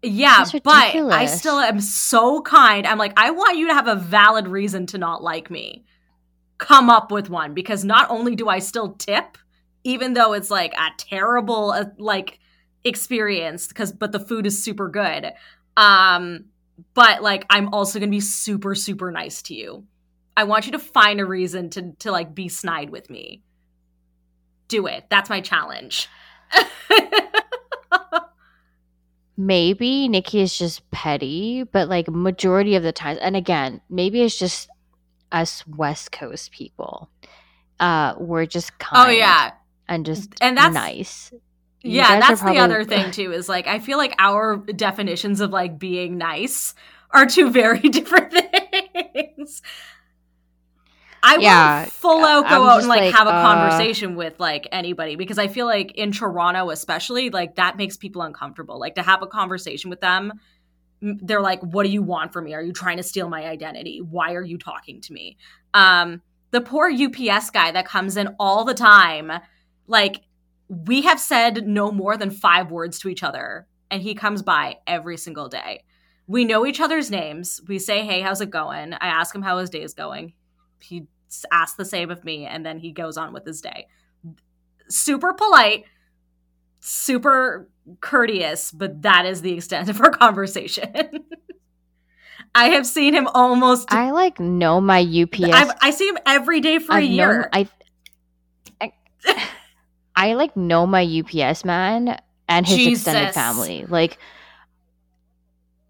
Yeah, 0.01 0.45
but 0.63 0.95
I 0.95 1.25
still 1.25 1.59
am 1.59 1.81
so 1.81 2.41
kind. 2.41 2.87
I'm 2.87 2.97
like, 2.97 3.13
I 3.17 3.31
want 3.31 3.57
you 3.57 3.67
to 3.67 3.73
have 3.73 3.87
a 3.87 3.95
valid 3.95 4.47
reason 4.47 4.85
to 4.87 4.97
not 4.97 5.21
like 5.21 5.51
me. 5.51 5.83
Come 6.57 6.89
up 6.89 7.11
with 7.11 7.29
one 7.29 7.53
because 7.53 7.83
not 7.83 8.09
only 8.09 8.37
do 8.37 8.47
I 8.47 8.59
still 8.59 8.93
tip, 8.93 9.37
even 9.83 10.13
though 10.13 10.31
it's 10.31 10.49
like 10.49 10.73
a 10.73 10.87
terrible 10.97 11.71
uh, 11.71 11.85
like 11.97 12.39
experience 12.83 13.67
because 13.67 13.91
but 13.91 14.13
the 14.13 14.19
food 14.19 14.45
is 14.45 14.63
super 14.63 14.87
good. 14.87 15.33
Um, 15.77 16.45
but 16.93 17.21
like 17.21 17.45
I'm 17.49 17.73
also 17.73 17.99
gonna 17.99 18.11
be 18.11 18.19
super, 18.19 18.75
super 18.75 19.11
nice 19.11 19.41
to 19.43 19.53
you. 19.53 19.85
I 20.35 20.43
want 20.45 20.65
you 20.65 20.71
to 20.73 20.79
find 20.79 21.19
a 21.19 21.25
reason 21.25 21.69
to 21.71 21.91
to 21.99 22.11
like 22.11 22.33
be 22.33 22.49
snide 22.49 22.89
with 22.89 23.09
me. 23.09 23.43
Do 24.67 24.87
it. 24.87 25.05
That's 25.09 25.29
my 25.29 25.41
challenge. 25.41 26.07
maybe 29.37 30.07
Nikki 30.07 30.41
is 30.41 30.57
just 30.57 30.89
petty, 30.91 31.63
but 31.63 31.87
like 31.89 32.07
majority 32.09 32.75
of 32.75 32.83
the 32.83 32.91
times, 32.91 33.19
and 33.21 33.35
again, 33.35 33.81
maybe 33.89 34.21
it's 34.21 34.37
just 34.37 34.69
us 35.31 35.65
West 35.67 36.11
Coast 36.11 36.51
people. 36.51 37.09
Uh, 37.79 38.13
we're 38.17 38.45
just 38.45 38.77
kind. 38.79 39.07
oh 39.07 39.11
yeah, 39.11 39.51
and 39.87 40.05
just 40.05 40.33
And 40.41 40.57
that's- 40.57 40.73
nice. 40.73 41.31
You 41.83 41.97
yeah. 41.97 42.19
That's 42.19 42.41
probably- 42.41 42.57
the 42.59 42.63
other 42.63 42.83
thing 42.83 43.11
too. 43.11 43.31
Is 43.31 43.49
like 43.49 43.67
I 43.67 43.79
feel 43.79 43.97
like 43.97 44.13
our 44.19 44.57
definitions 44.57 45.41
of 45.41 45.51
like 45.51 45.79
being 45.79 46.17
nice 46.17 46.73
are 47.11 47.25
two 47.25 47.49
very 47.49 47.79
different 47.89 48.31
things. 48.31 49.61
I 51.23 51.37
Yeah, 51.39 51.79
won't 51.81 51.91
full 51.91 52.25
out 52.25 52.49
go 52.49 52.67
out 52.67 52.79
and 52.79 52.87
like, 52.87 53.01
like, 53.01 53.15
have 53.15 53.27
a 53.27 53.31
uh, 53.31 53.41
conversation 53.43 54.15
with 54.15 54.39
like 54.39 54.67
anybody 54.71 55.15
because 55.15 55.37
I 55.37 55.47
feel 55.49 55.67
like 55.67 55.91
in 55.91 56.11
Toronto 56.11 56.71
especially 56.71 57.29
like 57.29 57.55
that 57.55 57.77
makes 57.77 57.95
people 57.97 58.23
uncomfortable. 58.23 58.79
Like 58.79 58.95
to 58.95 59.03
have 59.03 59.21
a 59.21 59.27
conversation 59.27 59.89
with 59.91 60.01
them, 60.01 60.33
they're 61.01 61.41
like, 61.41 61.61
"What 61.61 61.83
do 61.83 61.89
you 61.89 62.01
want 62.01 62.33
from 62.33 62.45
me? 62.45 62.53
Are 62.55 62.61
you 62.63 62.73
trying 62.73 62.97
to 62.97 63.03
steal 63.03 63.29
my 63.29 63.45
identity? 63.45 64.01
Why 64.01 64.33
are 64.33 64.43
you 64.43 64.57
talking 64.57 64.99
to 65.01 65.13
me?" 65.13 65.37
Um, 65.75 66.21
the 66.49 66.61
poor 66.61 66.89
UPS 66.89 67.51
guy 67.51 67.71
that 67.71 67.85
comes 67.85 68.17
in 68.17 68.35
all 68.39 68.65
the 68.65 68.73
time, 68.73 69.31
like 69.87 70.21
we 70.71 71.01
have 71.01 71.19
said 71.19 71.67
no 71.67 71.91
more 71.91 72.15
than 72.15 72.31
five 72.31 72.71
words 72.71 72.97
to 72.99 73.09
each 73.09 73.23
other, 73.23 73.67
and 73.89 74.01
he 74.01 74.15
comes 74.15 74.41
by 74.41 74.77
every 74.87 75.17
single 75.17 75.49
day. 75.49 75.83
We 76.27 76.45
know 76.45 76.65
each 76.65 76.79
other's 76.79 77.11
names. 77.11 77.59
We 77.67 77.77
say, 77.77 78.05
"Hey, 78.05 78.21
how's 78.21 78.39
it 78.39 78.49
going?" 78.51 78.93
I 78.93 79.07
ask 79.07 79.35
him 79.35 79.41
how 79.41 79.57
his 79.57 79.69
day 79.69 79.81
is 79.81 79.93
going. 79.93 80.33
He 80.79 81.07
asks 81.51 81.75
the 81.75 81.83
same 81.83 82.09
of 82.09 82.23
me, 82.23 82.45
and 82.45 82.65
then 82.65 82.79
he 82.79 82.93
goes 82.93 83.17
on 83.17 83.33
with 83.33 83.45
his 83.45 83.59
day. 83.59 83.87
Super 84.87 85.33
polite, 85.33 85.83
super 86.79 87.69
courteous, 87.99 88.71
but 88.71 89.01
that 89.01 89.25
is 89.25 89.41
the 89.41 89.53
extent 89.53 89.89
of 89.89 89.99
our 89.99 90.11
conversation. 90.23 91.25
I 92.55 92.69
have 92.69 92.85
seen 92.87 93.13
him 93.13 93.27
almost. 93.27 93.91
I 93.93 94.11
like 94.11 94.39
know 94.39 94.79
my 94.79 95.01
UPS. 95.01 95.41
I've, 95.53 95.71
I 95.81 95.91
see 95.91 96.07
him 96.07 96.17
every 96.25 96.61
day 96.61 96.79
for 96.79 96.97
a 96.97 97.01
known- 97.01 97.11
year. 97.11 97.49
I, 97.51 97.67
I, 98.79 98.93
I 100.15 100.33
like 100.33 100.55
know 100.55 100.85
my 100.85 101.03
UPS 101.03 101.63
man 101.65 102.19
and 102.47 102.65
his 102.65 102.93
extended 102.99 103.33
family. 103.33 103.85
Like, 103.87 104.17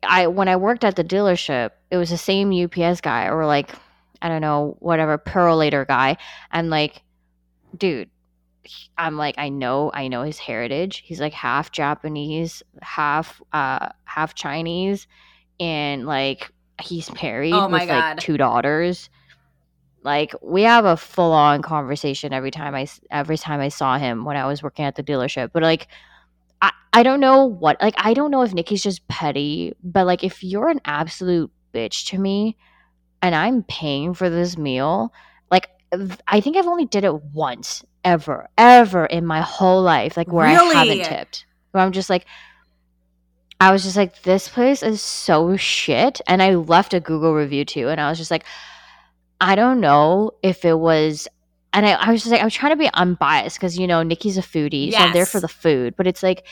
I 0.04 0.28
when 0.28 0.48
I 0.48 0.56
worked 0.56 0.84
at 0.84 0.96
the 0.96 1.04
dealership, 1.04 1.72
it 1.90 1.98
was 1.98 2.10
the 2.10 2.18
same 2.18 2.52
UPS 2.52 3.02
guy 3.02 3.28
or 3.28 3.46
like 3.46 3.72
I 4.22 4.30
don't 4.30 4.42
know 4.42 4.78
whatever 4.80 5.18
Purolator 5.18 5.88
guy, 5.88 6.18
and 6.52 6.70
like, 6.70 7.02
dude. 7.78 8.10
I'm 8.96 9.18
like 9.18 9.36
I 9.40 9.50
know 9.50 9.90
I 9.92 10.08
know 10.08 10.22
his 10.22 10.38
heritage. 10.38 11.02
He's 11.04 11.20
like 11.20 11.34
half 11.34 11.72
Japanese, 11.72 12.62
half 12.84 13.42
uh 13.52 13.90
half 14.06 14.36
Chinese, 14.36 15.08
and 15.60 16.06
like 16.06 16.52
he's 16.80 17.12
married 17.24 17.54
Oh 17.54 17.68
my 17.68 17.80
with 17.80 17.88
God. 17.90 18.18
like 18.18 18.18
two 18.20 18.38
daughters 18.38 19.10
like 20.04 20.34
we 20.42 20.64
have 20.64 20.86
a 20.86 20.98
full 20.98 21.32
on 21.32 21.62
conversation 21.62 22.34
every 22.34 22.52
time 22.52 22.74
I 22.76 22.88
every 23.10 23.38
time 23.38 23.60
I 23.60 23.70
saw 23.70 23.98
him 23.98 24.26
when 24.26 24.36
I 24.36 24.46
was 24.48 24.64
working 24.64 24.86
at 24.86 24.96
the 24.96 25.04
dealership. 25.04 25.52
But 25.54 25.64
like 25.64 25.88
I 26.62 26.72
I 26.94 27.04
don't 27.04 27.20
know 27.20 27.46
what 27.46 27.82
like 27.82 27.96
I 27.98 28.14
don't 28.14 28.32
know 28.32 28.42
if 28.42 28.54
Nikki's 28.54 28.84
just 28.84 29.08
petty, 29.08 29.76
but 29.84 30.06
like 30.06 30.24
if 30.24 30.44
you're 30.44 30.70
an 30.70 30.82
absolute 30.86 31.52
bitch 31.74 32.08
to 32.08 32.18
me 32.18 32.58
and 33.22 33.36
I'm 33.36 33.64
paying 33.64 34.14
for 34.14 34.30
this 34.30 34.58
meal, 34.58 35.14
like 35.52 35.70
I 36.28 36.42
think 36.42 36.58
I've 36.58 36.68
only 36.68 36.86
did 36.86 37.04
it 37.04 37.24
once 37.34 37.84
ever 38.04 38.48
ever 38.58 39.06
in 39.06 39.26
my 39.26 39.42
whole 39.42 39.84
life 39.84 40.18
like 40.18 40.32
where 40.32 40.48
I 40.48 40.54
haven't 40.54 41.04
tipped. 41.04 41.46
Where 41.72 41.84
I'm 41.84 41.92
just 41.92 42.10
like 42.10 42.26
I 43.60 43.72
was 43.72 43.84
just 43.84 43.96
like 43.96 44.24
this 44.24 44.50
place 44.50 44.82
is 44.82 45.04
so 45.04 45.56
shit 45.56 46.20
and 46.26 46.42
I 46.42 46.56
left 46.56 46.96
a 46.96 47.00
Google 47.00 47.36
review 47.36 47.64
too 47.64 47.90
and 47.90 48.02
I 48.02 48.10
was 48.10 48.18
just 48.18 48.32
like 48.32 48.44
I 49.42 49.56
don't 49.56 49.82
know 49.82 50.32
if 50.44 50.64
it 50.64 50.78
was, 50.78 51.28
and 51.74 51.86
I, 51.86 51.94
I 51.94 52.12
was 52.12 52.22
just 52.22 52.32
like, 52.32 52.42
I 52.42 52.46
was 52.46 52.54
trying 52.54 52.74
to 52.74 52.78
be 52.78 52.90
unbiased 52.94 53.58
because 53.58 53.78
you 53.78 53.88
know 53.88 54.04
Nikki's 54.04 54.38
a 54.38 54.42
foodie, 54.42 54.94
so 54.94 55.04
I'm 55.04 55.14
there 55.14 55.26
for 55.26 55.40
the 55.40 55.48
food. 55.48 55.96
But 55.98 56.06
it's 56.06 56.22
like, 56.22 56.46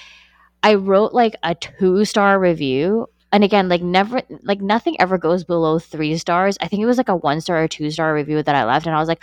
I 0.63 0.73
wrote 0.73 1.13
like 1.13 1.35
a 1.43 1.53
two 1.53 2.03
star 2.03 2.39
review, 2.39 3.07
and 3.31 3.43
again, 3.43 3.69
like 3.69 3.83
never, 3.83 4.21
like 4.41 4.59
nothing 4.59 4.99
ever 4.99 5.19
goes 5.19 5.43
below 5.43 5.77
three 5.77 6.17
stars. 6.17 6.57
I 6.61 6.67
think 6.67 6.81
it 6.81 6.87
was 6.87 6.97
like 6.97 7.09
a 7.09 7.15
one 7.15 7.41
star 7.41 7.63
or 7.63 7.67
two 7.67 7.91
star 7.91 8.13
review 8.13 8.41
that 8.41 8.55
I 8.55 8.65
left, 8.65 8.87
and 8.87 8.95
I 8.95 8.99
was 8.99 9.07
like, 9.07 9.21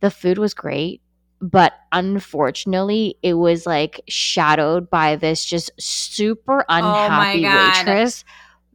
the 0.00 0.10
food 0.10 0.36
was 0.36 0.52
great, 0.52 1.00
but 1.40 1.72
unfortunately, 1.92 3.16
it 3.22 3.34
was 3.34 3.64
like 3.64 4.02
shadowed 4.06 4.90
by 4.90 5.16
this 5.16 5.44
just 5.44 5.70
super 5.80 6.60
oh 6.60 6.64
unhappy 6.68 7.46
Oh 7.46 7.72
waitress 7.88 8.24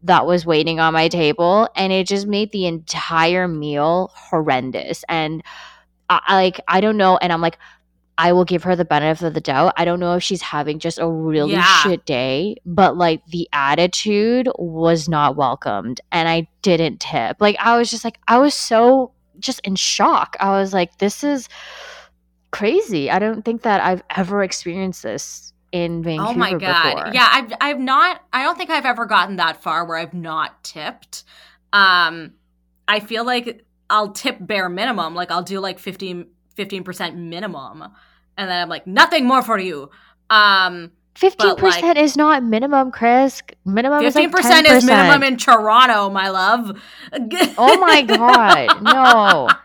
that 0.04 0.26
was 0.26 0.46
waiting 0.46 0.80
on 0.80 0.94
my 0.94 1.08
table 1.08 1.68
and 1.76 1.92
it 1.92 2.08
just 2.08 2.28
made 2.28 2.52
the 2.52 2.66
entire 2.68 3.48
meal 3.48 4.12
horrendous. 4.14 5.04
And 5.10 5.44
I, 6.10 6.22
I 6.28 6.36
like 6.36 6.62
i 6.68 6.80
don't 6.80 6.98
know 6.98 7.18
and 7.18 7.34
i'm 7.34 7.42
like 7.42 7.58
i 8.18 8.32
will 8.32 8.46
give 8.46 8.64
her 8.64 8.76
the 8.76 8.86
benefit 8.86 9.26
of 9.28 9.34
the 9.34 9.42
doubt. 9.42 9.74
I 9.78 9.86
don't 9.86 10.00
know 10.00 10.16
if 10.16 10.24
she's 10.24 10.42
having 10.42 10.80
just 10.80 11.00
a 11.00 11.08
really 11.08 11.54
Yeah. 11.54 11.82
shit 11.84 12.06
day 12.06 12.58
but 12.66 12.96
like 12.98 13.26
the 13.28 13.50
attitude 13.54 14.48
was 14.58 15.10
not 15.10 15.36
welcomed 15.36 16.00
and 16.12 16.30
i 16.30 16.48
didn't 16.62 17.00
tip. 17.02 17.38
Like 17.40 17.58
i 17.60 17.78
was 17.78 17.90
just 17.92 18.04
like 18.06 18.20
i 18.28 18.38
was 18.38 18.54
so 18.54 19.12
just 19.40 19.60
in 19.62 19.76
shock. 19.76 20.36
I 20.40 20.52
was 20.52 20.74
like 20.74 20.98
this 21.00 21.24
is 21.24 21.48
crazy. 22.52 23.10
I 23.12 23.20
don't 23.20 23.44
think 23.44 23.64
that 23.64 23.82
i've 23.82 24.04
ever 24.16 24.44
experienced 24.44 25.04
this 25.04 25.52
in 25.72 26.02
vancouver 26.04 26.30
Oh 26.30 26.34
my 26.34 26.54
god. 26.54 26.96
before. 26.96 27.12
Yeah, 27.14 27.28
I've 27.32 27.54
I've 27.60 27.80
not 27.80 28.22
I 28.32 28.44
don't 28.44 28.58
think 28.58 28.70
I've 28.70 28.86
ever 28.86 29.06
gotten 29.06 29.36
that 29.38 29.62
far 29.62 29.86
where 29.86 29.98
I've 29.98 30.14
not 30.14 30.64
tipped. 30.64 31.24
Um 31.74 32.34
I 32.88 33.00
feel 33.02 33.26
like 33.26 33.66
I'll 33.90 34.12
tip 34.12 34.38
bare 34.40 34.70
minimum, 34.70 35.14
like 35.16 35.32
I'll 35.32 35.44
do 35.44 35.60
like 35.60 35.80
15 35.80 36.28
15% 36.58 37.16
minimum 37.16 37.84
and 38.38 38.50
then 38.50 38.62
I'm 38.64 38.70
like 38.70 38.88
nothing 38.88 39.26
more 39.26 39.42
for 39.42 39.58
you. 39.60 39.90
Um 40.30 40.92
Fifteen 41.16 41.50
But, 41.56 41.64
like- 41.64 41.74
percent 41.74 41.98
is 41.98 42.16
not 42.16 42.44
minimum, 42.44 42.92
Kris. 42.92 43.42
Minimum 43.66 44.04
is 44.06 44.14
like 44.14 44.30
15% 44.30 44.70
is 44.70 44.86
minimum 44.86 45.24
in 45.24 45.36
Toronto, 45.38 46.12
my 46.12 46.30
love. 46.30 46.80
Oh 47.58 47.78
my 47.80 48.04
God, 48.04 48.82
no. 48.84 49.50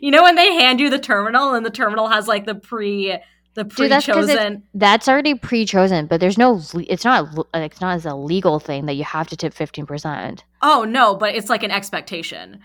You 0.00 0.10
know 0.10 0.22
when 0.22 0.36
they 0.36 0.52
hand 0.54 0.78
you 0.78 0.90
the 0.90 0.98
terminal 0.98 1.54
and 1.54 1.66
the 1.66 1.70
terminal 1.70 2.08
has 2.08 2.28
like 2.28 2.44
the 2.46 2.54
pre 2.54 3.18
the 3.54 3.64
Dude, 3.64 3.90
that's 3.90 4.06
pre-chosen 4.06 4.62
That's 4.72 5.08
already 5.08 5.34
pre-chosen, 5.34 6.06
but 6.06 6.20
there's 6.20 6.38
no. 6.38 6.62
It's 6.74 7.04
not. 7.04 7.46
It's 7.52 7.80
not 7.80 7.94
as 7.94 8.06
a 8.06 8.14
legal 8.14 8.58
thing 8.58 8.86
that 8.86 8.94
you 8.94 9.04
have 9.04 9.28
to 9.28 9.36
tip 9.36 9.52
fifteen 9.52 9.84
percent. 9.84 10.44
Oh 10.62 10.84
no, 10.84 11.14
but 11.14 11.34
it's 11.34 11.50
like 11.50 11.62
an 11.62 11.70
expectation. 11.70 12.60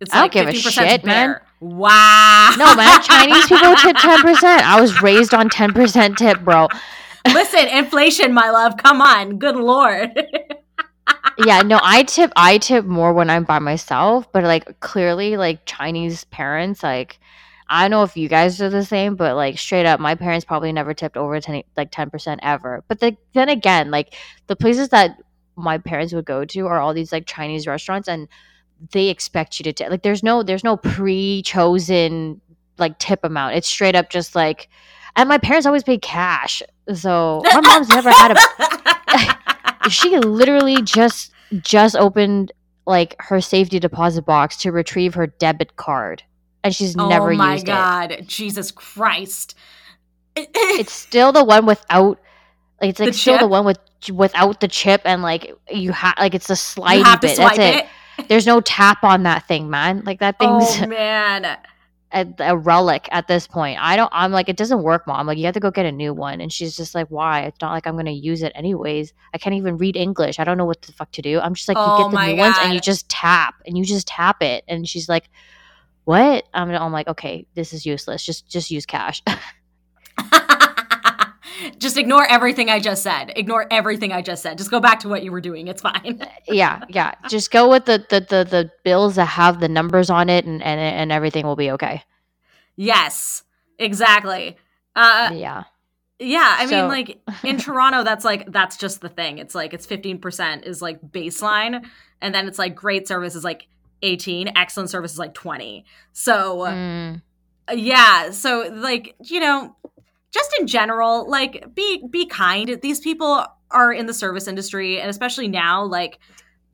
It's 0.00 0.12
I 0.12 0.16
don't 0.16 0.22
like 0.24 0.32
give 0.32 0.48
a 0.48 0.68
15% 0.68 0.72
shit, 0.72 1.04
man. 1.04 1.40
Wow. 1.60 2.54
No, 2.58 2.74
man. 2.74 3.00
Chinese 3.02 3.46
people 3.46 3.74
tip 3.76 3.96
ten 3.96 4.20
percent. 4.20 4.62
I 4.62 4.80
was 4.80 5.00
raised 5.00 5.32
on 5.32 5.48
ten 5.48 5.72
percent 5.72 6.18
tip, 6.18 6.40
bro. 6.40 6.68
Listen, 7.26 7.66
inflation, 7.68 8.34
my 8.34 8.50
love. 8.50 8.76
Come 8.76 9.00
on. 9.00 9.38
Good 9.38 9.56
lord. 9.56 10.10
Yeah, 11.38 11.62
no, 11.62 11.80
I 11.82 12.04
tip. 12.04 12.32
I 12.36 12.58
tip 12.58 12.84
more 12.84 13.12
when 13.12 13.28
I'm 13.28 13.44
by 13.44 13.58
myself, 13.58 14.30
but 14.32 14.44
like 14.44 14.78
clearly, 14.80 15.36
like 15.36 15.66
Chinese 15.66 16.24
parents, 16.24 16.82
like 16.82 17.18
I 17.68 17.82
don't 17.82 17.90
know 17.90 18.02
if 18.02 18.16
you 18.16 18.28
guys 18.28 18.60
are 18.60 18.68
the 18.68 18.84
same, 18.84 19.16
but 19.16 19.36
like 19.36 19.58
straight 19.58 19.86
up, 19.86 20.00
my 20.00 20.14
parents 20.14 20.44
probably 20.44 20.72
never 20.72 20.92
tipped 20.92 21.16
over 21.16 21.40
10, 21.40 21.62
like 21.76 21.90
ten 21.90 22.10
percent 22.10 22.40
ever. 22.42 22.84
But 22.88 23.00
the, 23.00 23.16
then 23.32 23.48
again, 23.48 23.90
like 23.90 24.14
the 24.46 24.56
places 24.56 24.90
that 24.90 25.18
my 25.56 25.78
parents 25.78 26.12
would 26.12 26.24
go 26.24 26.44
to 26.44 26.66
are 26.66 26.80
all 26.80 26.92
these 26.92 27.12
like 27.12 27.26
Chinese 27.26 27.66
restaurants, 27.66 28.08
and 28.08 28.28
they 28.92 29.08
expect 29.08 29.58
you 29.58 29.64
to 29.64 29.72
tip. 29.72 29.90
Like 29.90 30.02
there's 30.02 30.22
no 30.22 30.42
there's 30.42 30.64
no 30.64 30.76
pre-chosen 30.76 32.40
like 32.78 32.98
tip 32.98 33.20
amount. 33.22 33.56
It's 33.56 33.68
straight 33.68 33.94
up 33.94 34.10
just 34.10 34.34
like, 34.34 34.68
and 35.16 35.28
my 35.28 35.38
parents 35.38 35.66
always 35.66 35.84
pay 35.84 35.98
cash, 35.98 36.62
so 36.92 37.42
my 37.44 37.60
mom's 37.60 37.88
never 37.88 38.10
had 38.10 38.36
a 38.36 39.88
she 39.90 40.18
literally 40.18 40.82
just 40.82 41.32
just 41.60 41.96
opened 41.96 42.52
like 42.86 43.16
her 43.20 43.40
safety 43.40 43.78
deposit 43.78 44.26
box 44.26 44.58
to 44.58 44.72
retrieve 44.72 45.14
her 45.14 45.26
debit 45.26 45.76
card 45.76 46.22
and 46.64 46.74
she's 46.74 46.96
oh 46.98 47.08
never 47.08 47.32
oh 47.32 47.36
my 47.36 47.52
used 47.52 47.68
it 47.68 47.72
Oh 47.72 47.74
my 47.74 48.06
god. 48.08 48.24
Jesus 48.26 48.72
Christ. 48.72 49.54
it's 50.36 50.92
still 50.92 51.30
the 51.30 51.44
one 51.44 51.66
without 51.66 52.18
like 52.80 52.90
it's 52.90 52.98
like 52.98 53.10
The 53.10 53.12
still 53.12 53.38
the 53.38 53.46
one 53.46 53.64
with 53.64 53.78
without 54.12 54.60
the 54.60 54.68
chip 54.68 55.02
and 55.04 55.22
like 55.22 55.52
you 55.70 55.92
have 55.92 56.14
like 56.18 56.34
it's 56.34 56.50
a 56.50 56.54
slidey 56.54 57.20
bit 57.20 57.36
that's 57.36 57.58
it. 57.58 57.86
it. 58.18 58.28
there's 58.28 58.46
no 58.46 58.60
tap 58.60 59.04
on 59.04 59.22
that 59.22 59.46
thing 59.46 59.70
man 59.70 60.02
like 60.04 60.18
that 60.20 60.36
oh, 60.40 60.60
thing's 60.60 60.82
Oh 60.82 60.86
man. 60.88 61.56
a, 62.12 62.26
a 62.38 62.56
relic 62.56 63.08
at 63.10 63.26
this 63.26 63.46
point. 63.46 63.78
I 63.80 63.96
don't. 63.96 64.10
I'm 64.12 64.30
like, 64.30 64.48
it 64.48 64.56
doesn't 64.56 64.82
work, 64.84 65.06
mom. 65.06 65.26
Like, 65.26 65.36
you 65.36 65.44
have 65.46 65.54
to 65.54 65.60
go 65.60 65.72
get 65.72 65.84
a 65.84 65.92
new 65.92 66.14
one. 66.14 66.40
And 66.40 66.52
she's 66.52 66.76
just 66.76 66.94
like, 66.94 67.08
why? 67.08 67.42
It's 67.42 67.60
not 67.60 67.72
like 67.72 67.86
I'm 67.88 67.96
gonna 67.96 68.12
use 68.12 68.42
it 68.42 68.52
anyways. 68.54 69.12
I 69.34 69.38
can't 69.38 69.56
even 69.56 69.76
read 69.78 69.96
English. 69.96 70.38
I 70.38 70.44
don't 70.44 70.56
know 70.56 70.64
what 70.64 70.80
the 70.82 70.92
fuck 70.92 71.10
to 71.12 71.22
do. 71.22 71.40
I'm 71.40 71.54
just 71.54 71.68
like, 71.68 71.76
Oh 71.76 71.98
you 71.98 71.98
get 71.98 72.06
oh 72.06 72.10
the 72.10 72.14
my 72.14 72.32
new 72.32 72.38
ones 72.38 72.56
and 72.60 72.72
you 72.72 72.80
just 72.80 73.08
tap 73.08 73.54
and 73.66 73.76
you 73.76 73.84
just 73.84 74.06
tap 74.06 74.42
it. 74.42 74.64
And 74.68 74.88
she's 74.88 75.08
like, 75.08 75.28
what? 76.04 76.44
I'm, 76.54 76.70
I'm 76.70 76.92
like, 76.92 77.08
okay, 77.08 77.46
this 77.54 77.72
is 77.72 77.84
useless. 77.86 78.24
Just 78.24 78.48
just 78.48 78.70
use 78.70 78.86
cash. 78.86 79.22
just 81.78 81.96
ignore 81.96 82.26
everything 82.30 82.68
I 82.70 82.80
just 82.80 83.02
said. 83.02 83.32
Ignore 83.36 83.66
everything 83.70 84.12
I 84.12 84.22
just 84.22 84.42
said. 84.42 84.58
Just 84.58 84.70
go 84.70 84.80
back 84.80 85.00
to 85.00 85.08
what 85.08 85.22
you 85.22 85.32
were 85.32 85.40
doing. 85.40 85.68
It's 85.68 85.82
fine. 85.82 86.22
yeah, 86.48 86.84
yeah. 86.88 87.14
Just 87.28 87.50
go 87.50 87.68
with 87.70 87.84
the, 87.86 88.04
the 88.10 88.20
the 88.20 88.44
the 88.44 88.70
bills 88.84 89.16
that 89.16 89.26
have 89.26 89.60
the 89.60 89.68
numbers 89.68 90.10
on 90.10 90.28
it, 90.28 90.44
and 90.44 90.62
and 90.62 90.80
and 90.80 91.12
everything 91.12 91.46
will 91.46 91.56
be 91.56 91.70
okay. 91.72 92.02
yes, 92.76 93.42
exactly. 93.78 94.56
Uh, 94.96 95.30
yeah. 95.34 95.64
yeah, 96.20 96.56
I 96.58 96.66
So- 96.66 96.76
mean, 96.82 96.88
like 96.88 97.18
in 97.44 97.58
Toronto, 97.58 98.04
that's 98.04 98.24
like 98.24 98.50
that's 98.52 98.76
just 98.76 99.00
the 99.00 99.08
thing. 99.08 99.38
It's 99.38 99.54
like 99.54 99.74
it's 99.74 99.86
fifteen 99.86 100.18
percent 100.18 100.64
is 100.64 100.80
like 100.82 101.00
baseline, 101.02 101.84
and 102.20 102.34
then 102.34 102.46
it's 102.46 102.58
like 102.58 102.74
great 102.74 103.08
service 103.08 103.34
is 103.34 103.44
like 103.44 103.66
eighteen, 104.04 104.52
excellent 104.54 104.90
service 104.90 105.12
is 105.12 105.18
like 105.18 105.34
twenty. 105.34 105.84
So 106.12 106.58
Mm, 106.60 107.22
yeah 107.72 108.30
so 108.30 108.70
like 108.74 109.14
you 109.24 109.40
know 109.40 109.74
just 110.30 110.54
in 110.60 110.66
general 110.66 111.28
like 111.28 111.74
be 111.74 112.04
be 112.10 112.26
kind. 112.26 112.78
These 112.82 113.00
people 113.00 113.44
are 113.70 113.92
in 113.92 114.06
the 114.06 114.14
service 114.14 114.46
industry 114.46 115.00
and 115.00 115.08
especially 115.08 115.48
now 115.48 115.84
like 115.84 116.18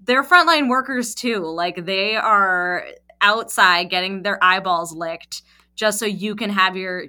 they're 0.02 0.24
frontline 0.24 0.68
workers 0.68 1.14
too. 1.14 1.38
Like 1.38 1.84
they 1.84 2.16
are 2.16 2.86
outside 3.20 3.90
getting 3.90 4.22
their 4.22 4.42
eyeballs 4.42 4.92
licked 4.94 5.42
just 5.74 5.98
so 5.98 6.06
you 6.06 6.34
can 6.34 6.50
have 6.50 6.76
your 6.76 7.04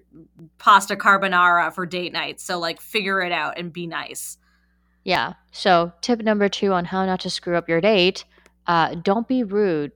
pasta 0.57 0.95
carbonara 0.95 1.73
for 1.73 1.85
date 1.85 2.13
night 2.13 2.39
so 2.39 2.59
like 2.59 2.79
figure 2.79 3.21
it 3.21 3.31
out 3.31 3.57
and 3.57 3.73
be 3.73 3.87
nice. 3.87 4.37
Yeah. 5.03 5.33
So 5.51 5.91
tip 6.01 6.21
number 6.21 6.47
two 6.49 6.73
on 6.73 6.85
how 6.85 7.05
not 7.05 7.21
to 7.21 7.29
screw 7.29 7.55
up 7.55 7.67
your 7.67 7.81
date: 7.81 8.25
uh, 8.67 8.95
don't 8.95 9.27
be 9.27 9.43
rude 9.43 9.91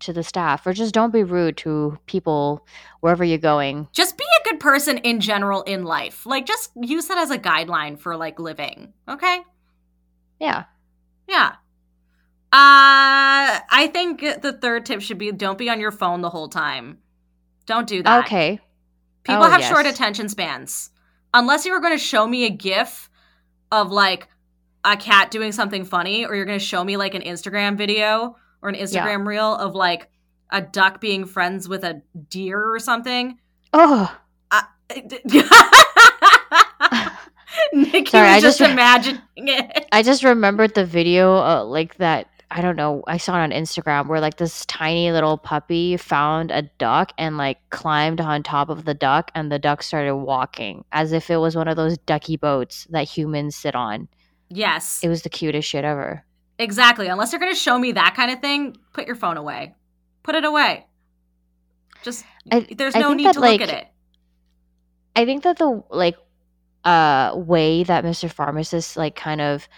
to 0.00 0.12
the 0.12 0.22
staff, 0.22 0.66
or 0.66 0.72
just 0.72 0.94
don't 0.94 1.12
be 1.12 1.22
rude 1.24 1.56
to 1.58 1.98
people 2.06 2.66
wherever 3.00 3.24
you're 3.24 3.38
going. 3.38 3.88
just 3.92 4.16
be 4.16 4.24
a 4.40 4.48
good 4.50 4.60
person 4.60 4.98
in 4.98 5.20
general 5.20 5.62
in 5.62 5.84
life 5.84 6.24
like 6.26 6.46
just 6.46 6.70
use 6.80 7.06
that 7.08 7.18
as 7.18 7.30
a 7.30 7.38
guideline 7.38 7.98
for 7.98 8.16
like 8.16 8.38
living 8.38 8.92
okay 9.08 9.40
Yeah. 10.40 10.64
Yeah. 11.28 11.52
Uh 12.50 13.60
I 13.70 13.90
think 13.92 14.20
the 14.20 14.56
third 14.60 14.86
tip 14.86 15.00
should 15.02 15.18
be 15.18 15.30
don't 15.32 15.58
be 15.58 15.68
on 15.68 15.80
your 15.80 15.90
phone 15.92 16.22
the 16.22 16.30
whole 16.30 16.48
time. 16.48 16.98
Don't 17.66 17.86
do 17.86 18.02
that. 18.02 18.24
Okay. 18.24 18.60
People 19.24 19.42
Oh, 19.44 19.50
have 19.50 19.62
short 19.62 19.84
attention 19.84 20.28
spans. 20.30 20.90
Unless 21.34 21.66
you 21.66 21.72
were 21.72 21.80
going 21.80 21.92
to 21.92 22.02
show 22.02 22.26
me 22.26 22.46
a 22.46 22.50
gif 22.50 23.10
of 23.70 23.90
like 23.92 24.28
a 24.84 24.96
cat 24.96 25.30
doing 25.30 25.52
something 25.52 25.84
funny 25.84 26.24
or 26.24 26.34
you're 26.34 26.46
going 26.46 26.58
to 26.58 26.64
show 26.64 26.82
me 26.82 26.96
like 26.96 27.14
an 27.14 27.20
Instagram 27.20 27.76
video 27.76 28.36
or 28.62 28.68
an 28.68 28.74
Instagram 28.74 29.26
reel 29.26 29.54
of 29.56 29.74
like 29.74 30.08
a 30.50 30.60
duck 30.60 31.00
being 31.00 31.26
friends 31.26 31.68
with 31.68 31.84
a 31.84 32.02
deer 32.30 32.72
or 32.72 32.78
something. 32.78 33.38
Oh. 33.72 34.14
Nikki 37.72 38.10
Sorry, 38.10 38.28
I 38.28 38.40
just, 38.40 38.58
just- 38.58 38.70
imagining 38.70 39.20
it. 39.36 39.86
I 39.92 40.02
just 40.02 40.24
remembered 40.24 40.74
the 40.74 40.84
video, 40.84 41.36
uh, 41.36 41.64
like 41.64 41.96
that. 41.96 42.28
I 42.50 42.62
don't 42.62 42.76
know. 42.76 43.02
I 43.06 43.18
saw 43.18 43.38
it 43.38 43.42
on 43.42 43.50
Instagram 43.50 44.06
where 44.06 44.22
like 44.22 44.38
this 44.38 44.64
tiny 44.64 45.12
little 45.12 45.36
puppy 45.36 45.98
found 45.98 46.50
a 46.50 46.62
duck 46.78 47.12
and 47.18 47.36
like 47.36 47.58
climbed 47.68 48.22
on 48.22 48.42
top 48.42 48.70
of 48.70 48.86
the 48.86 48.94
duck, 48.94 49.30
and 49.34 49.52
the 49.52 49.58
duck 49.58 49.82
started 49.82 50.16
walking 50.16 50.84
as 50.90 51.12
if 51.12 51.28
it 51.28 51.36
was 51.36 51.56
one 51.56 51.68
of 51.68 51.76
those 51.76 51.98
ducky 51.98 52.38
boats 52.38 52.86
that 52.88 53.04
humans 53.04 53.54
sit 53.54 53.74
on. 53.74 54.08
Yes. 54.48 55.00
It 55.02 55.08
was 55.08 55.22
the 55.22 55.28
cutest 55.28 55.68
shit 55.68 55.84
ever. 55.84 56.24
Exactly. 56.58 57.06
Unless 57.08 57.32
you're 57.32 57.40
going 57.40 57.52
to 57.52 57.58
show 57.58 57.78
me 57.78 57.92
that 57.92 58.14
kind 58.16 58.30
of 58.30 58.40
thing, 58.40 58.76
put 58.92 59.06
your 59.06 59.16
phone 59.16 59.36
away. 59.36 59.74
Put 60.22 60.34
it 60.34 60.44
away. 60.44 60.86
Just 62.02 62.24
I- 62.50 62.66
there's 62.76 62.94
I 62.96 63.00
no 63.00 63.12
need 63.14 63.26
that, 63.26 63.34
to 63.34 63.40
like, 63.40 63.60
look 63.60 63.68
at 63.68 63.74
it. 63.82 63.88
I 65.16 65.24
think 65.24 65.42
that 65.44 65.58
the 65.58 65.82
like 65.90 66.16
uh 66.84 67.32
way 67.34 67.82
that 67.84 68.04
Mr. 68.04 68.30
Pharmacist 68.30 68.96
like 68.96 69.16
kind 69.16 69.40
of 69.40 69.68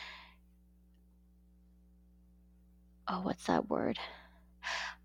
oh 3.09 3.21
what's 3.23 3.45
that 3.47 3.69
word? 3.69 3.99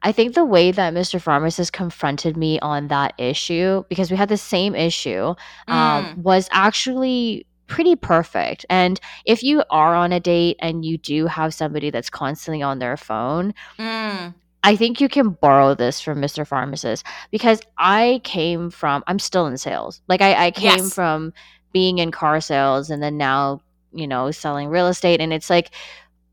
I 0.02 0.12
think 0.12 0.36
the 0.36 0.46
way 0.46 0.72
that 0.72 0.94
Mr. 0.94 1.20
Pharmacist 1.22 1.74
confronted 1.74 2.38
me 2.38 2.60
on 2.60 2.90
that 2.90 3.14
issue 3.18 3.84
because 3.90 4.12
we 4.12 4.18
had 4.18 4.30
the 4.30 4.38
same 4.38 4.76
issue 4.76 5.34
um, 5.68 6.06
Mm. 6.06 6.18
was 6.18 6.48
actually 6.52 7.48
pretty 7.68 7.96
perfect. 7.96 8.66
And 8.70 9.00
if 9.26 9.44
you 9.44 9.64
are 9.70 9.96
on 9.96 10.12
a 10.12 10.20
date 10.20 10.58
and 10.60 10.86
you 10.86 10.98
do 10.98 11.28
have 11.28 11.54
somebody 11.54 11.90
that's 11.90 12.10
constantly 12.10 12.62
on 12.62 12.80
their 12.80 12.98
phone, 12.98 13.54
Mm. 13.78 14.34
I 14.64 14.76
think 14.76 15.00
you 15.00 15.08
can 15.10 15.30
borrow 15.30 15.76
this 15.76 16.02
from 16.02 16.20
Mr. 16.20 16.46
Pharmacist 16.46 17.06
because 17.30 17.62
I 17.78 18.20
came 18.24 18.72
from 18.72 19.04
I'm 19.06 19.20
still 19.20 19.46
in 19.46 19.58
sales. 19.58 20.02
Like 20.08 20.22
I, 20.22 20.48
I 20.48 20.52
came 20.52 20.80
Yes. 20.80 20.94
from 20.94 21.34
being 21.72 22.00
in 22.00 22.10
car 22.12 22.42
sales 22.42 22.90
and 22.90 23.04
then 23.04 23.16
now, 23.18 23.62
you 23.94 24.08
know, 24.08 24.32
selling 24.32 24.70
real 24.70 24.88
estate. 24.88 25.22
And 25.22 25.32
it's 25.32 25.52
like 25.52 25.70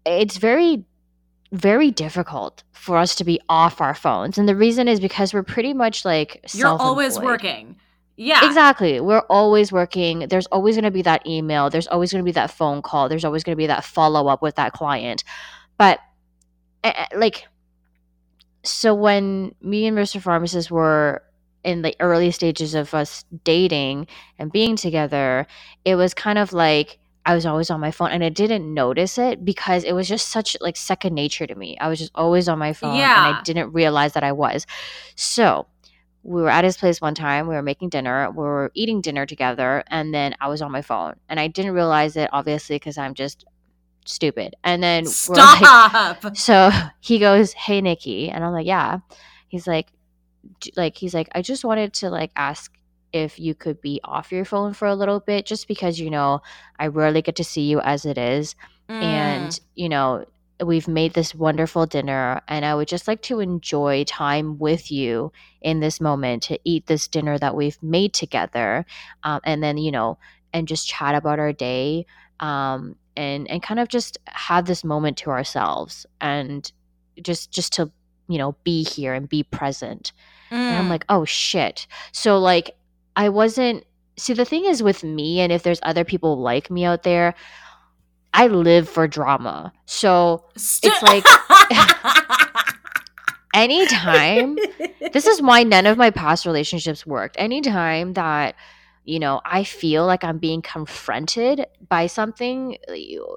it's 0.06 0.38
very 0.38 0.84
very 1.52 1.90
difficult 1.90 2.62
for 2.72 2.96
us 2.96 3.14
to 3.16 3.24
be 3.24 3.38
off 3.50 3.82
our 3.82 3.94
phones. 3.94 4.38
And 4.38 4.48
the 4.48 4.56
reason 4.56 4.88
is 4.88 4.98
because 5.00 5.34
we're 5.34 5.42
pretty 5.42 5.74
much 5.74 6.02
like 6.06 6.40
You're 6.54 6.68
always 6.68 7.18
working. 7.20 7.76
Yeah. 8.16 8.46
Exactly. 8.46 9.00
We're 9.00 9.24
always 9.30 9.72
working. 9.72 10.26
There's 10.28 10.46
always 10.46 10.76
going 10.76 10.84
to 10.84 10.90
be 10.90 11.02
that 11.02 11.26
email. 11.26 11.70
There's 11.70 11.86
always 11.86 12.12
going 12.12 12.22
to 12.22 12.28
be 12.28 12.32
that 12.32 12.50
phone 12.50 12.82
call. 12.82 13.08
There's 13.08 13.24
always 13.24 13.42
going 13.42 13.54
to 13.54 13.60
be 13.60 13.66
that 13.66 13.84
follow 13.84 14.28
up 14.28 14.42
with 14.42 14.56
that 14.56 14.72
client. 14.72 15.24
But 15.78 15.98
eh, 16.84 16.92
eh, 16.94 17.06
like, 17.16 17.46
so 18.62 18.94
when 18.94 19.54
me 19.60 19.86
and 19.86 19.96
Mr. 19.96 20.20
Pharmacist 20.20 20.70
were 20.70 21.22
in 21.64 21.82
the 21.82 21.94
early 22.00 22.30
stages 22.30 22.74
of 22.74 22.92
us 22.94 23.24
dating 23.44 24.06
and 24.38 24.52
being 24.52 24.76
together, 24.76 25.46
it 25.84 25.94
was 25.94 26.14
kind 26.14 26.38
of 26.38 26.52
like 26.52 26.98
I 27.24 27.34
was 27.34 27.46
always 27.46 27.70
on 27.70 27.80
my 27.80 27.92
phone 27.92 28.10
and 28.10 28.24
I 28.24 28.28
didn't 28.30 28.72
notice 28.72 29.16
it 29.16 29.44
because 29.44 29.84
it 29.84 29.92
was 29.92 30.08
just 30.08 30.30
such 30.30 30.56
like 30.60 30.76
second 30.76 31.14
nature 31.14 31.46
to 31.46 31.54
me. 31.54 31.78
I 31.78 31.88
was 31.88 31.98
just 32.00 32.10
always 32.14 32.48
on 32.48 32.58
my 32.58 32.72
phone 32.72 32.96
and 33.28 33.36
I 33.36 33.42
didn't 33.42 33.72
realize 33.72 34.14
that 34.14 34.24
I 34.24 34.32
was. 34.32 34.66
So 35.14 35.66
we 36.22 36.40
were 36.42 36.48
at 36.50 36.64
his 36.64 36.76
place 36.76 37.00
one 37.00 37.14
time. 37.14 37.48
We 37.48 37.54
were 37.54 37.62
making 37.62 37.88
dinner. 37.90 38.30
We 38.30 38.36
were 38.44 38.70
eating 38.74 39.00
dinner 39.00 39.26
together, 39.26 39.82
and 39.88 40.14
then 40.14 40.34
I 40.40 40.48
was 40.48 40.62
on 40.62 40.70
my 40.72 40.82
phone, 40.82 41.14
and 41.28 41.40
I 41.40 41.48
didn't 41.48 41.72
realize 41.72 42.16
it 42.16 42.28
obviously 42.32 42.76
because 42.76 42.96
I'm 42.98 43.14
just 43.14 43.44
stupid. 44.04 44.54
And 44.64 44.82
then 44.82 45.04
we're 45.28 45.34
like, 45.36 45.58
Stop. 45.58 46.36
so 46.36 46.70
he 47.00 47.18
goes, 47.18 47.52
"Hey, 47.52 47.80
Nikki," 47.80 48.30
and 48.30 48.44
I'm 48.44 48.52
like, 48.52 48.66
"Yeah." 48.66 48.98
He's 49.48 49.66
like, 49.66 49.88
"Like 50.76 50.96
he's 50.96 51.14
like, 51.14 51.28
I 51.34 51.42
just 51.42 51.64
wanted 51.64 51.92
to 51.94 52.10
like 52.10 52.30
ask 52.36 52.72
if 53.12 53.38
you 53.38 53.54
could 53.54 53.80
be 53.80 54.00
off 54.04 54.32
your 54.32 54.44
phone 54.44 54.72
for 54.74 54.88
a 54.88 54.94
little 54.94 55.20
bit, 55.20 55.44
just 55.46 55.68
because 55.68 55.98
you 56.00 56.08
know 56.10 56.40
I 56.78 56.86
rarely 56.86 57.22
get 57.22 57.36
to 57.36 57.44
see 57.44 57.62
you 57.62 57.80
as 57.80 58.04
it 58.06 58.18
is, 58.18 58.54
Mm. 58.88 59.02
and 59.02 59.60
you 59.74 59.88
know." 59.88 60.24
We've 60.64 60.88
made 60.88 61.14
this 61.14 61.34
wonderful 61.34 61.86
dinner, 61.86 62.40
and 62.48 62.64
I 62.64 62.74
would 62.74 62.88
just 62.88 63.08
like 63.08 63.22
to 63.22 63.40
enjoy 63.40 64.04
time 64.04 64.58
with 64.58 64.90
you 64.92 65.32
in 65.60 65.80
this 65.80 66.00
moment 66.00 66.44
to 66.44 66.58
eat 66.64 66.86
this 66.86 67.08
dinner 67.08 67.38
that 67.38 67.54
we've 67.56 67.82
made 67.82 68.12
together, 68.14 68.86
um, 69.24 69.40
and 69.44 69.62
then 69.62 69.78
you 69.78 69.90
know, 69.90 70.18
and 70.52 70.68
just 70.68 70.88
chat 70.88 71.14
about 71.14 71.38
our 71.38 71.52
day, 71.52 72.06
um, 72.40 72.96
and 73.16 73.50
and 73.50 73.62
kind 73.62 73.80
of 73.80 73.88
just 73.88 74.18
have 74.26 74.66
this 74.66 74.84
moment 74.84 75.16
to 75.18 75.30
ourselves, 75.30 76.06
and 76.20 76.72
just 77.22 77.50
just 77.50 77.72
to 77.74 77.90
you 78.28 78.38
know 78.38 78.56
be 78.64 78.82
here 78.82 79.14
and 79.14 79.28
be 79.28 79.42
present. 79.42 80.12
And 80.68 80.78
I'm 80.78 80.86
Mm. 80.86 80.90
like, 80.90 81.04
oh 81.08 81.24
shit. 81.24 81.86
So 82.12 82.38
like, 82.38 82.76
I 83.16 83.28
wasn't. 83.28 83.84
See, 84.18 84.34
the 84.34 84.44
thing 84.44 84.64
is 84.66 84.82
with 84.82 85.02
me, 85.04 85.40
and 85.40 85.52
if 85.52 85.62
there's 85.62 85.80
other 85.82 86.04
people 86.04 86.38
like 86.38 86.70
me 86.70 86.84
out 86.84 87.02
there, 87.02 87.34
I 88.34 88.46
live 88.46 88.88
for 88.88 89.06
drama. 89.06 89.72
So 89.86 90.44
it's 90.56 91.02
like- 91.02 91.24
anytime 93.54 94.56
this 95.12 95.26
is 95.26 95.42
why 95.42 95.62
none 95.62 95.86
of 95.86 95.98
my 95.98 96.10
past 96.10 96.46
relationships 96.46 97.06
worked. 97.06 97.36
Anytime 97.38 98.14
that, 98.14 98.54
you 99.04 99.18
know, 99.18 99.40
I 99.44 99.64
feel 99.64 100.06
like 100.06 100.24
I'm 100.24 100.38
being 100.38 100.62
confronted 100.62 101.66
by 101.88 102.06
something, 102.06 102.78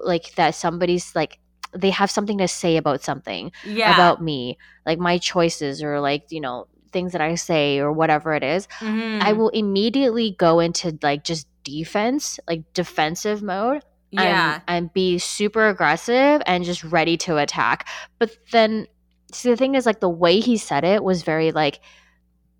like 0.04 0.34
that 0.36 0.54
somebody's 0.54 1.14
like, 1.14 1.38
they 1.74 1.90
have 1.90 2.10
something 2.10 2.38
to 2.38 2.48
say 2.48 2.78
about 2.78 3.02
something, 3.02 3.52
yeah. 3.64 3.92
about 3.94 4.22
me, 4.22 4.56
like 4.86 4.98
my 4.98 5.18
choices 5.18 5.82
or 5.82 6.00
like, 6.00 6.24
you 6.30 6.40
know, 6.40 6.66
things 6.92 7.12
that 7.12 7.20
I 7.20 7.34
say 7.34 7.78
or 7.78 7.92
whatever 7.92 8.32
it 8.32 8.42
is, 8.42 8.66
Mhm. 8.80 9.20
I 9.20 9.34
will 9.34 9.50
immediately 9.50 10.30
go 10.38 10.60
into 10.60 10.96
like 11.02 11.24
just 11.24 11.46
defense, 11.64 12.40
like 12.48 12.62
defensive 12.72 13.42
mode 13.42 13.82
yeah. 14.24 14.54
and, 14.54 14.62
and 14.68 14.92
be 14.92 15.18
super 15.18 15.68
aggressive 15.68 16.42
and 16.46 16.64
just 16.64 16.84
ready 16.84 17.16
to 17.18 17.36
attack. 17.36 17.88
But 18.18 18.36
then, 18.52 18.86
see, 19.32 19.50
the 19.50 19.56
thing 19.56 19.74
is, 19.74 19.86
like, 19.86 20.00
the 20.00 20.08
way 20.08 20.40
he 20.40 20.56
said 20.56 20.84
it 20.84 21.02
was 21.04 21.22
very 21.22 21.52
like, 21.52 21.80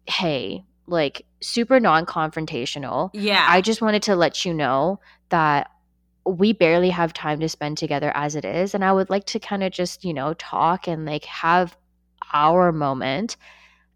hey, 0.07 0.65
like 0.87 1.25
super 1.41 1.81
non-confrontational. 1.81 3.11
Yeah. 3.13 3.45
I 3.49 3.61
just 3.61 3.83
wanted 3.83 4.03
to 4.05 4.17
let 4.17 4.45
you 4.45 4.55
know 4.55 5.01
that 5.31 5.71
we 6.25 6.53
barely 6.53 6.91
have 6.91 7.13
time 7.13 7.41
to 7.41 7.49
spend 7.49 7.79
together 7.79 8.11
as 8.15 8.35
it 8.35 8.45
is 8.45 8.75
and 8.75 8.85
I 8.85 8.93
would 8.93 9.11
like 9.11 9.27
to 9.27 9.39
kind 9.39 9.63
of 9.63 9.73
just, 9.73 10.05
you 10.05 10.13
know, 10.13 10.35
talk 10.35 10.89
and 10.89 11.05
like 11.05 11.25
have 11.25 11.77
our 12.33 12.73
moment 12.73 13.37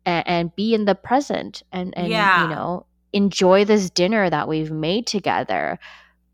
and, 0.07 0.27
and 0.27 0.57
be 0.57 0.75
in 0.75 0.85
the 0.85 0.95
present 0.95 1.63
and 1.73 1.97
and 1.97 2.09
Yeah. 2.09 2.45
you 2.45 2.55
know, 2.55 2.87
enjoy 3.13 3.65
this 3.65 3.91
dinner 3.91 4.31
that 4.31 4.49
we've 4.49 4.71
made 4.71 5.07
together 5.07 5.79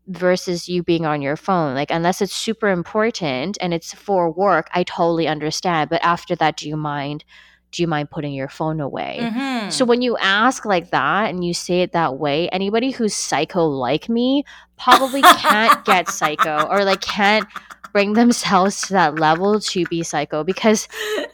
versus 0.07 0.67
you 0.69 0.83
being 0.83 1.05
on 1.05 1.21
your 1.21 1.35
phone. 1.35 1.75
Like 1.75 1.91
unless 1.91 2.21
it's 2.21 2.33
super 2.33 2.69
important 2.69 3.57
and 3.61 3.73
it's 3.73 3.93
for 3.93 4.31
work, 4.31 4.69
I 4.73 4.83
totally 4.83 5.27
understand, 5.27 5.89
but 5.89 6.03
after 6.03 6.35
that 6.37 6.57
do 6.57 6.67
you 6.67 6.77
mind 6.77 7.23
do 7.71 7.83
you 7.83 7.87
mind 7.87 8.09
putting 8.09 8.33
your 8.33 8.47
phone 8.47 8.79
away? 8.79 9.19
Mhm. 9.21 9.71
So 9.71 9.83
when 9.83 10.01
you 10.01 10.15
ask 10.17 10.63
like 10.63 10.91
that 10.91 11.29
and 11.29 11.43
you 11.43 11.53
say 11.53 11.81
it 11.81 11.91
that 11.91 12.17
way, 12.17 12.47
anybody 12.49 12.91
who's 12.91 13.13
psycho 13.13 13.65
like 13.65 14.07
me 14.07 14.45
probably 14.79 15.21
can't 15.21 15.83
get 15.83 16.07
psycho 16.09 16.65
or 16.69 16.85
like 16.85 17.01
can't 17.01 17.45
bring 17.91 18.13
themselves 18.13 18.81
to 18.83 18.93
that 18.93 19.19
level 19.19 19.59
to 19.59 19.85
be 19.87 20.01
psycho 20.03 20.45
because 20.45 20.87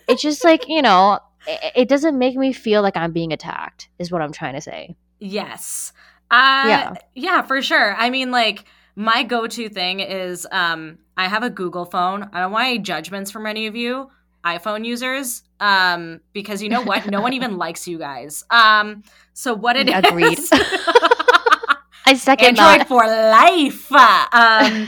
it's 0.08 0.24
just 0.24 0.44
like, 0.44 0.68
you 0.68 0.82
know, 0.82 1.20
it, 1.46 1.72
it 1.76 1.88
doesn't 1.88 2.18
make 2.18 2.36
me 2.36 2.52
feel 2.52 2.82
like 2.82 2.98
I'm 2.98 3.12
being 3.12 3.32
attacked, 3.32 3.90
is 4.00 4.12
what 4.12 4.22
I'm 4.22 4.32
trying 4.32 4.56
to 4.56 4.62
say. 4.62 4.96
Yes. 5.20 5.94
Uh 6.34 6.68
Yeah. 6.68 6.94
yeah, 7.14 7.42
for 7.44 7.62
sure. 7.62 7.96
I 7.96 8.10
mean 8.10 8.32
like 8.32 8.66
my 8.96 9.24
go-to 9.24 9.70
thing 9.70 10.00
is 10.00 10.48
um 10.52 10.98
I 11.16 11.28
have 11.28 11.44
a 11.44 11.50
Google 11.50 11.86
phone. 11.86 12.30
I 12.34 12.40
don't 12.42 12.52
want 12.52 12.66
any 12.68 12.80
judgments 12.80 13.30
from 13.30 13.46
any 13.46 13.68
of 13.68 13.76
you 13.76 14.10
iPhone 14.44 14.84
users 14.86 15.44
um 15.60 16.20
because 16.34 16.62
you 16.64 16.70
know 16.70 16.82
what? 16.82 17.06
no 17.06 17.22
one 17.22 17.34
even 17.34 17.58
likes 17.66 17.88
you 17.88 17.98
guys. 18.00 18.44
Um 18.50 19.04
so 19.34 19.54
what 19.54 19.76
it 19.76 19.88
is 19.90 19.96
Agreed. 19.96 20.40
I 22.06 22.16
second 22.16 22.60
Android 22.60 22.88
for 22.88 23.06
life. 23.06 23.92
Um 23.92 24.88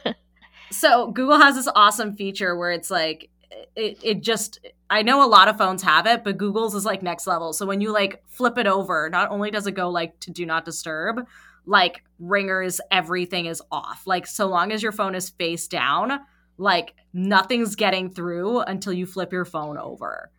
so 0.70 1.10
Google 1.12 1.38
has 1.38 1.54
this 1.56 1.68
awesome 1.74 2.14
feature 2.14 2.56
where 2.56 2.70
it's 2.70 2.90
like 2.90 3.30
it, 3.76 3.98
it 4.02 4.20
just 4.20 4.60
I 4.90 5.02
know 5.02 5.24
a 5.24 5.28
lot 5.28 5.48
of 5.48 5.58
phones 5.58 5.82
have 5.82 6.06
it, 6.06 6.24
but 6.24 6.38
Google's 6.38 6.74
is 6.74 6.84
like 6.84 7.02
next 7.02 7.26
level. 7.26 7.52
So 7.52 7.66
when 7.66 7.80
you 7.80 7.92
like 7.92 8.22
flip 8.28 8.58
it 8.58 8.66
over, 8.66 9.08
not 9.10 9.30
only 9.30 9.50
does 9.50 9.66
it 9.66 9.72
go 9.72 9.90
like 9.90 10.18
to 10.20 10.30
do 10.30 10.46
not 10.46 10.64
disturb, 10.64 11.26
like 11.66 12.02
ringers, 12.18 12.80
everything 12.90 13.46
is 13.46 13.62
off. 13.72 14.06
Like 14.06 14.26
so 14.26 14.46
long 14.46 14.72
as 14.72 14.82
your 14.82 14.92
phone 14.92 15.14
is 15.14 15.30
face 15.30 15.66
down, 15.66 16.20
like 16.58 16.94
nothing's 17.12 17.76
getting 17.76 18.10
through 18.10 18.60
until 18.60 18.92
you 18.92 19.06
flip 19.06 19.32
your 19.32 19.44
phone 19.44 19.78
over. 19.78 20.30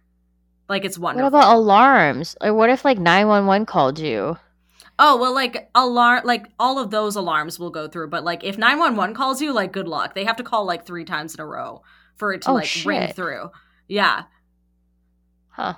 Like 0.70 0.86
it's 0.86 0.98
wonderful 0.98 1.32
what 1.32 1.40
about 1.40 1.56
alarms? 1.56 2.36
Or 2.42 2.54
what 2.54 2.70
if 2.70 2.86
like 2.86 2.98
911 2.98 3.66
called 3.66 4.00
you? 4.00 4.38
Oh, 4.98 5.18
well, 5.18 5.34
like 5.34 5.70
alarm, 5.76 6.22
like 6.24 6.48
all 6.58 6.80
of 6.80 6.90
those 6.90 7.18
alarms 7.18 7.60
will 7.60 7.70
go 7.70 7.88
through. 7.88 8.08
But 8.10 8.24
like 8.24 8.44
if 8.44 8.58
911 8.58 9.16
calls 9.16 9.42
you, 9.42 9.52
like 9.52 9.72
good 9.72 9.88
luck. 9.88 10.16
They 10.16 10.24
have 10.24 10.38
to 10.38 10.44
call 10.44 10.66
like 10.66 10.86
three 10.86 11.06
times 11.06 11.36
in 11.36 11.42
a 11.42 11.46
row 11.46 11.82
for 12.18 12.34
it 12.34 12.44
to 12.44 12.52
Oh, 12.52 12.54
like 12.56 12.70
ring 12.86 13.12
through. 13.14 13.50
Yeah. 13.88 14.24
Huh. 15.50 15.76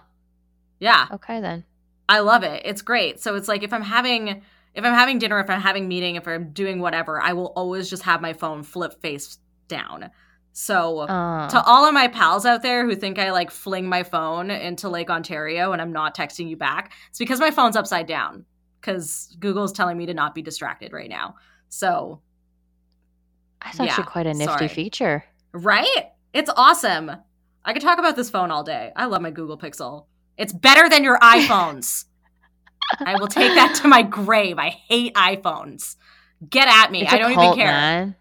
Yeah. 0.80 1.08
Okay 1.12 1.42
then. 1.42 1.66
I 2.10 2.20
love 2.20 2.44
it. 2.44 2.62
It's 2.66 2.82
great. 2.82 3.20
So 3.20 3.36
it's 3.36 3.48
like 3.48 3.64
if 3.64 3.74
I'm 3.74 3.82
having 3.82 4.42
if 4.74 4.86
I'm 4.86 4.94
having 4.94 5.18
dinner, 5.18 5.40
if 5.40 5.50
I'm 5.50 5.62
having 5.62 5.88
meeting, 5.88 6.16
if 6.16 6.28
I'm 6.28 6.52
doing 6.52 6.80
whatever, 6.80 7.20
I 7.20 7.34
will 7.34 7.48
always 7.56 7.90
just 7.90 8.04
have 8.04 8.22
my 8.22 8.34
phone 8.34 8.64
flip 8.64 9.02
face 9.02 9.40
down. 9.68 10.12
So 10.54 11.00
Uh, 11.00 11.50
to 11.50 11.62
all 11.64 11.86
of 11.86 11.94
my 11.94 12.08
pals 12.08 12.46
out 12.46 12.64
there 12.64 12.86
who 12.86 12.96
think 12.96 13.20
I 13.20 13.32
like 13.32 13.52
fling 13.52 13.88
my 13.88 14.04
phone 14.04 14.50
into 14.50 14.90
Lake 14.90 15.10
Ontario 15.10 15.72
and 15.72 15.82
I'm 15.82 15.92
not 15.92 16.16
texting 16.16 16.50
you 16.50 16.58
back, 16.58 16.94
it's 17.10 17.20
because 17.20 17.40
my 17.40 17.52
phone's 17.52 17.76
upside 17.76 18.08
down 18.08 18.46
because 18.80 19.36
Google's 19.40 19.72
telling 19.72 19.98
me 19.98 20.06
to 20.08 20.14
not 20.14 20.34
be 20.34 20.42
distracted 20.42 20.94
right 20.94 21.10
now. 21.10 21.36
So, 21.70 22.22
that's 23.64 23.80
actually 23.80 24.04
yeah, 24.04 24.10
quite 24.10 24.28
a 24.28 24.34
nifty 24.34 24.46
sorry. 24.46 24.68
feature. 24.68 25.26
right? 25.52 26.12
It's 26.34 26.50
awesome. 26.56 27.12
I 27.64 27.74
could 27.74 27.82
talk 27.82 28.00
about 28.00 28.16
this 28.16 28.30
phone 28.30 28.52
all 28.52 28.64
day. 28.64 28.92
I 28.96 29.06
love 29.06 29.22
my 29.22 29.32
Google 29.32 29.58
Pixel. 29.58 30.06
It's 30.38 30.54
better 30.54 30.88
than 30.88 31.04
your 31.04 31.20
iPhones. 31.20 32.06
I 33.00 33.16
will 33.16 33.28
take 33.28 33.54
that 33.56 33.80
to 33.82 33.88
my 33.88 34.02
grave. 34.02 34.58
I 34.58 34.70
hate 34.70 35.14
iPhones. 35.16 35.96
Get 36.50 36.68
at 36.68 36.92
me. 36.92 37.06
I 37.06 37.18
don't 37.18 37.34
cult, 37.34 37.58
even 37.58 37.66
care. 37.66 37.74
man. 37.74 38.16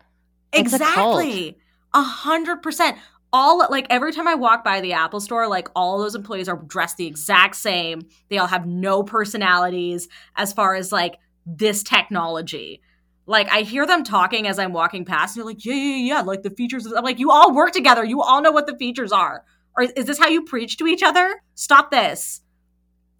It's 0.52 0.72
a 0.72 0.78
cult. 0.78 1.20
Exactly. 1.20 1.58
A 1.94 2.02
hundred 2.02 2.62
percent. 2.62 2.96
All 3.32 3.58
like 3.70 3.86
every 3.90 4.12
time 4.12 4.26
I 4.26 4.34
walk 4.34 4.64
by 4.64 4.80
the 4.80 4.94
Apple 4.94 5.20
store, 5.20 5.46
like 5.48 5.68
all 5.76 5.98
those 5.98 6.14
employees 6.14 6.48
are 6.48 6.56
dressed 6.56 6.96
the 6.96 7.06
exact 7.06 7.56
same. 7.56 8.02
They 8.30 8.38
all 8.38 8.46
have 8.46 8.66
no 8.66 9.02
personalities 9.02 10.08
as 10.36 10.52
far 10.52 10.74
as 10.74 10.90
like 10.90 11.18
this 11.44 11.82
technology. 11.82 12.80
Like 13.26 13.48
I 13.50 13.62
hear 13.62 13.86
them 13.86 14.04
talking 14.04 14.46
as 14.46 14.58
I'm 14.58 14.72
walking 14.72 15.04
past, 15.04 15.36
and 15.36 15.42
they're 15.42 15.52
like, 15.52 15.64
"Yeah, 15.64 15.74
yeah, 15.74 15.96
yeah." 15.96 16.20
Like 16.20 16.42
the 16.42 16.50
features. 16.50 16.86
I'm 16.86 17.04
like, 17.04 17.18
"You 17.18 17.30
all 17.30 17.54
work 17.54 17.72
together. 17.72 18.04
You 18.04 18.22
all 18.22 18.40
know 18.40 18.52
what 18.52 18.66
the 18.66 18.76
features 18.76 19.12
are." 19.12 19.44
Or 19.76 19.84
is 19.84 20.06
this 20.06 20.18
how 20.18 20.28
you 20.28 20.44
preach 20.44 20.78
to 20.78 20.86
each 20.86 21.02
other? 21.02 21.42
Stop 21.54 21.90
this. 21.90 22.40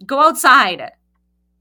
Go 0.07 0.21
outside. 0.21 0.93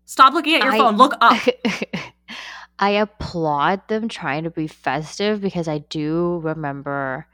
Stop 0.06 0.34
looking 0.34 0.56
at 0.56 0.64
your 0.64 0.74
I- 0.74 0.78
phone. 0.78 0.98
Look 0.98 1.14
up. 1.20 1.42
I 2.80 2.90
applaud 2.92 3.88
them 3.88 4.10
trying 4.10 4.44
to 4.44 4.50
be 4.50 4.68
festive 4.68 5.40
because 5.42 5.68
I 5.68 5.78
do 5.78 6.42
remember 6.44 7.26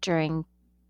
during 0.00 0.44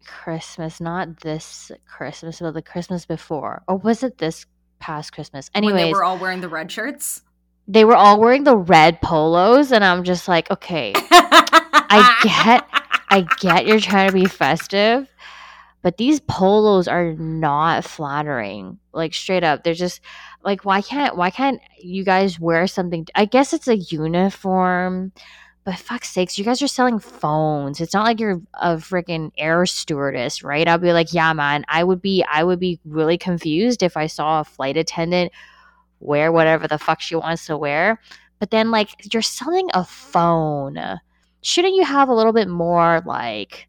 Christmas, 0.06 0.80
not 0.80 1.20
this 1.20 1.72
Christmas, 1.86 2.40
but 2.40 2.52
the 2.52 2.62
Christmas 2.62 3.06
before, 3.06 3.62
or 3.66 3.76
was 3.78 4.02
it 4.02 4.18
this 4.18 4.46
past 4.78 5.12
Christmas? 5.12 5.50
when 5.54 5.74
they 5.74 5.92
were 5.92 6.04
all 6.04 6.18
wearing 6.18 6.40
the 6.42 6.48
red 6.48 6.70
shirts. 6.70 7.22
They 7.68 7.84
were 7.84 7.96
all 7.96 8.20
wearing 8.20 8.44
the 8.44 8.56
red 8.56 9.00
polos, 9.02 9.72
and 9.72 9.84
I'm 9.84 10.04
just 10.04 10.28
like, 10.28 10.50
okay, 10.50 10.92
I 10.96 12.18
get- 12.22 12.68
I 13.08 13.26
get 13.40 13.66
you're 13.66 13.80
trying 13.80 14.08
to 14.08 14.14
be 14.14 14.26
festive, 14.26 15.08
but 15.82 15.96
these 15.96 16.20
polos 16.20 16.88
are 16.88 17.12
not 17.14 17.84
flattering. 17.84 18.78
Like 18.92 19.14
straight 19.14 19.44
up, 19.44 19.62
they're 19.62 19.74
just 19.74 20.00
like, 20.42 20.64
why 20.64 20.82
can't 20.82 21.16
why 21.16 21.30
can't 21.30 21.60
you 21.80 22.04
guys 22.04 22.40
wear 22.40 22.66
something? 22.66 23.06
I 23.14 23.24
guess 23.24 23.52
it's 23.52 23.68
a 23.68 23.76
uniform, 23.76 25.12
but 25.64 25.78
fuck's 25.78 26.10
sakes, 26.10 26.36
you 26.36 26.44
guys 26.44 26.60
are 26.62 26.68
selling 26.68 26.98
phones. 26.98 27.80
It's 27.80 27.94
not 27.94 28.04
like 28.04 28.18
you're 28.20 28.40
a 28.54 28.74
freaking 28.76 29.30
air 29.38 29.64
stewardess, 29.66 30.42
right? 30.42 30.66
I'll 30.66 30.78
be 30.78 30.92
like, 30.92 31.12
yeah, 31.12 31.32
man, 31.32 31.64
I 31.68 31.84
would 31.84 32.02
be 32.02 32.24
I 32.30 32.42
would 32.42 32.58
be 32.60 32.80
really 32.84 33.18
confused 33.18 33.82
if 33.84 33.96
I 33.96 34.08
saw 34.08 34.40
a 34.40 34.44
flight 34.44 34.76
attendant 34.76 35.32
wear 36.00 36.32
whatever 36.32 36.68
the 36.68 36.78
fuck 36.78 37.00
she 37.00 37.16
wants 37.16 37.46
to 37.46 37.56
wear. 37.56 38.00
But 38.38 38.50
then 38.50 38.70
like 38.70 39.12
you're 39.12 39.22
selling 39.22 39.68
a 39.74 39.84
phone 39.84 40.98
shouldn't 41.46 41.76
you 41.76 41.84
have 41.84 42.08
a 42.08 42.14
little 42.14 42.32
bit 42.32 42.48
more 42.48 43.00
like 43.06 43.68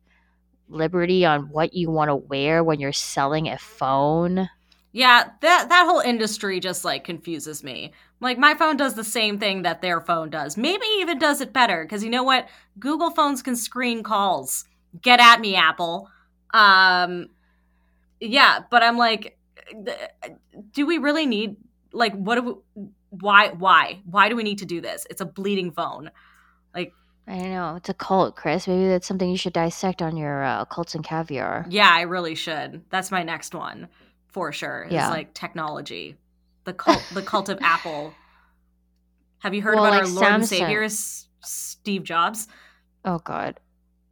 liberty 0.68 1.24
on 1.24 1.50
what 1.50 1.74
you 1.76 1.92
want 1.92 2.10
to 2.10 2.16
wear 2.16 2.64
when 2.64 2.80
you're 2.80 2.92
selling 2.92 3.48
a 3.48 3.58
phone? 3.60 4.50
Yeah, 4.94 5.30
that 5.42 5.70
that 5.70 5.86
whole 5.86 6.00
industry 6.00 6.60
just 6.60 6.84
like 6.84 7.04
confuses 7.04 7.64
me. 7.64 7.94
Like 8.20 8.40
my 8.40 8.56
phone 8.56 8.78
does 8.78 8.96
the 8.96 9.04
same 9.04 9.38
thing 9.38 9.62
that 9.62 9.84
their 9.84 10.02
phone 10.02 10.32
does. 10.32 10.58
Maybe 10.58 10.88
even 11.00 11.20
does 11.20 11.40
it 11.40 11.54
better 11.54 11.84
because 11.84 12.04
you 12.04 12.10
know 12.10 12.24
what? 12.24 12.48
Google 12.80 13.12
phones 13.12 13.44
can 13.44 13.56
screen 13.56 14.02
calls. 14.02 14.66
Get 15.00 15.20
at 15.20 15.40
me, 15.40 15.56
Apple. 15.56 16.10
Um 16.56 17.28
yeah, 18.20 18.62
but 18.72 18.82
I'm 18.82 18.98
like 18.98 19.38
do 20.74 20.88
we 20.88 20.98
really 20.98 21.28
need 21.28 21.58
like 21.94 22.14
what 22.14 22.36
do 22.36 22.62
we 22.76 22.84
why 23.10 23.50
why? 23.50 24.02
Why 24.06 24.30
do 24.30 24.36
we 24.36 24.44
need 24.44 24.60
to 24.60 24.66
do 24.66 24.82
this? 24.82 25.08
It's 25.10 25.22
a 25.22 25.26
bleeding 25.26 25.72
phone. 25.72 26.12
Like 26.76 26.94
i 27.28 27.38
don't 27.38 27.50
know. 27.52 27.76
It's 27.76 27.90
a 27.90 27.94
cult, 27.94 28.36
Kris. 28.36 28.68
Maybe 28.68 28.88
that's 28.88 29.08
something 29.08 29.30
you 29.30 29.38
should 29.38 29.54
dissect 29.54 30.02
on 30.02 30.18
your 30.18 30.44
uh, 30.44 30.66
cults 30.66 30.96
and 30.96 31.04
caviar. 31.04 31.66
Yeah, 31.70 31.90
I 31.92 32.02
really 32.02 32.36
should. 32.36 32.84
That's 32.90 33.12
my 33.12 33.24
next 33.24 33.56
one 33.56 33.88
for 34.28 34.52
sure. 34.52 34.84
Is 34.84 34.94
Yeah. 34.94 35.10
like 35.10 35.34
technology. 35.34 36.16
The 36.66 36.74
cult 36.74 37.04
the 37.14 37.22
cult 37.22 37.50
of 37.50 37.60
Apple. 37.62 38.14
Have 39.40 39.54
you 39.54 39.62
heard 39.62 39.76
Well, 39.76 39.86
about 39.86 40.00
our 40.00 40.06
like 40.06 40.14
Lord 40.16 40.34
and 40.34 40.46
Savior 40.46 40.84
S- 40.84 41.28
Steve 41.42 42.04
Jobs? 42.04 42.48
Oh 43.06 43.20
God. 43.20 43.60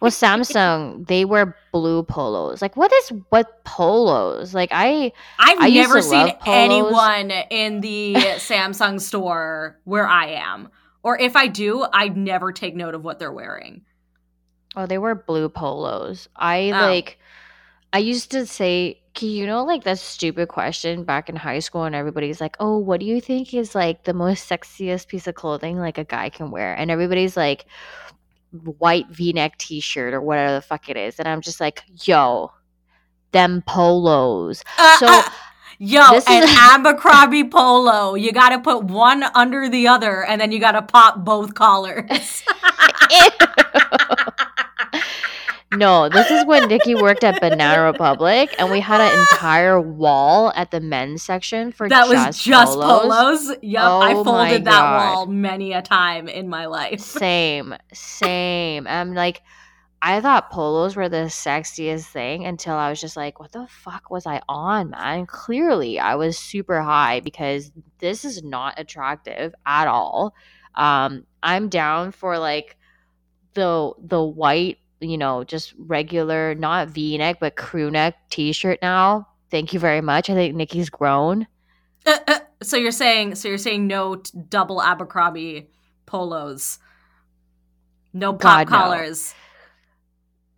Well, 0.00 0.10
Samsung 0.10 1.06
they 1.06 1.24
wear 1.24 1.56
blue 1.72 2.02
polos. 2.02 2.60
Like, 2.60 2.76
what 2.76 2.92
is 2.92 3.08
what 3.30 3.64
polos? 3.64 4.54
Like, 4.54 4.70
I 4.72 5.12
I've 5.38 5.58
I 5.60 5.70
never 5.70 6.02
seen 6.02 6.32
anyone 6.46 7.30
in 7.30 7.80
the 7.80 8.14
Samsung 8.36 9.00
store 9.00 9.78
where 9.84 10.06
I 10.06 10.26
am. 10.28 10.68
Or 11.02 11.18
if 11.18 11.36
I 11.36 11.46
do, 11.46 11.86
I 11.92 12.08
never 12.08 12.52
take 12.52 12.74
note 12.74 12.94
of 12.94 13.04
what 13.04 13.18
they're 13.18 13.32
wearing. 13.32 13.82
Oh, 14.74 14.86
they 14.86 14.98
wear 14.98 15.14
blue 15.14 15.48
polos. 15.48 16.28
I 16.36 16.68
Oh. 16.74 16.80
like. 16.90 17.18
I 17.92 17.98
used 17.98 18.32
to 18.32 18.44
say, 18.44 19.00
"Can 19.14 19.28
you 19.30 19.46
know, 19.46 19.64
like 19.64 19.84
that 19.84 19.98
stupid 20.00 20.48
question 20.48 21.04
back 21.04 21.30
in 21.30 21.36
high 21.36 21.60
school, 21.60 21.84
and 21.84 21.94
everybody's 21.94 22.40
like, 22.42 22.56
"Oh, 22.60 22.76
what 22.76 23.00
do 23.00 23.06
you 23.06 23.20
think 23.22 23.54
is 23.54 23.74
like 23.74 24.04
the 24.04 24.12
most 24.12 24.50
sexiest 24.50 25.06
piece 25.08 25.26
of 25.26 25.34
clothing 25.36 25.78
like 25.78 25.96
a 25.96 26.04
guy 26.04 26.28
can 26.28 26.50
wear?" 26.50 26.74
And 26.74 26.90
everybody's 26.90 27.36
like, 27.36 27.64
"White 28.52 29.08
V-neck 29.10 29.58
T-shirt 29.58 30.14
or 30.14 30.20
whatever 30.20 30.54
the 30.54 30.62
fuck 30.62 30.88
it 30.88 30.96
is," 30.96 31.18
and 31.18 31.26
I'm 31.28 31.40
just 31.40 31.60
like, 31.60 31.82
"Yo, 32.06 32.52
them 33.32 33.62
polos." 33.66 34.62
Uh, 34.78 34.98
So, 34.98 35.06
uh, 35.08 35.22
Yo, 35.78 36.10
This 36.12 36.26
an 36.26 36.42
is- 36.44 36.56
Abercrombie 36.58 37.44
polo. 37.50 38.14
You 38.14 38.32
got 38.32 38.48
to 38.50 38.58
put 38.58 38.84
one 38.84 39.22
under 39.34 39.68
the 39.68 39.88
other, 39.88 40.24
and 40.24 40.40
then 40.40 40.50
you 40.50 40.58
got 40.58 40.72
to 40.72 40.80
pop 40.82 41.22
both 41.24 41.52
collars. 41.54 42.42
no, 45.72 46.08
this 46.08 46.30
is 46.30 46.46
when 46.46 46.68
Nikki 46.68 46.94
worked 46.94 47.24
at 47.24 47.40
Banana 47.40 47.82
Republic, 47.82 48.54
and 48.58 48.70
we 48.70 48.80
had 48.80 49.00
an 49.00 49.18
entire 49.18 49.80
wall 49.80 50.52
at 50.54 50.70
the 50.70 50.80
men's 50.80 51.22
section 51.22 51.72
for 51.72 51.88
that 51.88 52.08
was 52.08 52.18
just, 52.24 52.44
just 52.44 52.72
polos. 52.78 53.46
polos. 53.46 53.58
Yep, 53.62 53.82
I 53.82 54.12
Oh 54.14 54.24
my 54.24 54.48
folded 54.48 54.64
that 54.66 54.82
wall 54.96 55.26
many 55.26 55.72
a 55.72 55.82
time 55.82 56.28
in 56.28 56.48
my 56.48 56.66
life. 56.66 57.00
Same, 57.00 57.74
same. 57.92 58.86
I'm 58.86 59.14
like, 59.14 59.42
I 60.00 60.20
thought 60.20 60.50
polos 60.50 60.94
were 60.94 61.08
the 61.08 61.26
sexiest 61.26 62.04
thing 62.06 62.44
until 62.46 62.74
I 62.74 62.90
was 62.90 63.00
just 63.00 63.16
like, 63.16 63.40
what 63.40 63.52
the 63.52 63.66
fuck 63.68 64.10
was 64.10 64.26
I 64.26 64.42
on, 64.48 64.90
man? 64.90 65.26
Clearly, 65.26 65.98
I 65.98 66.14
was 66.14 66.38
super 66.38 66.80
high 66.80 67.20
because 67.20 67.72
this 67.98 68.24
is 68.24 68.42
not 68.44 68.78
attractive 68.78 69.54
at 69.64 69.88
all. 69.88 70.34
Um, 70.74 71.26
I'm 71.42 71.68
down 71.68 72.12
for 72.12 72.38
like 72.38 72.76
the 73.54 73.92
the 73.98 74.22
white, 74.22 74.78
you 75.00 75.18
know, 75.18 75.44
just 75.44 75.74
regular, 75.78 76.54
not 76.54 76.88
V 76.88 77.18
neck, 77.18 77.38
but 77.40 77.56
crew 77.56 77.90
neck 77.90 78.16
t 78.30 78.52
shirt 78.52 78.78
now. 78.82 79.28
Thank 79.50 79.72
you 79.72 79.80
very 79.80 80.00
much. 80.00 80.28
I 80.30 80.34
think 80.34 80.54
Nikki's 80.54 80.90
grown. 80.90 81.46
Uh, 82.04 82.18
uh, 82.28 82.38
so 82.62 82.76
you're 82.76 82.90
saying, 82.90 83.34
so 83.34 83.48
you're 83.48 83.58
saying 83.58 83.86
no 83.86 84.16
t- 84.16 84.38
double 84.48 84.82
Abercrombie 84.82 85.68
polos, 86.06 86.78
no 88.12 88.32
pop 88.32 88.68
God, 88.68 88.70
no. 88.70 88.76
collars. 88.76 89.34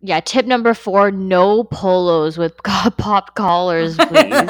Yeah, 0.01 0.21
tip 0.21 0.45
number 0.45 0.73
four: 0.73 1.11
no 1.11 1.63
polos 1.65 2.37
with 2.37 2.55
pop 2.63 3.35
collars, 3.35 3.97
please. 3.97 4.49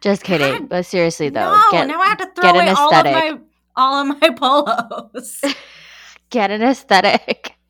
Just 0.00 0.22
kidding. 0.22 0.60
God, 0.60 0.68
but 0.68 0.86
seriously 0.86 1.30
though, 1.30 1.52
no, 1.52 1.62
get 1.72 1.88
now 1.88 2.00
I 2.00 2.06
have 2.08 2.18
to 2.18 2.26
throw 2.26 2.52
get 2.52 2.54
away 2.54 2.68
all 2.68 2.94
of 2.94 3.06
aesthetic. 3.06 3.12
my 3.14 3.40
all 3.76 4.10
of 4.10 4.20
my 4.20 4.30
polos. 4.30 5.40
Get 6.30 6.50
an 6.50 6.62
aesthetic. 6.62 7.54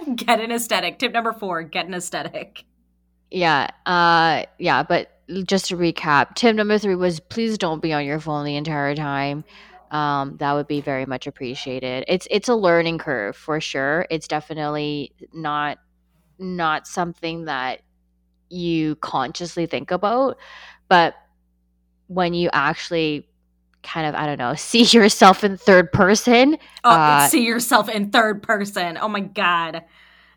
get 0.14 0.40
an 0.40 0.52
aesthetic. 0.52 0.98
Tip 0.98 1.12
number 1.12 1.32
four: 1.32 1.62
get 1.62 1.86
an 1.86 1.94
aesthetic. 1.94 2.64
Yeah. 3.30 3.68
Uh 3.86 4.44
yeah, 4.58 4.82
but 4.82 5.10
just 5.46 5.66
to 5.66 5.76
recap, 5.76 6.34
tip 6.34 6.56
number 6.56 6.78
three 6.78 6.96
was 6.96 7.20
please 7.20 7.58
don't 7.58 7.80
be 7.80 7.92
on 7.92 8.04
your 8.04 8.20
phone 8.20 8.44
the 8.44 8.56
entire 8.56 8.94
time. 8.94 9.44
Um, 9.90 10.36
that 10.38 10.52
would 10.52 10.68
be 10.68 10.80
very 10.80 11.06
much 11.06 11.26
appreciated. 11.26 12.04
It's 12.08 12.26
it's 12.30 12.48
a 12.48 12.54
learning 12.54 12.98
curve 12.98 13.36
for 13.36 13.60
sure. 13.60 14.06
It's 14.10 14.28
definitely 14.28 15.12
not 15.32 15.78
not 16.38 16.86
something 16.86 17.44
that 17.46 17.82
you 18.48 18.96
consciously 18.96 19.66
think 19.66 19.90
about, 19.90 20.36
but 20.88 21.14
when 22.08 22.34
you 22.34 22.50
actually 22.52 23.28
kind 23.82 24.06
of 24.06 24.14
I 24.14 24.26
don't 24.26 24.38
know, 24.38 24.54
see 24.56 24.82
yourself 24.82 25.44
in 25.44 25.56
third 25.56 25.92
person, 25.92 26.58
Oh, 26.84 26.90
Uh, 26.90 27.26
see 27.28 27.44
yourself 27.44 27.88
in 27.88 28.10
third 28.10 28.42
person. 28.42 28.98
Oh 29.00 29.08
my 29.08 29.20
god. 29.20 29.84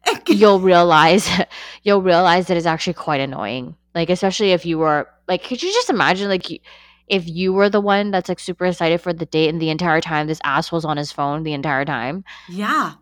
you'll 0.27 0.59
realize 0.59 1.29
you'll 1.83 2.01
realize 2.01 2.47
that 2.47 2.57
it's 2.57 2.65
actually 2.65 2.93
quite 2.93 3.21
annoying 3.21 3.73
like 3.95 4.09
especially 4.09 4.51
if 4.51 4.65
you 4.65 4.77
were 4.77 5.07
like 5.29 5.41
could 5.41 5.63
you 5.63 5.71
just 5.71 5.89
imagine 5.89 6.27
like 6.27 6.49
you, 6.49 6.59
if 7.07 7.25
you 7.29 7.53
were 7.53 7.69
the 7.69 7.79
one 7.79 8.11
that's 8.11 8.27
like 8.27 8.37
super 8.39 8.65
excited 8.65 8.99
for 8.99 9.13
the 9.13 9.25
date 9.25 9.47
and 9.47 9.61
the 9.61 9.69
entire 9.69 10.01
time 10.01 10.27
this 10.27 10.41
asshole's 10.43 10.83
on 10.83 10.97
his 10.97 11.13
phone 11.13 11.43
the 11.43 11.53
entire 11.53 11.85
time 11.85 12.25
yeah, 12.49 12.95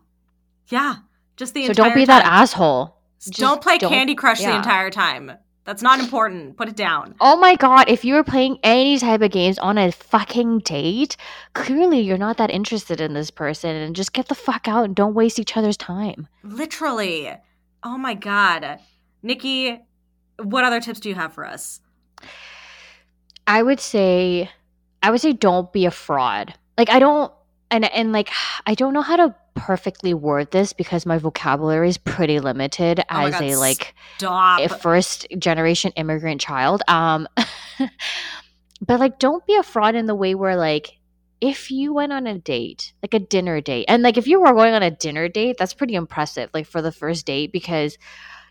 yeah. 0.68 0.96
Just 1.36 1.54
the 1.54 1.66
so 1.66 1.72
don't 1.72 1.94
be 1.94 2.04
that 2.04 2.22
time. 2.22 2.32
asshole 2.32 2.96
don't 3.32 3.60
play 3.62 3.78
don't- 3.78 3.90
Candy 3.90 4.14
Crush 4.14 4.40
the 4.40 4.54
entire 4.54 4.90
time. 4.90 5.32
That's 5.64 5.82
not 5.82 6.00
important. 6.00 6.56
Put 6.56 6.68
it 6.68 6.76
down. 6.76 7.14
oh 7.20 7.36
my 7.36 7.54
god 7.54 7.88
if 7.88 8.04
you 8.04 8.14
were 8.14 8.24
playing 8.24 8.58
any 8.62 8.98
type 8.98 9.20
of 9.22 9.30
games 9.30 9.58
on 9.58 9.78
a 9.78 9.92
fucking 9.92 10.58
date 10.60 11.16
clearly 11.54 12.00
you're 12.00 12.18
not 12.18 12.36
that 12.38 12.50
interested 12.50 13.00
in 13.00 13.14
this 13.14 13.30
person 13.30 13.70
and 13.76 13.94
just 13.94 14.12
get 14.12 14.28
the 14.28 14.34
fuck 14.34 14.66
out 14.66 14.84
and 14.84 14.94
don't 14.96 15.14
waste 15.14 15.38
each 15.38 15.56
other's 15.56 15.76
time 15.76 16.26
Literally. 16.42 17.30
Oh 17.84 17.96
my 17.98 18.14
god. 18.14 18.78
Nikki, 19.22 19.80
what 20.38 20.64
other 20.64 20.80
tips 20.80 21.00
do 21.00 21.08
you 21.08 21.14
have 21.14 21.32
for 21.32 21.46
us? 21.46 21.80
I 23.46 23.62
would 23.62 23.80
say 23.80 24.50
I 25.02 25.10
would 25.10 25.20
say 25.20 25.32
don't 25.32 25.72
be 25.72 25.86
a 25.86 25.90
fraud. 25.90 26.54
Like 26.78 26.90
I 26.90 26.98
don't 26.98 27.32
and 27.70 27.84
and 27.84 28.12
like 28.12 28.30
I 28.66 28.74
don't 28.74 28.92
know 28.92 29.02
how 29.02 29.16
to 29.16 29.34
perfectly 29.54 30.14
word 30.14 30.50
this 30.50 30.72
because 30.72 31.06
my 31.06 31.18
vocabulary 31.18 31.88
is 31.88 31.98
pretty 31.98 32.40
limited 32.40 33.00
Oh 33.10 33.26
as 33.26 33.32
God, 33.32 33.42
a 33.42 33.56
like 33.56 33.94
Stop. 34.18 34.60
a 34.60 34.68
first 34.68 35.26
generation 35.38 35.92
immigrant 35.96 36.40
child. 36.40 36.82
Um 36.88 37.28
but 38.80 39.00
like 39.00 39.18
don't 39.18 39.46
be 39.46 39.56
a 39.56 39.62
fraud 39.62 39.94
in 39.94 40.06
the 40.06 40.14
way 40.14 40.34
where 40.34 40.56
like 40.56 40.98
if 41.42 41.72
you 41.72 41.92
went 41.92 42.12
on 42.12 42.28
a 42.28 42.38
date, 42.38 42.92
like 43.02 43.14
a 43.14 43.18
dinner 43.18 43.60
date, 43.60 43.86
and 43.88 44.04
like 44.04 44.16
if 44.16 44.28
you 44.28 44.40
were 44.40 44.52
going 44.52 44.74
on 44.74 44.82
a 44.84 44.92
dinner 44.92 45.28
date, 45.28 45.56
that's 45.58 45.74
pretty 45.74 45.96
impressive, 45.96 46.48
like 46.54 46.66
for 46.66 46.80
the 46.80 46.92
first 46.92 47.26
date, 47.26 47.50
because 47.50 47.98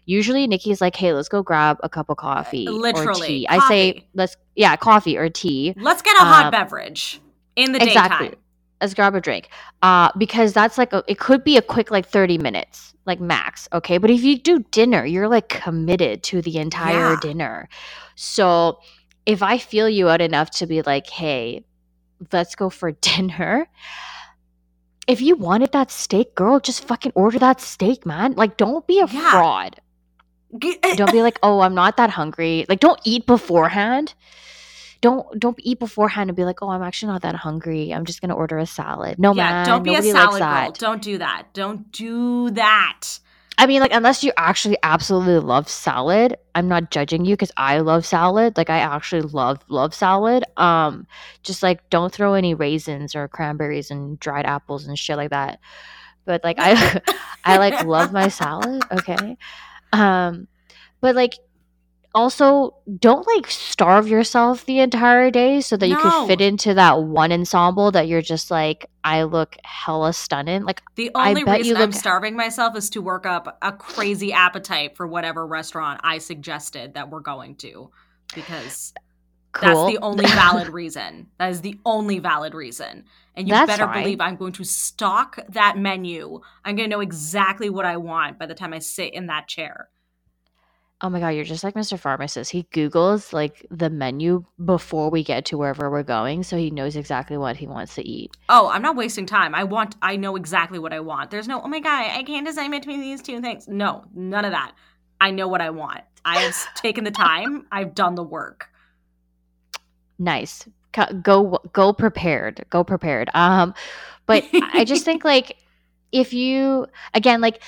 usually 0.06 0.46
Nikki's 0.46 0.82
like, 0.82 0.98
hey, 0.98 1.14
let's 1.14 1.30
go 1.30 1.42
grab 1.42 1.78
a 1.84 1.90
cup 1.90 2.10
of 2.10 2.18
coffee 2.18 2.68
or 2.68 2.74
literally, 2.74 3.28
tea. 3.28 3.48
I 3.48 3.66
say, 3.70 4.08
let's, 4.14 4.36
yeah, 4.58 4.76
coffee 4.76 5.18
or 5.18 5.30
tea. 5.30 5.74
Let's 5.78 6.02
get 6.02 6.18
a 6.18 6.26
hot 6.26 6.46
um, 6.48 6.52
beverage 6.52 7.22
in 7.56 7.72
the 7.72 7.82
exactly. 7.82 8.28
daytime. 8.28 8.41
Let's 8.82 8.94
grab 8.96 9.16
a 9.16 9.22
drink. 9.22 9.50
Uh, 9.84 10.10
because 10.18 10.54
that's 10.54 10.78
like, 10.78 10.92
a, 10.94 11.04
it 11.08 11.20
could 11.20 11.44
be 11.44 11.58
a 11.58 11.62
quick, 11.62 11.92
like 11.92 12.08
30 12.08 12.40
minutes, 12.40 12.94
like 13.06 13.20
max. 13.22 13.70
Okay. 13.74 14.00
But 14.00 14.10
if 14.10 14.24
you 14.24 14.38
do 14.40 14.60
dinner, 14.72 15.06
you're 15.06 15.30
like 15.30 15.50
committed 15.50 16.24
to 16.24 16.42
the 16.42 16.58
entire 16.58 17.14
Yeah. 17.14 17.16
dinner. 17.16 17.70
So 18.16 18.80
if 19.26 19.44
I 19.44 19.60
feel 19.60 19.88
you 19.88 20.10
out 20.10 20.22
enough 20.22 20.52
to 20.52 20.68
be 20.68 20.82
like, 20.82 21.08
hey, 21.10 21.64
let's 22.34 22.56
go 22.56 22.70
for 22.70 22.92
dinner. 23.02 23.68
If 25.08 25.22
you 25.22 25.36
wanted 25.36 25.72
that 25.74 25.92
steak, 25.92 26.36
girl, 26.36 26.60
just 26.60 26.86
fucking 26.86 27.12
order 27.16 27.40
that 27.40 27.62
steak, 27.62 28.06
man. 28.06 28.34
Like, 28.34 28.58
don't 28.58 28.86
be 28.88 29.00
a 29.00 29.08
Yeah. 29.08 29.30
fraud. 29.32 29.80
Don't 30.96 31.12
be 31.12 31.22
like, 31.22 31.40
oh, 31.44 31.62
I'm 31.62 31.76
not 31.76 31.98
that 31.98 32.10
hungry. 32.12 32.66
Like, 32.70 32.80
don't 32.80 33.00
eat 33.04 33.26
beforehand. 33.26 34.14
Don't 35.02 35.40
don't 35.40 35.60
eat 35.64 35.80
beforehand 35.80 36.30
and 36.30 36.38
be 36.38 36.46
like, 36.46 36.62
oh, 36.62 36.70
I'm 36.70 36.84
actually 36.84 37.12
not 37.12 37.24
that 37.24 37.36
hungry. 37.36 37.92
I'm 37.92 38.06
just 38.06 38.22
gonna 38.22 38.36
order 38.36 38.58
a 38.58 38.66
salad. 38.66 39.18
No, 39.18 39.34
yeah, 39.34 39.50
man, 39.50 39.66
don't 39.66 39.84
be 39.84 39.96
a 39.96 40.02
salad 40.04 40.40
girl. 40.42 40.72
Don't 40.72 41.02
do 41.02 41.18
that. 41.18 41.48
Don't 41.54 41.92
do 41.92 42.52
that. 42.52 43.20
I 43.58 43.68
mean, 43.68 43.80
like, 43.80 43.94
unless 43.94 44.24
you 44.24 44.32
actually 44.38 44.78
absolutely 44.82 45.38
love 45.38 45.70
salad, 45.70 46.36
I'm 46.56 46.68
not 46.68 46.90
judging 46.90 47.26
you 47.26 47.36
because 47.36 47.52
I 47.58 47.80
love 47.80 48.06
salad. 48.06 48.58
Like, 48.58 48.72
I 48.72 48.80
actually 48.80 49.22
love 49.22 49.60
love 49.68 49.94
salad. 49.94 50.44
Um, 50.58 51.06
just 51.44 51.62
like 51.62 51.88
don't 51.90 52.12
throw 52.12 52.34
any 52.34 52.54
raisins 52.54 53.16
or 53.16 53.28
cranberries 53.28 53.92
and 53.92 54.20
dried 54.20 54.46
apples 54.46 54.88
and 54.88 54.98
shit 54.98 55.18
like 55.18 55.30
that. 55.30 55.60
But 56.26 56.44
like, 56.44 56.58
I 56.60 57.02
I 57.44 57.58
like 57.58 57.84
love 57.86 58.12
my 58.12 58.30
salad. 58.30 58.84
Okay, 58.92 59.38
um, 59.94 60.48
but 61.02 61.16
like. 61.16 61.34
Also, 62.14 62.76
don't 63.00 63.26
like 63.26 63.50
starve 63.50 64.08
yourself 64.08 64.66
the 64.66 64.80
entire 64.80 65.32
day 65.32 65.62
so 65.62 65.78
that 65.78 65.88
you 65.88 65.96
can 65.98 66.28
fit 66.28 66.42
into 66.42 66.74
that 66.74 67.04
one 67.04 67.32
ensemble 67.32 67.92
that 67.92 68.08
you're 68.08 68.22
just 68.22 68.52
like, 68.52 68.90
I 69.04 69.24
look 69.24 69.56
hella 69.64 70.12
stunning. 70.12 70.64
Like, 70.64 70.82
The 70.96 71.10
only 71.16 71.44
reason 71.46 71.78
I'm 71.78 71.84
look- 71.84 71.94
starving 71.94 72.36
myself 72.36 72.76
is 72.76 72.90
to 72.92 73.02
work 73.02 73.26
up 73.26 73.58
a 73.62 73.72
crazy 73.72 74.34
appetite 74.34 74.98
for 74.98 75.08
whatever 75.08 75.48
restaurant 75.48 76.02
I 76.04 76.18
suggested 76.18 76.96
that 76.96 77.10
we're 77.10 77.22
going 77.22 77.56
to. 77.58 77.92
Because 78.36 78.94
cool. 79.54 79.68
that's 79.86 79.98
the 79.98 80.04
only 80.04 80.26
valid 80.26 80.68
reason. 80.74 81.28
That 81.40 81.52
is 81.52 81.62
the 81.62 81.80
only 81.86 82.20
valid 82.20 82.54
reason. 82.54 83.06
And 83.36 83.48
you 83.48 83.54
That's 83.54 83.68
better 83.72 83.86
fine. 83.86 84.04
believe 84.04 84.20
I'm 84.20 84.36
going 84.36 84.54
to 84.54 84.66
stock 84.66 85.40
that 85.50 85.78
menu. 85.78 86.42
I'm 86.66 86.76
going 86.76 86.90
to 86.90 86.96
know 86.96 87.02
exactly 87.02 87.70
what 87.70 87.86
I 87.86 87.96
want 87.98 88.38
by 88.38 88.46
the 88.48 88.54
time 88.56 88.74
I 88.74 88.80
sit 88.80 89.14
in 89.14 89.28
that 89.28 89.48
chair. 89.48 89.88
Oh 91.04 91.10
my 91.10 91.20
god, 91.20 91.30
you're 91.30 91.44
just 91.44 91.64
like 91.64 91.74
Mr. 91.74 91.98
Pharmacist. 91.98 92.52
He 92.52 92.64
Googles 92.66 93.34
like 93.34 93.66
the 93.72 93.90
menu 93.90 94.46
before 94.64 95.10
we 95.10 95.24
get 95.24 95.46
to 95.46 95.58
wherever 95.58 95.90
we're 95.90 96.04
going, 96.04 96.44
so 96.44 96.58
he 96.58 96.70
knows 96.70 96.96
exactly 96.96 97.38
what 97.38 97.58
he 97.58 97.66
wants 97.66 97.96
to 97.96 98.08
eat. 98.08 98.32
Oh, 98.50 98.70
I'm 98.70 98.84
not 98.84 98.96
wasting 98.96 99.26
time. 99.26 99.56
I 99.56 99.64
want 99.64 99.96
I 100.04 100.16
know 100.16 100.36
exactly 100.36 100.78
what 100.78 100.94
I 100.94 101.00
want. 101.00 101.32
There's 101.32 101.48
no, 101.48 101.60
oh 101.62 101.68
my 101.68 101.80
god, 101.80 102.12
I 102.12 102.22
can't 102.22 102.46
decide 102.46 102.70
between 102.70 103.02
these 103.02 103.24
two 103.24 103.42
things. 103.42 103.68
No, 103.68 104.06
none 104.14 104.46
of 104.46 104.52
that. 104.52 104.74
I 105.20 105.32
know 105.32 105.48
what 105.48 105.62
I 105.62 105.72
want. 105.72 106.02
I 106.24 106.40
have 106.40 106.56
taken 106.76 107.04
the 107.04 107.12
time. 107.12 107.66
I've 107.72 107.96
done 107.96 108.14
the 108.14 108.24
work. 108.24 108.68
Nice. 110.20 110.68
Go 111.24 111.60
go 111.74 111.94
prepared. 111.94 112.64
Go 112.70 112.84
prepared. 112.84 113.32
Um 113.34 113.74
but 114.28 114.46
I 114.54 114.86
just 114.86 115.04
think 115.06 115.26
like 115.26 115.58
if 116.12 116.32
you 116.32 116.86
again 117.16 117.42
like 117.42 117.64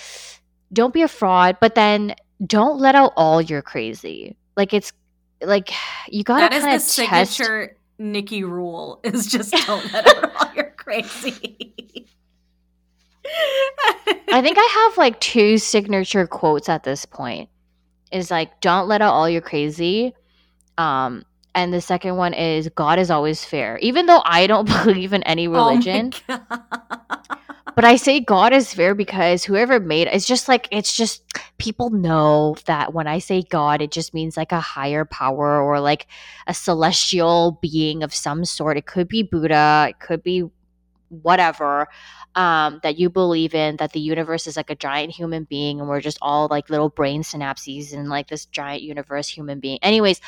don't 0.71 0.93
be 0.93 1.01
a 1.01 1.07
fraud, 1.07 1.57
but 1.59 1.73
then 1.75 2.15
don't 2.45 2.79
let 2.79 2.95
out 2.95 3.13
all 3.15 3.41
your 3.41 3.61
crazy. 3.61 4.35
Like 4.55 4.73
it's 4.73 4.91
like 5.41 5.71
you 6.07 6.23
got 6.23 6.39
That 6.39 6.53
is 6.53 6.63
kind 6.63 6.71
the 6.71 6.75
of 6.77 6.81
test 7.09 7.33
signature 7.33 7.77
Nikki 7.99 8.43
rule 8.43 8.99
is 9.03 9.27
just 9.27 9.51
don't 9.65 9.91
let 9.93 10.07
out 10.07 10.31
all 10.35 10.53
your 10.55 10.71
crazy. 10.77 12.07
I 14.31 14.41
think 14.41 14.57
I 14.57 14.89
have 14.89 14.97
like 14.97 15.19
two 15.19 15.57
signature 15.57 16.27
quotes 16.27 16.69
at 16.69 16.83
this 16.83 17.05
point. 17.05 17.49
is 18.11 18.29
like 18.31 18.59
don't 18.61 18.87
let 18.87 19.01
out 19.01 19.13
all 19.13 19.29
your 19.29 19.41
crazy. 19.41 20.13
Um, 20.77 21.23
and 21.55 21.71
the 21.73 21.81
second 21.81 22.15
one 22.17 22.33
is 22.33 22.67
God 22.69 22.97
is 22.99 23.11
always 23.11 23.45
fair. 23.45 23.77
Even 23.79 24.07
though 24.07 24.21
I 24.25 24.47
don't 24.47 24.65
believe 24.83 25.13
in 25.13 25.23
any 25.23 25.47
religion, 25.47 26.11
Oh 26.27 26.39
my 26.39 26.41
God. 26.49 27.37
But 27.75 27.85
I 27.85 27.95
say 27.95 28.19
God 28.19 28.51
is 28.53 28.73
fair 28.73 28.93
because 28.93 29.43
whoever 29.43 29.79
made 29.79 30.07
it's 30.07 30.27
just 30.27 30.47
like 30.47 30.67
it's 30.71 30.95
just 30.95 31.23
people 31.57 31.89
know 31.89 32.55
that 32.65 32.93
when 32.93 33.07
I 33.07 33.19
say 33.19 33.41
God, 33.41 33.81
it 33.81 33.91
just 33.91 34.13
means 34.13 34.35
like 34.35 34.51
a 34.51 34.59
higher 34.59 35.05
power 35.05 35.61
or 35.61 35.79
like 35.79 36.07
a 36.47 36.53
celestial 36.53 37.59
being 37.61 38.03
of 38.03 38.13
some 38.13 38.43
sort. 38.45 38.77
It 38.77 38.85
could 38.85 39.07
be 39.07 39.23
Buddha, 39.23 39.87
it 39.89 39.99
could 39.99 40.23
be 40.23 40.43
whatever 41.09 41.87
um, 42.35 42.79
that 42.83 42.97
you 42.99 43.09
believe 43.09 43.55
in. 43.55 43.77
That 43.77 43.93
the 43.93 43.99
universe 44.01 44.45
is 44.45 44.57
like 44.57 44.69
a 44.69 44.75
giant 44.75 45.11
human 45.13 45.45
being, 45.45 45.79
and 45.79 45.87
we're 45.87 46.01
just 46.01 46.17
all 46.21 46.47
like 46.49 46.69
little 46.69 46.89
brain 46.89 47.23
synapses 47.23 47.93
in 47.93 48.09
like 48.09 48.27
this 48.27 48.45
giant 48.47 48.83
universe 48.83 49.29
human 49.29 49.61
being. 49.61 49.79
Anyways, 49.81 50.19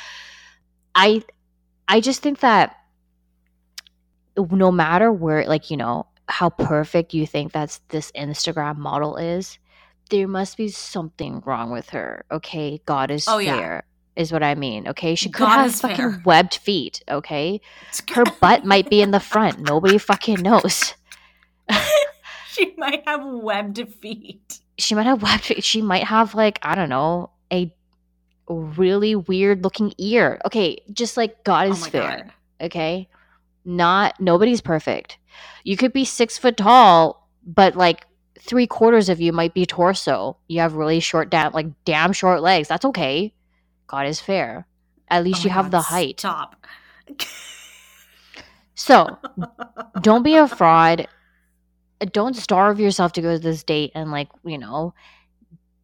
I 0.94 1.22
I 1.86 2.00
just 2.00 2.22
think 2.22 2.40
that 2.40 2.76
no 4.36 4.70
matter 4.72 5.12
where 5.12 5.46
like 5.46 5.70
you 5.70 5.76
know 5.76 6.06
how 6.28 6.50
perfect 6.50 7.14
you 7.14 7.26
think 7.26 7.52
that's 7.52 7.78
this 7.88 8.10
instagram 8.12 8.76
model 8.76 9.16
is 9.16 9.58
there 10.10 10.28
must 10.28 10.56
be 10.56 10.68
something 10.68 11.42
wrong 11.46 11.70
with 11.70 11.90
her 11.90 12.24
okay 12.30 12.80
god 12.86 13.10
is 13.10 13.26
Oh, 13.28 13.38
yeah. 13.38 13.56
fair 13.56 13.84
is 14.16 14.32
what 14.32 14.42
i 14.42 14.54
mean 14.54 14.88
okay 14.88 15.14
she 15.14 15.28
could 15.28 15.40
God 15.46 15.58
have 15.62 15.74
fucking 15.74 15.96
fair. 15.96 16.22
webbed 16.24 16.54
feet 16.56 17.02
okay 17.08 17.60
her 18.14 18.24
butt 18.40 18.64
might 18.64 18.88
be 18.90 19.00
in 19.02 19.10
the 19.10 19.20
front 19.32 19.60
nobody 19.60 19.98
fucking 19.98 20.40
knows 20.42 20.94
she 22.48 22.74
might 22.78 23.02
have 23.06 23.24
webbed 23.24 23.80
feet. 24.00 24.60
she 24.78 24.94
might 24.94 25.06
have 25.06 25.22
webbed 25.22 25.44
feet 25.44 25.64
she 25.64 25.82
might 25.82 26.04
have 26.04 26.34
like 26.34 26.58
i 26.62 26.74
don't 26.74 26.88
know 26.88 27.30
a 27.52 27.72
really 28.48 29.14
weird 29.16 29.64
looking 29.64 29.92
ear 29.98 30.40
okay 30.44 30.78
just 30.92 31.16
like 31.16 31.42
god 31.44 31.68
Oh 31.68 31.72
is 31.72 31.80
my 31.82 31.90
fair 31.90 32.16
God. 32.24 32.32
okay 32.66 33.08
not 33.64 34.20
nobody's 34.20 34.60
perfect 34.60 35.18
you 35.64 35.76
could 35.76 35.92
be 35.92 36.04
six 36.04 36.38
foot 36.38 36.56
tall 36.56 37.26
but 37.46 37.76
like 37.76 38.06
three 38.40 38.66
quarters 38.66 39.08
of 39.08 39.20
you 39.20 39.32
might 39.32 39.54
be 39.54 39.66
torso. 39.66 40.36
You 40.48 40.60
have 40.60 40.74
really 40.74 41.00
short 41.00 41.30
damn 41.30 41.52
like 41.52 41.66
damn 41.84 42.12
short 42.12 42.42
legs. 42.42 42.68
That's 42.68 42.84
okay. 42.84 43.32
God 43.86 44.06
is 44.06 44.20
fair. 44.20 44.66
At 45.08 45.24
least 45.24 45.40
Oh 45.40 45.44
you 45.44 45.50
have 45.50 45.66
God, 45.66 45.72
the 45.72 45.80
height. 45.82 46.20
Stop. 46.20 46.66
so 48.74 49.18
don't 50.00 50.22
be 50.22 50.36
a 50.36 50.48
fraud. 50.48 51.06
Don't 52.12 52.36
starve 52.36 52.80
yourself 52.80 53.12
to 53.12 53.22
go 53.22 53.34
to 53.34 53.38
this 53.38 53.62
date 53.62 53.92
and 53.94 54.10
like 54.10 54.28
you 54.44 54.58
know 54.58 54.92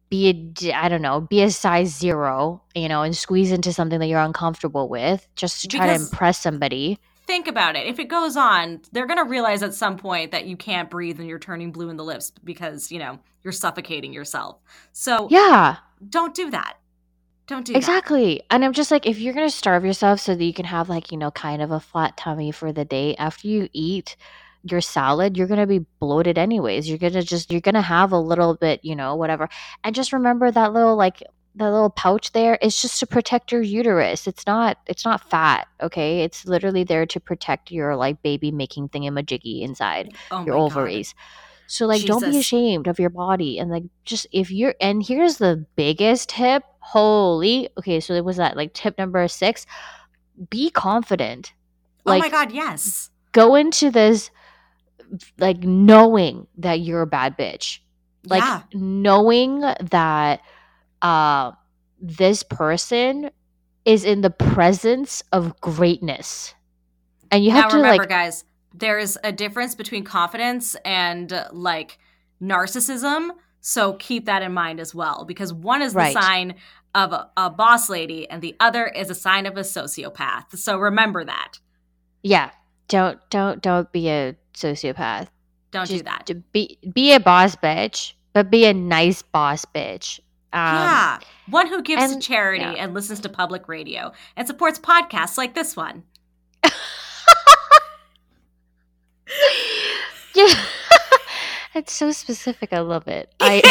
be 0.09 0.53
a, 0.61 0.73
I 0.73 0.89
don't 0.89 1.01
know 1.01 1.21
be 1.21 1.41
a 1.41 1.49
size 1.49 1.95
zero 1.95 2.61
you 2.75 2.87
know 2.87 3.01
and 3.01 3.17
squeeze 3.17 3.51
into 3.51 3.73
something 3.73 3.99
that 3.99 4.05
you're 4.05 4.19
uncomfortable 4.19 4.87
with 4.87 5.27
just 5.35 5.61
to 5.61 5.67
try 5.67 5.87
to 5.87 5.93
impress 5.95 6.39
somebody 6.39 6.99
Think 7.25 7.47
about 7.47 7.75
it. 7.75 7.87
If 7.87 7.99
it 7.99 8.09
goes 8.09 8.35
on, 8.35 8.81
they're 8.91 9.07
going 9.07 9.23
to 9.23 9.29
realize 9.29 9.63
at 9.63 9.73
some 9.73 9.97
point 9.97 10.31
that 10.31 10.45
you 10.45 10.57
can't 10.57 10.89
breathe 10.89 11.19
and 11.19 11.27
you're 11.27 11.39
turning 11.39 11.71
blue 11.71 11.89
in 11.89 11.97
the 11.97 12.03
lips 12.03 12.31
because, 12.43 12.91
you 12.91 12.99
know, 12.99 13.19
you're 13.43 13.53
suffocating 13.53 14.13
yourself. 14.13 14.57
So 14.91 15.27
yeah 15.29 15.77
don't 16.09 16.35
do 16.35 16.49
that. 16.51 16.77
Don't 17.47 17.65
do 17.65 17.73
that. 17.73 17.77
Exactly. 17.77 18.41
And 18.49 18.63
I'm 18.63 18.73
just 18.73 18.91
like, 18.91 19.05
if 19.05 19.19
you're 19.19 19.33
going 19.33 19.47
to 19.47 19.55
starve 19.55 19.83
yourself 19.83 20.19
so 20.19 20.35
that 20.35 20.43
you 20.43 20.53
can 20.53 20.65
have, 20.65 20.89
like, 20.89 21.11
you 21.11 21.17
know, 21.17 21.31
kind 21.31 21.61
of 21.61 21.71
a 21.71 21.79
flat 21.79 22.15
tummy 22.17 22.51
for 22.51 22.71
the 22.71 22.85
day, 22.85 23.15
after 23.15 23.47
you 23.47 23.69
eat 23.73 24.15
your 24.63 24.81
salad, 24.81 25.37
you're 25.37 25.47
going 25.47 25.59
to 25.59 25.67
be 25.67 25.85
bloated 25.99 26.37
anyways. 26.37 26.87
You're 26.87 26.97
going 26.97 27.13
to 27.13 27.23
just, 27.23 27.51
you're 27.51 27.61
going 27.61 27.75
to 27.75 27.81
have 27.81 28.13
a 28.13 28.19
little 28.19 28.55
bit, 28.55 28.79
you 28.83 28.95
know, 28.95 29.15
whatever. 29.15 29.49
And 29.83 29.93
just 29.93 30.13
remember 30.13 30.51
that 30.51 30.73
little, 30.73 30.95
like, 30.95 31.21
the 31.55 31.69
little 31.69 31.89
pouch 31.89 32.31
there 32.31 32.55
is 32.55 32.81
just 32.81 32.99
to 32.99 33.07
protect 33.07 33.51
your 33.51 33.61
uterus. 33.61 34.27
It's 34.27 34.45
not, 34.47 34.77
it's 34.87 35.05
not 35.05 35.29
fat. 35.29 35.67
Okay. 35.81 36.21
It's 36.21 36.45
literally 36.45 36.83
there 36.83 37.05
to 37.05 37.19
protect 37.19 37.71
your, 37.71 37.95
like, 37.95 38.21
baby 38.23 38.51
making 38.51 38.89
thingamajiggy 38.89 39.61
inside 39.61 40.13
Oh 40.31 40.45
your 40.45 40.55
my 40.55 40.59
God. 40.59 40.65
ovaries. 40.65 41.15
So 41.67 41.85
like 41.87 42.03
don't 42.03 42.23
be 42.23 42.37
ashamed 42.37 42.87
of 42.87 42.99
your 42.99 43.09
body 43.09 43.57
and 43.57 43.71
like 43.71 43.83
just 44.03 44.27
if 44.31 44.51
you're 44.51 44.75
and 44.79 45.03
here's 45.03 45.37
the 45.37 45.65
biggest 45.75 46.29
tip. 46.29 46.63
Holy 46.79 47.69
okay, 47.79 47.99
so 47.99 48.13
it 48.13 48.25
was 48.25 48.37
that 48.37 48.57
like 48.57 48.73
tip 48.73 48.97
number 48.97 49.27
six. 49.27 49.65
Be 50.49 50.69
confident. 50.69 51.53
oh 52.05 52.17
my 52.19 52.29
God, 52.29 52.51
yes. 52.51 53.09
go 53.31 53.55
into 53.55 53.89
this 53.89 54.29
like 55.37 55.63
knowing 55.63 56.47
that 56.57 56.81
you're 56.81 57.01
a 57.01 57.07
bad 57.07 57.37
bitch. 57.37 57.79
Like 58.25 58.43
yeah. 58.43 58.61
knowing 58.73 59.61
that 59.61 60.41
uh 61.03 61.51
this 62.01 62.41
person 62.43 63.29
is 63.85 64.03
in 64.05 64.21
the 64.21 64.29
presence 64.29 65.23
of 65.31 65.59
greatness. 65.61 66.53
And 67.31 67.43
you 67.43 67.51
have 67.51 67.65
now 67.65 67.69
to 67.69 67.75
remember, 67.77 68.03
like 68.03 68.09
guys, 68.09 68.45
there's 68.73 69.17
a 69.23 69.31
difference 69.31 69.75
between 69.75 70.03
confidence 70.03 70.75
and 70.85 71.31
uh, 71.31 71.49
like 71.51 71.97
narcissism. 72.41 73.29
So 73.61 73.93
keep 73.93 74.25
that 74.25 74.41
in 74.41 74.53
mind 74.53 74.79
as 74.79 74.93
well, 74.93 75.23
because 75.25 75.53
one 75.53 75.81
is 75.81 75.93
the 75.93 75.99
Right. 75.99 76.13
sign 76.13 76.55
of 76.95 77.11
a, 77.13 77.29
a 77.37 77.49
boss 77.49 77.89
lady, 77.89 78.29
and 78.29 78.41
the 78.41 78.55
other 78.59 78.85
is 78.87 79.09
a 79.09 79.15
sign 79.15 79.45
of 79.45 79.57
a 79.57 79.61
sociopath. 79.61 80.57
So 80.57 80.77
remember 80.77 81.23
that. 81.25 81.59
yeah, 82.21 82.51
don't 82.87 83.19
don't 83.29 83.61
don't 83.61 83.91
be 83.91 84.09
a 84.09 84.35
sociopath. 84.53 85.27
Don't 85.71 85.87
do 85.87 85.93
just 85.93 86.05
that. 86.05 86.29
be 86.51 86.77
be 86.93 87.13
a 87.13 87.19
boss 87.19 87.55
bitch, 87.55 88.13
but 88.33 88.51
be 88.51 88.65
a 88.65 88.73
nice 88.73 89.21
boss 89.23 89.65
bitch. 89.65 90.19
Um, 90.53 90.75
yeah, 90.75 91.19
one 91.49 91.67
who 91.67 91.81
gives 91.81 92.13
to 92.13 92.19
charity 92.19 92.63
yeah. 92.63 92.73
and 92.73 92.93
listens 92.93 93.19
to 93.21 93.29
public 93.29 93.67
radio 93.67 94.11
and 94.35 94.47
supports 94.47 94.77
podcasts 94.77 95.35
like 95.37 95.55
this 95.55 95.75
one. 95.75 96.03
yeah. 100.35 100.53
it's 101.73 101.91
so 101.91 102.11
specific. 102.11 102.71
I 102.71 102.79
love 102.81 103.07
it. 103.07 103.33
I 103.39 103.61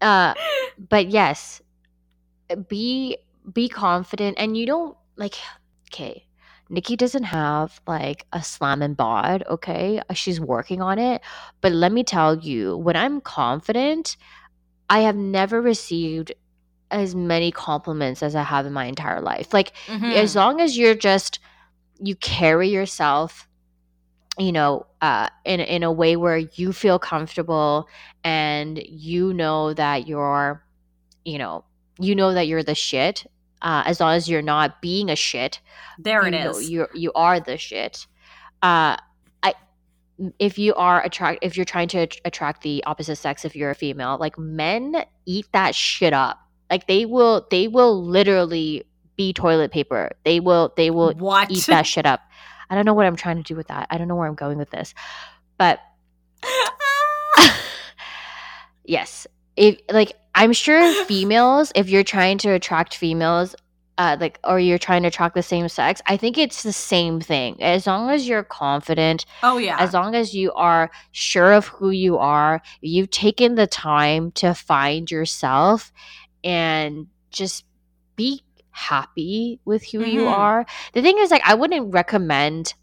uh, 0.00 0.34
but 0.88 1.10
yes, 1.10 1.60
be 2.68 3.18
be 3.52 3.68
confident, 3.68 4.36
and 4.38 4.56
you 4.56 4.64
don't 4.66 4.96
like. 5.16 5.34
Okay, 5.92 6.24
Nikki 6.74 6.96
doesn't 6.96 7.24
have 7.24 7.80
like 7.86 8.26
a 8.32 8.42
slam 8.42 8.82
and 8.82 8.96
bod. 8.96 9.44
Okay, 9.48 10.00
she's 10.14 10.40
working 10.40 10.82
on 10.82 10.98
it, 10.98 11.22
but 11.60 11.72
let 11.72 11.92
me 11.92 12.04
tell 12.04 12.38
you, 12.38 12.76
when 12.76 12.96
I'm 12.96 13.20
confident, 13.20 14.16
I 14.90 15.00
have 15.00 15.16
never 15.16 15.62
received 15.62 16.32
as 16.90 17.14
many 17.14 17.50
compliments 17.50 18.22
as 18.22 18.34
I 18.36 18.42
have 18.42 18.66
in 18.66 18.72
my 18.72 18.86
entire 18.86 19.20
life. 19.20 19.52
Like 19.52 19.72
Mhm. 19.88 20.14
as 20.14 20.36
long 20.36 20.60
as 20.60 20.76
you're 20.76 20.94
just 20.94 21.38
you 22.00 22.16
carry 22.16 22.68
yourself 22.68 23.48
you 24.36 24.50
know 24.50 24.84
uh 25.00 25.28
in 25.44 25.60
in 25.60 25.84
a 25.84 25.92
way 25.92 26.16
where 26.16 26.36
you 26.36 26.72
feel 26.72 26.98
comfortable 26.98 27.88
and 28.24 28.82
you 28.84 29.32
know 29.32 29.72
that 29.72 30.08
you're 30.08 30.64
you 31.24 31.38
know 31.38 31.64
you 32.00 32.16
know 32.16 32.34
that 32.34 32.48
you're 32.48 32.64
the 32.64 32.74
shit 32.74 33.26
uh 33.64 33.82
as 33.86 33.98
long 33.98 34.14
as 34.14 34.28
you're 34.28 34.42
not 34.42 34.80
being 34.80 35.10
a 35.10 35.16
shit. 35.16 35.60
There 35.98 36.24
it 36.26 36.34
you 36.34 36.50
is. 36.50 36.70
you 36.70 36.86
you 36.94 37.12
are 37.14 37.40
the 37.40 37.58
shit. 37.58 38.06
Uh 38.62 38.96
i 39.42 39.54
if 40.38 40.58
you 40.58 40.74
are 40.74 41.02
attract 41.02 41.40
if 41.42 41.56
you're 41.56 41.64
trying 41.64 41.88
to 41.88 42.06
attract 42.24 42.62
the 42.62 42.84
opposite 42.84 43.16
sex 43.16 43.44
if 43.44 43.56
you're 43.56 43.70
a 43.70 43.74
female 43.74 44.16
like 44.20 44.38
men 44.38 45.04
eat 45.26 45.46
that 45.52 45.74
shit 45.74 46.12
up. 46.12 46.38
Like 46.70 46.86
they 46.86 47.04
will 47.06 47.46
they 47.50 47.66
will 47.66 48.04
literally 48.04 48.84
be 49.16 49.32
toilet 49.32 49.72
paper. 49.72 50.10
They 50.24 50.38
will 50.38 50.72
they 50.76 50.90
will 50.90 51.14
what? 51.14 51.50
eat 51.50 51.66
that 51.66 51.86
shit 51.86 52.06
up. 52.06 52.20
I 52.70 52.74
don't 52.74 52.84
know 52.84 52.94
what 52.94 53.06
i'm 53.06 53.16
trying 53.16 53.36
to 53.36 53.42
do 53.42 53.56
with 53.56 53.68
that. 53.68 53.86
I 53.90 53.98
don't 53.98 54.08
know 54.08 54.16
where 54.16 54.28
i'm 54.28 54.34
going 54.34 54.58
with 54.58 54.70
this. 54.70 54.94
But 55.58 55.80
yes 58.84 59.26
if 59.56 59.78
like 59.90 60.12
i'm 60.34 60.52
sure 60.52 61.04
females 61.06 61.72
if 61.74 61.88
you're 61.88 62.04
trying 62.04 62.38
to 62.38 62.50
attract 62.50 62.96
females 62.96 63.54
uh 63.98 64.16
like 64.20 64.38
or 64.44 64.58
you're 64.58 64.78
trying 64.78 65.02
to 65.02 65.08
attract 65.08 65.34
the 65.34 65.42
same 65.42 65.68
sex 65.68 66.00
i 66.06 66.16
think 66.16 66.36
it's 66.36 66.62
the 66.64 66.72
same 66.72 67.20
thing 67.20 67.60
as 67.62 67.86
long 67.86 68.10
as 68.10 68.26
you're 68.26 68.42
confident 68.42 69.24
oh 69.44 69.58
yeah. 69.58 69.76
as 69.78 69.92
long 69.92 70.14
as 70.14 70.34
you 70.34 70.52
are 70.54 70.90
sure 71.12 71.52
of 71.52 71.66
who 71.68 71.90
you 71.90 72.18
are 72.18 72.60
you've 72.80 73.10
taken 73.10 73.54
the 73.54 73.66
time 73.68 74.32
to 74.32 74.52
find 74.54 75.10
yourself 75.10 75.92
and 76.42 77.06
just 77.30 77.64
be 78.16 78.42
happy 78.70 79.60
with 79.64 79.84
who 79.84 80.02
you 80.04 80.22
Mhm. 80.22 80.32
are 80.32 80.66
the 80.94 81.02
thing 81.02 81.16
is 81.18 81.30
like 81.30 81.42
i 81.44 81.54
wouldn't 81.54 81.92
recommend 81.94 82.74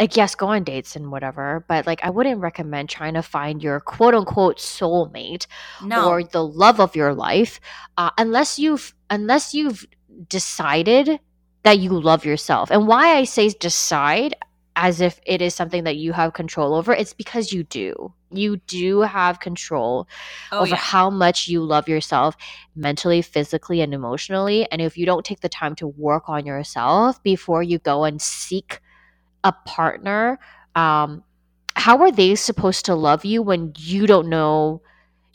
like 0.00 0.16
yes 0.16 0.34
go 0.34 0.48
on 0.48 0.64
dates 0.64 0.96
and 0.96 1.10
whatever 1.12 1.64
but 1.68 1.86
like 1.86 2.02
i 2.02 2.10
wouldn't 2.10 2.40
recommend 2.40 2.88
trying 2.88 3.14
to 3.14 3.22
find 3.22 3.62
your 3.62 3.78
quote 3.80 4.14
unquote 4.14 4.58
soulmate 4.58 5.46
no. 5.84 6.08
or 6.08 6.24
the 6.24 6.44
love 6.44 6.80
of 6.80 6.96
your 6.96 7.14
life 7.14 7.60
uh, 7.98 8.10
unless 8.18 8.58
you've 8.58 8.94
unless 9.10 9.54
you've 9.54 9.86
decided 10.28 11.20
that 11.62 11.78
you 11.78 11.90
love 11.90 12.24
yourself 12.24 12.70
and 12.70 12.88
why 12.88 13.16
i 13.16 13.24
say 13.24 13.48
decide 13.50 14.34
as 14.76 15.00
if 15.00 15.20
it 15.26 15.42
is 15.42 15.54
something 15.54 15.84
that 15.84 15.96
you 15.96 16.12
have 16.12 16.32
control 16.32 16.74
over. 16.74 16.92
It's 16.94 17.12
because 17.12 17.52
you 17.52 17.64
do. 17.64 18.14
You 18.30 18.56
do 18.56 19.00
have 19.00 19.40
control 19.40 20.08
Oh 20.52 20.60
over 20.60 20.70
yeah. 20.70 20.76
how 20.76 21.10
much 21.10 21.48
you 21.48 21.62
love 21.62 21.88
yourself 21.88 22.36
mentally, 22.74 23.20
physically, 23.20 23.82
and 23.82 23.92
emotionally. 23.92 24.66
And 24.70 24.80
if 24.80 24.96
you 24.96 25.04
don't 25.04 25.24
take 25.24 25.40
the 25.40 25.48
time 25.48 25.74
to 25.76 25.88
work 25.88 26.28
on 26.28 26.46
yourself 26.46 27.22
before 27.22 27.62
you 27.62 27.78
go 27.78 28.04
and 28.04 28.22
seek 28.22 28.80
a 29.44 29.52
partner, 29.52 30.38
um, 30.74 31.24
how 31.76 31.98
are 32.02 32.12
they 32.12 32.34
supposed 32.34 32.84
to 32.86 32.94
love 32.94 33.24
you 33.24 33.42
when 33.42 33.72
you 33.78 34.06
don't 34.06 34.28
know? 34.28 34.82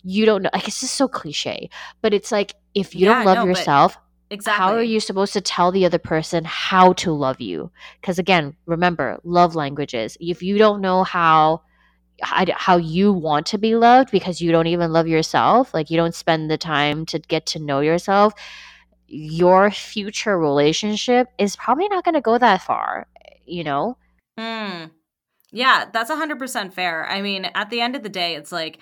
You 0.03 0.25
don't 0.25 0.43
know. 0.43 0.49
Like, 0.53 0.67
it's 0.67 0.81
just 0.81 0.95
so 0.95 1.07
cliche, 1.07 1.69
but 2.01 2.13
it's 2.13 2.31
like 2.31 2.55
if 2.75 2.95
you 2.95 3.05
Yeah, 3.05 3.05
don't 3.05 3.23
love 3.23 3.37
no, 3.37 3.45
yourself, 3.45 3.97
Exactly. 4.29 4.57
how 4.57 4.73
are 4.75 4.83
you 4.83 4.99
supposed 4.99 5.33
to 5.33 5.41
tell 5.41 5.71
the 5.71 5.85
other 5.85 5.99
person 5.99 6.43
how 6.45 6.93
to 6.93 7.11
love 7.11 7.41
you? 7.41 7.71
Because 8.01 8.19
again, 8.19 8.55
remember, 8.65 9.19
love 9.23 9.55
languages. 9.55 10.17
If 10.19 10.43
you 10.43 10.57
don't 10.57 10.81
know 10.81 11.03
how 11.03 11.63
how 12.21 12.45
how 12.55 12.77
you 12.77 13.11
want 13.13 13.47
to 13.47 13.57
be 13.57 13.75
loved 13.75 14.11
because 14.11 14.41
you 14.41 14.51
don't 14.51 14.67
even 14.67 14.91
love 14.93 15.07
yourself, 15.07 15.73
like 15.73 15.89
you 15.89 15.97
don't 15.97 16.15
spend 16.15 16.49
the 16.49 16.57
time 16.57 17.05
to 17.07 17.19
get 17.19 17.45
to 17.47 17.59
know 17.59 17.81
yourself, 17.81 18.33
your 19.07 19.71
future 19.71 20.37
relationship 20.37 21.27
is 21.37 21.55
probably 21.55 21.87
not 21.89 22.03
going 22.03 22.15
to 22.15 22.21
go 22.21 22.37
that 22.37 22.61
far, 22.61 23.07
you 23.45 23.63
know? 23.63 23.97
Mm. 24.37 24.91
Yeah, 25.51 25.85
that's 25.93 26.11
100% 26.11 26.73
fair. 26.73 27.07
I 27.07 27.21
mean, 27.21 27.45
at 27.45 27.69
the 27.69 27.81
end 27.81 27.95
of 27.95 28.03
the 28.03 28.09
day, 28.09 28.35
it's 28.35 28.51
like 28.51 28.79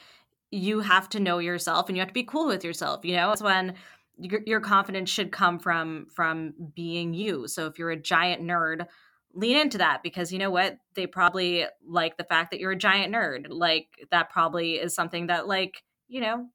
you 0.52 0.82
have 0.82 1.10
to 1.10 1.20
know 1.20 1.40
yourself 1.40 1.88
and 1.88 1.98
you 1.98 2.02
have 2.02 2.10
to 2.10 2.14
be 2.14 2.24
cool 2.24 2.48
with 2.48 2.64
yourself. 2.64 3.04
You 3.04 3.16
know, 3.16 3.32
it's 3.32 3.42
when 3.42 3.76
your, 4.18 4.42
your 4.46 4.60
confidence 4.60 5.10
should 5.10 5.32
come 5.32 5.60
from 5.60 6.08
from 6.14 6.54
being 6.76 7.14
you. 7.14 7.48
So 7.48 7.66
if 7.66 7.80
you're 7.80 7.92
a 7.92 8.00
giant 8.00 8.42
nerd, 8.44 8.88
lean 9.34 9.58
into 9.58 9.80
that 9.80 10.04
because 10.04 10.32
you 10.32 10.40
know 10.40 10.52
what? 10.52 10.78
They 10.94 11.08
probably 11.08 11.66
like 11.86 12.18
the 12.18 12.24
fact 12.24 12.52
that 12.52 12.60
you're 12.60 12.72
a 12.72 12.78
giant 12.78 13.14
nerd. 13.14 13.48
Like 13.50 13.88
that 14.12 14.30
probably 14.30 14.74
is 14.76 14.94
something 14.94 15.28
that 15.28 15.48
like, 15.48 15.84
you 16.08 16.22
know, 16.22 16.48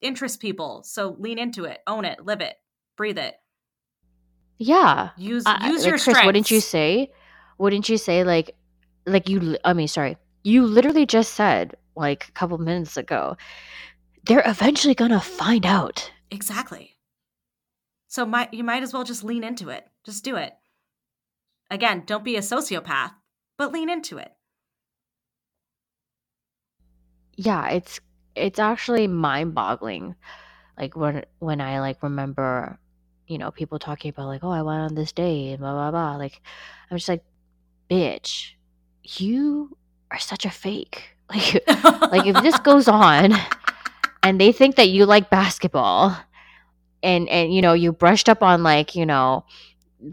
interests 0.00 0.38
people. 0.38 0.82
So 0.84 1.16
lean 1.18 1.38
into 1.38 1.64
it, 1.64 1.80
own 1.86 2.04
it, 2.04 2.24
live 2.24 2.40
it, 2.40 2.56
breathe 2.96 3.18
it. 3.18 3.34
Yeah. 4.58 5.10
Use 5.16 5.44
I- 5.46 5.68
use 5.68 5.82
like, 5.82 5.90
your 5.90 5.98
Kris, 5.98 6.24
wouldn't 6.24 6.50
you 6.50 6.60
say? 6.60 7.10
Wouldn't 7.58 7.88
you 7.88 7.98
say 7.98 8.24
like, 8.24 8.54
like 9.06 9.28
you? 9.28 9.56
I 9.64 9.72
mean, 9.72 9.88
sorry, 9.88 10.16
you 10.42 10.66
literally 10.66 11.06
just 11.06 11.34
said 11.34 11.76
like 11.94 12.28
a 12.28 12.32
couple 12.32 12.58
minutes 12.58 12.96
ago, 12.96 13.36
they're 14.26 14.42
eventually 14.44 14.94
gonna 14.94 15.20
find 15.20 15.64
out. 15.64 16.10
Exactly. 16.30 16.96
So 18.08 18.26
might 18.26 18.52
you 18.52 18.64
might 18.64 18.82
as 18.82 18.92
well 18.92 19.04
just 19.04 19.24
lean 19.24 19.44
into 19.44 19.68
it. 19.68 19.86
Just 20.04 20.24
do 20.24 20.36
it. 20.36 20.54
Again, 21.70 22.04
don't 22.06 22.24
be 22.24 22.36
a 22.36 22.40
sociopath, 22.40 23.12
but 23.58 23.72
lean 23.72 23.90
into 23.90 24.18
it. 24.18 24.32
Yeah, 27.36 27.68
it's 27.70 28.00
it's 28.34 28.58
actually 28.58 29.06
mind-boggling. 29.06 30.14
Like 30.78 30.96
when 30.96 31.24
when 31.38 31.60
I 31.60 31.80
like 31.80 32.02
remember, 32.02 32.78
you 33.26 33.38
know, 33.38 33.50
people 33.50 33.78
talking 33.78 34.10
about 34.10 34.28
like, 34.28 34.44
oh, 34.44 34.50
I 34.50 34.62
went 34.62 34.80
on 34.80 34.94
this 34.94 35.12
date, 35.12 35.52
and 35.52 35.60
blah 35.60 35.72
blah 35.72 35.90
blah. 35.90 36.16
Like, 36.16 36.40
I'm 36.90 36.96
just 36.96 37.08
like, 37.08 37.24
bitch, 37.90 38.52
you 39.02 39.76
are 40.10 40.18
such 40.18 40.44
a 40.44 40.50
fake. 40.50 41.10
Like, 41.28 41.68
like 42.12 42.26
if 42.26 42.40
this 42.44 42.56
goes 42.62 42.86
on 42.86 43.32
and 44.22 44.40
they 44.40 44.52
think 44.52 44.76
that 44.76 44.90
you 44.90 45.06
like 45.06 45.28
basketball 45.28 46.16
and 47.02 47.28
and 47.28 47.52
you 47.52 47.60
know 47.60 47.72
you 47.72 47.92
brushed 47.92 48.28
up 48.28 48.44
on 48.44 48.62
like 48.62 48.94
you 48.94 49.04
know 49.04 49.44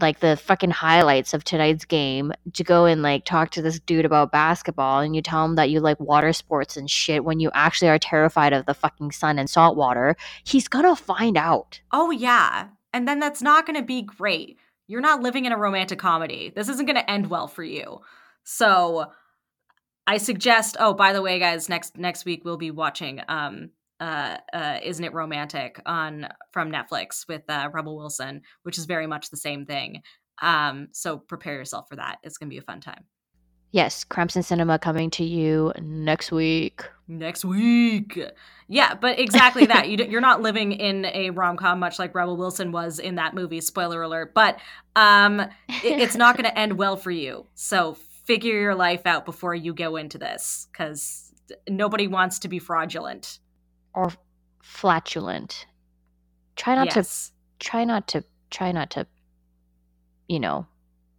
like 0.00 0.18
the 0.18 0.36
fucking 0.36 0.72
highlights 0.72 1.32
of 1.32 1.44
tonight's 1.44 1.84
game 1.84 2.32
to 2.54 2.64
go 2.64 2.84
and 2.86 3.00
like 3.00 3.24
talk 3.24 3.50
to 3.50 3.62
this 3.62 3.78
dude 3.78 4.04
about 4.04 4.32
basketball 4.32 4.98
and 4.98 5.14
you 5.14 5.22
tell 5.22 5.44
him 5.44 5.54
that 5.54 5.70
you 5.70 5.78
like 5.78 6.00
water 6.00 6.32
sports 6.32 6.76
and 6.76 6.90
shit 6.90 7.24
when 7.24 7.38
you 7.38 7.48
actually 7.54 7.88
are 7.88 7.98
terrified 7.98 8.52
of 8.52 8.66
the 8.66 8.74
fucking 8.74 9.12
sun 9.12 9.38
and 9.38 9.48
salt 9.48 9.76
water 9.76 10.16
he's 10.42 10.66
gonna 10.66 10.96
find 10.96 11.36
out 11.36 11.80
oh 11.92 12.10
yeah. 12.10 12.70
And 12.94 13.08
then 13.08 13.18
that's 13.18 13.42
not 13.42 13.66
to 13.66 13.82
be 13.82 14.02
great. 14.02 14.56
You're 14.86 15.00
not 15.00 15.22
living 15.22 15.44
in 15.46 15.52
a 15.52 15.58
romantic 15.58 15.98
comedy. 15.98 16.52
This 16.54 16.68
isn't 16.68 16.86
going 16.86 16.96
to 16.96 17.10
end 17.10 17.28
well 17.30 17.48
for 17.48 17.62
you. 17.62 18.00
So 18.44 19.06
I 20.06 20.18
suggest, 20.18 20.76
oh, 20.78 20.92
by 20.94 21.12
the 21.12 21.22
way, 21.22 21.38
guys, 21.38 21.68
next 21.68 21.96
next 21.96 22.24
week 22.24 22.44
we'll 22.44 22.58
be 22.58 22.70
watching 22.70 23.20
um 23.28 23.70
uh, 24.00 24.36
uh 24.52 24.78
Isn't 24.82 25.04
It 25.04 25.14
Romantic 25.14 25.80
on 25.86 26.28
from 26.52 26.70
Netflix 26.70 27.26
with 27.28 27.42
uh, 27.48 27.70
Rebel 27.72 27.96
Wilson, 27.96 28.42
which 28.64 28.76
is 28.76 28.84
very 28.84 29.06
much 29.06 29.30
the 29.30 29.36
same 29.36 29.64
thing. 29.64 30.02
Um, 30.42 30.88
so 30.92 31.16
prepare 31.18 31.54
yourself 31.54 31.86
for 31.88 31.96
that. 31.96 32.18
It's 32.22 32.36
gonna 32.36 32.50
be 32.50 32.58
a 32.58 32.62
fun 32.62 32.80
time. 32.80 33.04
yes 33.72 34.04
crimson 34.04 34.42
cinema 34.42 34.78
coming 34.78 35.10
to 35.10 35.24
you 35.24 35.72
next 35.80 36.30
week 36.30 36.84
next 37.08 37.44
week. 37.44 38.18
Yeah, 38.68 38.94
but 38.94 39.18
exactly 39.18 39.66
that. 39.66 39.88
You, 39.88 39.96
d- 39.98 40.08
you're 40.08 40.20
not 40.20 40.40
living 40.42 40.72
in 40.72 41.04
a 41.06 41.30
rom 41.30 41.56
com, 41.56 41.78
much 41.78 41.98
like 41.98 42.14
Rebel 42.14 42.36
Wilson 42.36 42.72
was 42.72 42.98
in 42.98 43.16
that 43.16 43.34
movie. 43.34 43.60
Spoiler 43.60 44.02
alert. 44.02 44.32
But 44.34 44.58
um, 44.96 45.40
it, 45.40 45.50
it's 45.84 46.16
not 46.16 46.36
going 46.36 46.48
to 46.50 46.58
end 46.58 46.78
well 46.78 46.96
for 46.96 47.10
you. 47.10 47.46
So 47.54 47.94
figure 48.24 48.58
your 48.58 48.74
life 48.74 49.06
out 49.06 49.24
before 49.26 49.54
you 49.54 49.74
go 49.74 49.96
into 49.96 50.16
this, 50.18 50.68
because 50.72 51.32
nobody 51.68 52.06
wants 52.06 52.38
to 52.40 52.48
be 52.48 52.58
fraudulent. 52.58 53.38
or 53.94 54.10
flatulent 54.62 55.66
try 56.56 56.74
not 56.74 56.90
to 56.90 57.04
try 57.58 57.84
not 57.84 58.08
to 58.08 58.24
try 58.50 58.72
not 58.72 58.90
to 58.90 59.06
you 60.26 60.40
know 60.40 60.66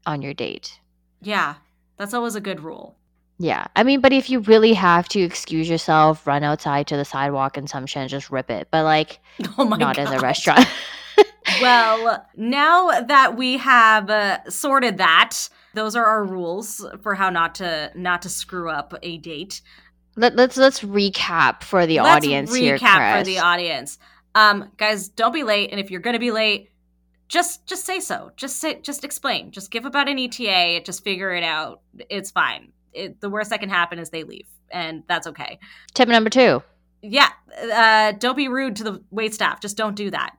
on 0.05 0.21
your 0.23 0.33
date 0.33 0.79
Yeah, 1.21 1.55
that's 1.97 2.13
always 2.13 2.35
a 2.35 2.41
good 2.41 2.59
rule. 2.61 2.97
Yeah 3.37 3.67
i 3.75 3.83
mean 3.83 3.99
but 3.99 4.13
if 4.13 4.29
you 4.29 4.39
really 4.41 4.73
have 4.73 5.07
to 5.07 5.19
excuse 5.21 5.69
yourself 5.69 6.25
run 6.25 6.43
outside 6.43 6.87
to 6.87 6.95
the 6.95 7.05
sidewalk 7.05 7.57
and 7.57 7.69
some 7.69 7.85
shit 7.85 8.01
and 8.01 8.09
just 8.09 8.29
rip 8.29 8.49
it 8.49 8.67
but 8.71 8.83
like 8.83 9.19
Oh 9.57 9.65
my 9.65 9.77
not 9.77 9.95
god. 9.95 10.05
in 10.05 10.11
the 10.11 10.19
restaurant 10.19 10.67
well, 11.61 12.25
now 12.35 13.01
that 13.01 13.37
we 13.37 13.57
have 13.57 14.09
uh, 14.09 14.49
sorted 14.49 14.97
that, 14.97 15.49
those 15.73 15.95
are 15.95 16.05
our 16.05 16.23
rules 16.23 16.85
for 17.01 17.15
how 17.15 17.29
not 17.29 17.55
to 17.55 17.91
not 17.95 18.21
to 18.23 18.29
screw 18.29 18.69
up 18.69 18.93
a 19.01 19.17
date. 19.17 19.61
Let, 20.15 20.35
let's 20.35 20.57
let's 20.57 20.81
recap 20.81 21.63
for 21.63 21.85
the 21.85 21.99
Let's 21.99 22.25
audience 22.25 22.51
recap 22.51 22.57
here 22.57 23.17
for 23.17 23.23
the 23.23 23.39
audience. 23.39 23.97
Um, 24.33 24.71
guys, 24.77 25.09
don't 25.09 25.33
be 25.33 25.43
late, 25.43 25.71
and 25.71 25.79
if 25.79 25.91
you're 25.91 26.01
gonna 26.01 26.19
be 26.19 26.31
late, 26.31 26.69
just 27.27 27.65
just 27.65 27.85
say 27.85 27.99
so. 27.99 28.31
Just 28.35 28.57
say, 28.57 28.81
just 28.81 29.03
explain. 29.03 29.51
Just 29.51 29.71
give 29.71 29.85
about 29.85 30.09
an 30.09 30.17
ETA. 30.17 30.81
Just 30.85 31.03
figure 31.03 31.33
it 31.33 31.43
out. 31.43 31.81
It's 32.09 32.31
fine. 32.31 32.71
It, 32.95 33.21
the 33.21 33.29
worst 33.29 33.49
that 33.49 33.59
can 33.59 33.69
happen 33.69 33.99
is 33.99 34.09
they 34.09 34.23
leave, 34.23 34.47
and 34.71 35.03
that's 35.07 35.27
okay. 35.27 35.59
tip 35.93 36.07
number 36.09 36.29
two 36.29 36.63
Yeah, 37.01 37.29
uh, 37.73 38.13
don't 38.13 38.37
be 38.37 38.47
rude 38.47 38.75
to 38.77 38.83
the 38.83 39.03
wait 39.11 39.33
staff. 39.33 39.61
Just 39.61 39.77
don't 39.77 39.95
do 39.95 40.09
that. 40.11 40.37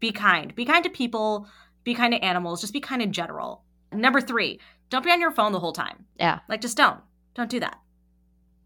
Be 0.00 0.10
kind. 0.12 0.54
Be 0.54 0.64
kind 0.64 0.82
to 0.84 0.90
people. 0.90 1.46
Be 1.84 1.94
kind 1.94 2.12
to 2.14 2.24
animals. 2.24 2.60
Just 2.60 2.72
be 2.72 2.80
kind 2.80 3.02
in 3.02 3.12
general. 3.12 3.64
Number 3.92 4.20
three, 4.20 4.60
don't 4.88 5.04
be 5.04 5.10
on 5.10 5.20
your 5.20 5.30
phone 5.30 5.52
the 5.52 5.60
whole 5.60 5.72
time. 5.72 6.06
Yeah. 6.18 6.40
Like, 6.48 6.60
just 6.62 6.76
don't. 6.76 7.00
Don't 7.34 7.50
do 7.50 7.60
that. 7.60 7.78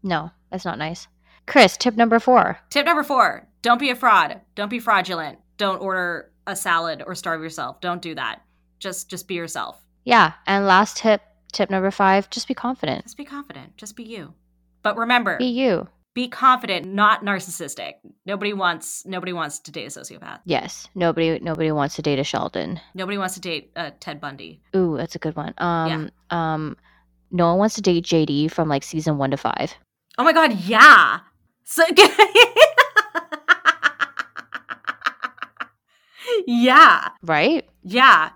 no 0.03 0.31
that's 0.51 0.65
not 0.65 0.77
nice 0.77 1.07
kris 1.45 1.77
tip 1.77 1.95
number 1.95 2.19
four 2.19 2.57
Tip 2.69 2.85
number 2.85 3.03
four 3.03 3.47
don't 3.61 3.79
be 3.79 3.89
a 3.89 3.95
fraud. 3.95 4.41
Don't 4.53 4.69
be 4.69 4.79
fraudulent. 4.79 5.39
Don't 5.57 5.81
order 5.81 6.31
a 6.45 6.55
salad 6.55 7.01
or 7.05 7.15
starve 7.15 7.41
yourself. 7.41 7.81
Don't 7.81 8.01
do 8.01 8.13
that. 8.15 8.41
Just 8.79 9.09
just 9.09 9.27
be 9.27 9.33
yourself. 9.35 9.79
yeah 10.03 10.33
and 10.45 10.65
last 10.67 10.97
tip 10.97 11.21
tip 11.55 11.69
number 11.69 11.89
five 11.91 12.29
just 12.29 12.47
be 12.47 12.53
confident 12.53 13.03
Just 13.05 13.17
be 13.17 13.25
confident. 13.25 13.77
Just 13.77 13.95
be 13.95 14.03
you. 14.03 14.33
But 14.83 14.97
remember, 14.97 15.37
be 15.37 15.45
you 15.47 15.87
be 16.13 16.27
confident, 16.29 16.85
not 16.85 17.25
narcissistic. 17.25 17.93
Nobody 18.25 18.53
wants 18.53 19.05
nobody 19.05 19.33
wants 19.33 19.59
to 19.59 19.71
date 19.71 19.85
a 19.85 19.99
sociopath. 19.99 20.39
yes 20.45 20.87
nobody 20.95 21.39
nobody 21.39 21.71
wants 21.71 21.95
to 21.95 22.01
date 22.01 22.19
a 22.19 22.23
sheldon 22.23 22.79
Nobody 22.93 23.17
wants 23.17 23.33
to 23.35 23.41
date 23.41 23.71
uh, 23.75 23.91
Ted 23.99 24.19
Bundy. 24.21 24.61
ooh 24.75 24.95
that's 24.97 25.15
a 25.15 25.19
good 25.19 25.35
one 25.35 25.53
um 25.57 26.09
um 26.29 26.77
no 27.31 27.47
one 27.49 27.57
wants 27.59 27.75
to 27.75 27.81
date 27.81 28.05
jd 28.05 28.51
from 28.51 28.69
like 28.69 28.83
season 28.83 29.17
one 29.17 29.31
to 29.31 29.37
five 29.37 29.73
Oh 30.17 30.23
my 30.23 30.31
god, 30.33 30.53
yeah. 30.61 31.19
So 31.65 31.83
Yeah. 36.47 37.09
right 37.23 37.67
Yeah. 37.83 38.29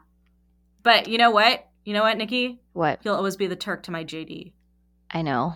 But 0.84 1.08
you 1.08 1.18
know 1.18 1.32
what? 1.32 1.66
You 1.86 1.94
know 1.94 2.02
what, 2.04 2.18
Nikki? 2.18 2.60
What 2.80 3.00
You'll 3.04 3.16
always 3.16 3.36
be 3.36 3.46
the 3.46 3.56
Turk 3.56 3.84
to 3.84 3.92
my 3.92 4.04
JD. 4.04 4.54
i 5.12 5.22
know 5.22 5.56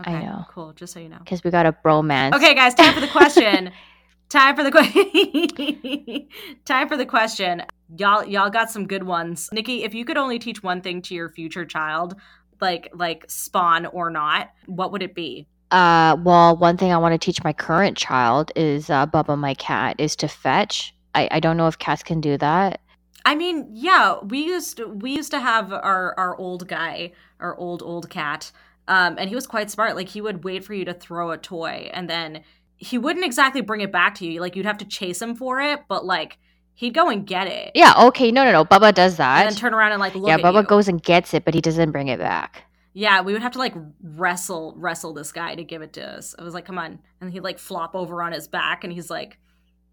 Okay. 0.00 0.24
know. 0.24 0.46
Cool. 0.48 0.72
Just 0.72 0.94
so 0.94 1.00
you 1.00 1.08
know. 1.10 1.18
because 1.18 1.44
we 1.44 1.50
got 1.50 1.66
a 1.66 1.72
bromance 1.72 2.34
Okay, 2.34 2.54
guys, 2.54 2.74
time 2.74 2.94
for 2.94 3.00
the 3.00 3.08
question. 3.08 3.70
time 4.30 4.56
for 4.56 4.64
the 4.64 4.70
question. 4.70 6.28
time 6.64 6.88
for 6.88 6.96
the 6.96 7.04
question. 7.04 7.62
Y'all 7.98 8.24
y'all 8.24 8.48
got 8.48 8.70
some 8.70 8.86
good 8.86 9.02
ones. 9.02 9.50
Nikki, 9.52 9.84
if 9.84 9.92
you 9.94 10.06
could 10.06 10.16
only 10.16 10.38
teach 10.38 10.62
one 10.62 10.80
thing 10.80 11.02
to 11.02 11.14
your 11.14 11.28
future 11.28 11.66
child, 11.66 12.14
like 12.60 12.88
like 12.94 13.26
spawn 13.28 13.84
or 13.86 14.08
not, 14.08 14.50
what 14.66 14.92
would 14.92 15.02
it 15.02 15.14
be? 15.14 15.46
Uh, 15.70 16.16
well, 16.22 16.56
one 16.56 16.76
thing 16.76 16.92
I 16.92 16.98
want 16.98 17.12
to 17.12 17.18
teach 17.18 17.42
my 17.44 17.52
current 17.52 17.96
child 17.96 18.52
is 18.56 18.90
uh, 18.90 19.06
Bubba, 19.06 19.38
my 19.38 19.54
cat, 19.54 19.96
is 19.98 20.14
to 20.16 20.28
fetch. 20.28 20.94
I, 21.14 21.28
I 21.30 21.40
don't 21.40 21.56
know 21.56 21.66
if 21.66 21.78
cats 21.78 22.02
can 22.02 22.20
do 22.20 22.36
that. 22.38 22.80
I 23.24 23.34
mean, 23.34 23.68
yeah, 23.72 24.18
we 24.22 24.44
used 24.44 24.78
to, 24.78 24.86
we 24.86 25.14
used 25.14 25.30
to 25.30 25.40
have 25.40 25.72
our 25.72 26.14
our 26.18 26.36
old 26.36 26.66
guy, 26.68 27.12
our 27.40 27.56
old 27.56 27.82
old 27.82 28.10
cat, 28.10 28.50
um, 28.88 29.16
and 29.18 29.28
he 29.28 29.34
was 29.34 29.46
quite 29.46 29.70
smart. 29.70 29.96
Like 29.96 30.08
he 30.08 30.20
would 30.20 30.44
wait 30.44 30.64
for 30.64 30.74
you 30.74 30.84
to 30.84 30.94
throw 30.94 31.30
a 31.30 31.38
toy, 31.38 31.90
and 31.92 32.08
then 32.10 32.42
he 32.76 32.98
wouldn't 32.98 33.24
exactly 33.24 33.60
bring 33.60 33.80
it 33.80 33.92
back 33.92 34.16
to 34.16 34.26
you. 34.26 34.40
Like 34.40 34.56
you'd 34.56 34.66
have 34.66 34.78
to 34.78 34.84
chase 34.84 35.22
him 35.22 35.36
for 35.36 35.60
it, 35.60 35.80
but 35.88 36.04
like 36.04 36.38
he'd 36.74 36.94
go 36.94 37.08
and 37.08 37.26
get 37.26 37.46
it. 37.46 37.72
Yeah, 37.74 37.94
okay, 38.06 38.32
no, 38.32 38.44
no, 38.44 38.52
no. 38.52 38.64
Bubba 38.64 38.92
does 38.92 39.16
that. 39.18 39.46
And 39.46 39.50
then 39.50 39.56
turn 39.56 39.74
around 39.74 39.92
and 39.92 40.00
like 40.00 40.14
look 40.14 40.28
yeah, 40.28 40.38
Bubba 40.38 40.62
you. 40.62 40.68
goes 40.68 40.88
and 40.88 41.02
gets 41.02 41.32
it, 41.34 41.44
but 41.44 41.54
he 41.54 41.60
doesn't 41.60 41.92
bring 41.92 42.08
it 42.08 42.18
back. 42.18 42.64
Yeah, 42.94 43.22
we 43.22 43.32
would 43.32 43.42
have 43.42 43.52
to 43.52 43.58
like 43.58 43.74
wrestle 44.02 44.74
wrestle 44.76 45.14
this 45.14 45.32
guy 45.32 45.54
to 45.54 45.64
give 45.64 45.80
it 45.80 45.92
to 45.94 46.04
us. 46.04 46.34
I 46.38 46.42
was 46.42 46.54
like, 46.54 46.64
come 46.64 46.78
on, 46.78 46.98
and 47.20 47.32
he'd 47.32 47.40
like 47.40 47.58
flop 47.58 47.94
over 47.94 48.22
on 48.22 48.32
his 48.32 48.48
back, 48.48 48.84
and 48.84 48.92
he's 48.92 49.10
like, 49.10 49.38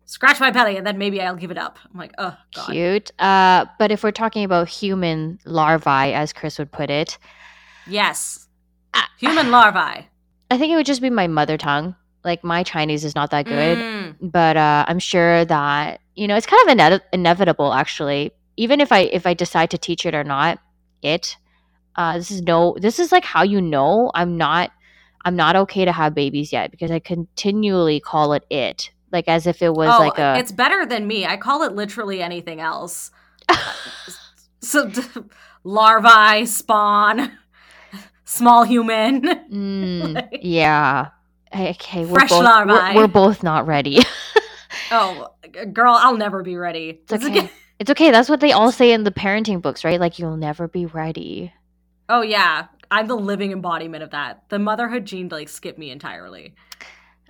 scratch 0.10 0.40
my 0.40 0.50
belly, 0.52 0.76
and 0.78 0.86
then 0.88 0.98
maybe 0.98 1.22
I'll 1.22 1.36
give 1.36 1.52
it 1.52 1.58
up. 1.58 1.78
I'm 1.92 2.00
like, 2.00 2.14
oh 2.18 2.36
god. 2.56 2.72
Cute. 2.72 3.12
Uh, 3.20 3.66
but 3.78 3.92
if 3.92 4.04
we're 4.04 4.12
talking 4.12 4.44
about 4.44 4.68
human 4.68 5.40
larvae, 5.46 6.14
as 6.14 6.34
Kris 6.34 6.58
would 6.60 6.72
put 6.72 6.90
it, 6.90 7.18
Yes, 7.88 8.48
Ah. 8.94 9.08
human 9.20 9.52
larvae. 9.52 10.08
I 10.52 10.58
think 10.58 10.72
it 10.74 10.76
would 10.76 10.86
just 10.86 11.02
be 11.02 11.10
my 11.10 11.28
mother 11.28 11.58
tongue. 11.58 11.96
Like 12.24 12.44
my 12.44 12.64
Chinese 12.64 13.06
is 13.06 13.16
not 13.16 13.30
that 13.32 13.46
good, 13.46 13.78
Mm. 13.78 14.16
but 14.22 14.58
uh, 14.58 14.86
I'm 14.88 15.00
sure 15.00 15.46
that 15.46 16.02
you 16.16 16.28
know 16.28 16.36
it's 16.36 16.46
kind 16.48 16.62
of 16.70 16.78
ine- 16.78 17.02
inevitable. 17.14 17.72
Actually, 17.74 18.32
even 18.58 18.82
if 18.82 18.92
I 18.92 19.02
if 19.20 19.26
I 19.26 19.34
decide 19.34 19.70
to 19.72 19.78
teach 19.78 20.06
it 20.06 20.14
or 20.16 20.24
not, 20.24 20.60
it 21.02 21.38
uh, 21.96 22.18
this 22.18 22.30
is 22.32 22.42
no 22.42 22.76
this 22.80 23.00
is 23.00 23.12
like 23.12 23.24
how 23.24 23.44
you 23.44 23.62
know 23.62 24.12
I'm 24.16 24.38
not 24.38 24.72
I'm 25.24 25.36
not 25.36 25.56
okay 25.56 25.86
to 25.86 25.92
have 25.92 26.14
babies 26.14 26.52
yet 26.52 26.72
because 26.72 26.92
I 26.92 27.00
continually 27.00 28.00
call 28.02 28.34
it 28.34 28.44
it 28.50 28.90
like 29.12 29.28
as 29.28 29.48
if 29.48 29.62
it 29.62 29.74
was 29.74 29.90
oh, 29.94 30.00
like 30.00 30.18
a 30.18 30.38
it's 30.38 30.52
better 30.52 30.86
than 30.86 31.08
me. 31.08 31.26
I 31.26 31.38
call 31.38 31.64
it 31.64 31.74
literally 31.74 32.22
anything 32.22 32.60
else. 32.60 33.12
so 34.62 34.92
larvae, 35.64 36.46
spawn, 36.46 37.32
small 38.26 38.64
human. 38.64 39.22
Mm, 39.22 40.14
Like- 40.16 40.40
yeah. 40.42 41.10
Okay, 41.54 42.06
we're 42.06 42.20
Fresh 42.20 42.30
both 42.30 42.44
larvae. 42.44 42.74
we're, 42.74 42.96
we're 42.96 43.08
both 43.08 43.42
not 43.42 43.66
ready. 43.66 44.00
Oh, 44.92 45.34
girl, 45.74 45.94
I'll 45.94 46.18
never 46.18 46.44
be 46.44 46.56
ready. 46.56 47.02
It's 47.10 47.26
okay. 47.26 47.50
it's 47.80 47.90
okay. 47.90 48.12
That's 48.12 48.30
what 48.30 48.40
they 48.40 48.52
all 48.52 48.72
say 48.72 48.92
in 48.92 49.04
the 49.04 49.12
parenting 49.12 49.62
books, 49.62 49.84
right? 49.84 50.00
Like 50.00 50.20
you'll 50.20 50.38
never 50.38 50.68
be 50.68 50.86
ready. 50.86 51.52
Oh 52.08 52.22
yeah, 52.22 52.68
I'm 52.92 53.08
the 53.08 53.16
living 53.16 53.52
embodiment 53.52 54.04
of 54.04 54.12
that. 54.12 54.44
The 54.50 54.60
motherhood 54.60 55.06
gene 55.06 55.30
like 55.30 55.50
skipped 55.50 55.80
me 55.80 55.92
entirely. 55.92 56.56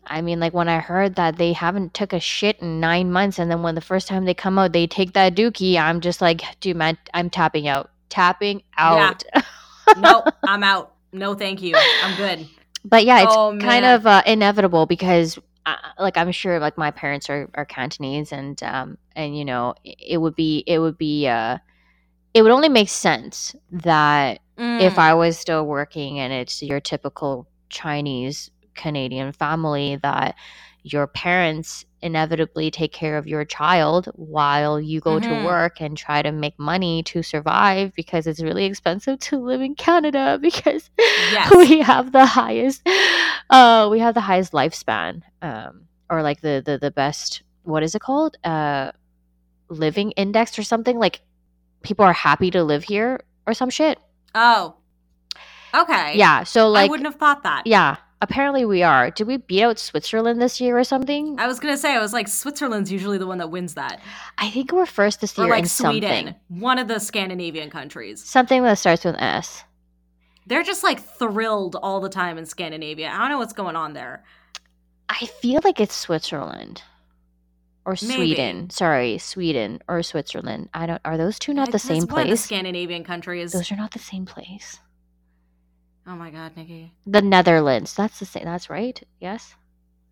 I 0.10 0.22
mean, 0.22 0.40
like 0.40 0.54
when 0.54 0.68
I 0.68 0.80
heard 0.80 1.16
that 1.16 1.38
they 1.38 1.54
haven't 1.54 1.94
took 1.94 2.14
a 2.14 2.20
shit 2.20 2.60
in 2.60 2.80
nine 2.80 3.12
months, 3.12 3.40
and 3.40 3.50
then 3.50 3.62
when 3.62 3.76
the 3.76 3.82
first 3.82 4.08
time 4.08 4.26
they 4.26 4.34
come 4.34 4.58
out, 4.60 4.74
they 4.74 4.88
take 4.88 5.14
that 5.14 5.36
dookie. 5.36 5.78
I'm 5.78 6.02
just 6.02 6.20
like, 6.22 6.42
dude, 6.60 6.76
man, 6.78 6.98
I'm 7.14 7.30
tapping 7.30 7.68
out, 7.68 7.92
tapping 8.10 8.64
out. 8.78 9.24
no, 9.98 10.24
I'm 10.48 10.64
out. 10.64 10.94
No, 11.14 11.34
thank 11.36 11.62
you. 11.62 11.76
I'm 12.04 12.16
good. 12.18 12.48
but 12.84 13.06
yeah, 13.06 13.24
it's 13.24 13.34
Oh, 13.36 13.58
kind 13.60 13.86
of 13.86 14.06
uh, 14.08 14.22
inevitable 14.26 14.86
because, 14.86 15.38
uh, 15.66 15.76
like, 16.00 16.18
I'm 16.18 16.32
sure 16.32 16.60
like 16.60 16.78
my 16.78 16.92
parents 16.92 17.30
are, 17.30 17.50
are 17.54 17.66
Cantonese, 17.66 18.32
and 18.32 18.62
um, 18.64 18.98
and 19.16 19.38
you 19.38 19.46
know, 19.46 19.76
it, 19.84 20.18
would 20.18 20.36
be 20.36 20.64
it 20.68 20.80
would 20.80 20.98
be 20.98 21.28
uh, 21.28 21.58
it 22.34 22.42
would 22.42 22.52
only 22.52 22.70
make 22.70 22.90
sense 22.90 23.56
that 23.72 24.40
if 24.58 24.96
Mm. 24.96 24.98
I 24.98 25.14
was 25.14 25.38
still 25.40 25.66
working 25.66 26.20
and 26.20 26.34
it's 26.34 26.62
your 26.62 26.82
typical 26.82 27.48
Chinese 27.70 28.52
Canadian 28.84 29.32
family 29.34 29.98
that 30.02 30.36
your 30.84 31.08
parents 31.08 31.86
inevitably 32.02 32.72
take 32.72 32.94
care 32.94 33.18
of 33.18 33.28
your 33.28 33.44
child 33.44 34.08
while 34.16 34.80
you 34.80 35.02
go 35.02 35.16
Mhm. 35.20 35.28
to 35.28 35.34
work 35.44 35.82
and 35.82 35.98
try 35.98 36.22
to 36.22 36.32
make 36.32 36.58
money 36.58 37.04
to 37.04 37.22
survive 37.22 37.94
because 37.94 38.26
it's 38.26 38.40
really 38.42 38.64
expensive 38.66 39.20
to 39.20 39.38
live 39.50 39.62
in 39.62 39.76
Canada 39.76 40.40
because 40.48 40.90
Yes. 41.34 41.52
we 41.54 41.80
have 41.92 42.12
the 42.14 42.26
highest 42.26 42.80
uh 43.50 43.88
we 43.92 44.00
have 44.00 44.14
the 44.16 44.22
highest 44.32 44.54
lifespan 44.54 45.22
um 45.42 45.74
or 46.10 46.24
like 46.24 46.40
the 46.42 46.56
the, 46.66 46.78
the 46.78 46.92
best 46.92 47.44
what 47.64 47.84
is 47.84 47.94
it 47.96 48.02
called 48.02 48.38
uh 48.46 48.92
living 49.68 50.12
index 50.24 50.58
or 50.58 50.64
something 50.64 50.98
like 50.98 51.22
people 51.84 52.06
are 52.06 52.14
happy 52.30 52.50
to 52.52 52.64
live 52.64 52.84
here 52.84 53.20
or 53.46 53.54
some 53.54 53.70
shit 53.70 54.00
oh, 54.36 54.76
okay. 55.76 56.16
yeah 56.16 56.44
so 56.44 56.70
like 56.70 56.88
I 56.88 56.90
wouldn't 56.90 57.08
have 57.12 57.20
thought 57.20 57.44
that. 57.44 57.64
yeah 57.68 57.98
apparently 58.22 58.66
we 58.66 58.84
are 58.84 59.10
did 59.12 59.28
we 59.28 59.38
beat 59.38 59.64
out 59.64 59.80
switzerland 59.80 60.42
this 60.42 60.60
year 60.60 60.78
or 60.78 60.84
something 60.84 61.40
I 61.40 61.48
was 61.48 61.60
gonna 61.60 61.78
say 61.78 61.96
I 61.96 62.00
was 62.00 62.12
like 62.14 62.28
Switzerland's 62.28 62.92
usually 62.92 63.18
the 63.18 63.28
one 63.28 63.38
that 63.38 63.50
wins 63.50 63.76
that, 63.76 64.02
i 64.38 64.50
think 64.50 64.72
we're 64.72 64.86
first 64.86 65.22
this 65.22 65.38
year 65.38 65.48
or 65.48 65.52
like 65.52 65.64
in 65.64 65.70
Sweden, 65.70 66.02
something 66.28 66.36
one 66.62 66.80
of 66.80 66.88
the 66.88 67.00
Scandinavian 67.00 67.70
countries. 67.70 68.24
something 68.24 68.64
that 68.64 68.78
starts 68.78 69.06
with 69.06 69.16
s 69.20 69.64
They're 70.48 70.64
just 70.64 70.84
like 70.84 71.00
thrilled 71.00 71.76
all 71.76 72.00
the 72.02 72.10
time 72.10 72.38
in 72.38 72.46
Scandinavia. 72.46 73.10
I 73.10 73.18
don't 73.20 73.30
know 73.30 73.38
what's 73.38 73.54
going 73.54 73.76
on 73.76 73.94
there. 73.94 74.24
i 75.08 75.26
feel 75.42 75.62
like 75.64 75.80
it's 75.80 75.96
switzerland 75.96 76.82
or 77.86 77.96
Maybe. 78.02 78.16
sweden 78.16 78.70
sorry 78.70 79.18
sweden 79.18 79.80
or 79.88 80.04
switzerland 80.04 80.68
i 80.74 80.86
don't 80.86 81.02
are 81.06 81.18
those 81.18 81.40
two 81.40 81.54
not 81.54 81.68
the 81.68 81.74
That's 81.74 81.84
same 81.86 82.04
one 82.08 82.24
of 82.24 82.30
the 82.30 82.38
Scandinavian 82.38 83.04
countries. 83.06 83.54
those 83.54 83.72
are 83.72 83.78
not 83.78 83.92
the 83.92 84.00
same 84.12 84.26
place 84.26 84.80
Oh 86.12 86.16
my 86.16 86.32
god, 86.32 86.58
Nikki. 86.58 86.92
the 87.06 87.22
netherlands 87.22 87.94
that's 87.94 88.18
the 88.20 88.26
same 88.26 88.44
that's 88.46 88.68
right 88.70 89.02
yes 89.22 89.54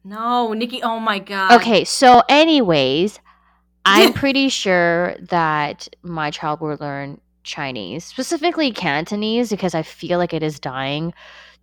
No, 0.03 0.53
Nikki. 0.53 0.81
Oh 0.83 0.99
my 0.99 1.17
god. 1.19 1.51
okay 1.59 1.83
so 1.83 2.21
anyways 2.29 3.19
i'm 3.85 4.13
pretty 4.13 4.47
sure 4.49 5.15
that 5.29 5.87
my 6.03 6.29
child 6.29 6.61
will 6.61 6.77
learn 6.79 7.19
chinese 7.43 8.05
specifically 8.05 8.71
cantonese 8.71 9.49
because 9.49 9.73
i 9.73 9.81
feel 9.81 10.19
like 10.19 10.33
it 10.33 10.43
is 10.43 10.59
dying 10.59 11.13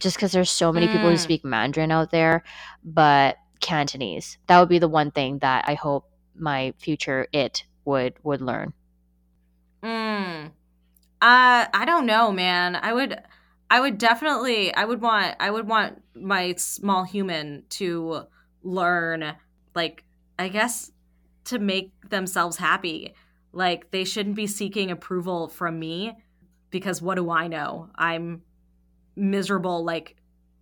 just 0.01 0.16
because 0.16 0.32
there's 0.32 0.51
so 0.51 0.72
many 0.72 0.89
people 0.89 1.09
who 1.11 1.14
Mm. 1.16 1.20
speak 1.20 1.45
mandarin 1.45 1.93
out 1.93 2.11
there 2.11 2.43
but 2.82 3.37
cantonese 3.61 4.39
that 4.49 4.59
would 4.59 4.68
be 4.68 4.78
the 4.80 4.89
one 4.89 5.11
thing 5.12 5.39
that 5.41 5.64
i 5.68 5.74
hope 5.74 6.09
my 6.35 6.72
future 6.78 7.28
it 7.32 7.64
would 7.85 8.14
would 8.24 8.41
learn 8.41 8.72
Mm. 9.82 10.47
Uh, 11.20 11.66
I 11.72 11.85
don't 11.87 12.07
know, 12.07 12.32
man. 12.32 12.74
I 12.76 12.93
would, 12.95 13.18
I 13.71 13.81
would 13.81 13.99
definitely, 13.99 14.75
I 14.75 14.85
would 14.85 15.01
want, 15.01 15.37
I 15.41 15.51
would 15.51 15.67
want 15.67 16.03
my 16.15 16.55
small 16.57 17.05
human 17.05 17.65
to 17.71 18.25
learn, 18.62 19.35
like, 19.75 20.05
I 20.39 20.49
guess, 20.49 20.93
to 21.47 21.59
make 21.59 21.93
themselves 22.09 22.57
happy. 22.57 23.15
Like, 23.53 23.91
they 23.91 24.05
shouldn't 24.05 24.37
be 24.37 24.47
seeking 24.47 24.91
approval 24.91 25.49
from 25.49 25.79
me 25.79 26.12
because 26.71 27.01
what 27.01 27.17
do 27.17 27.31
I 27.31 27.49
know? 27.49 27.91
I'm 27.97 28.43
miserable 29.17 29.85
like 29.85 30.17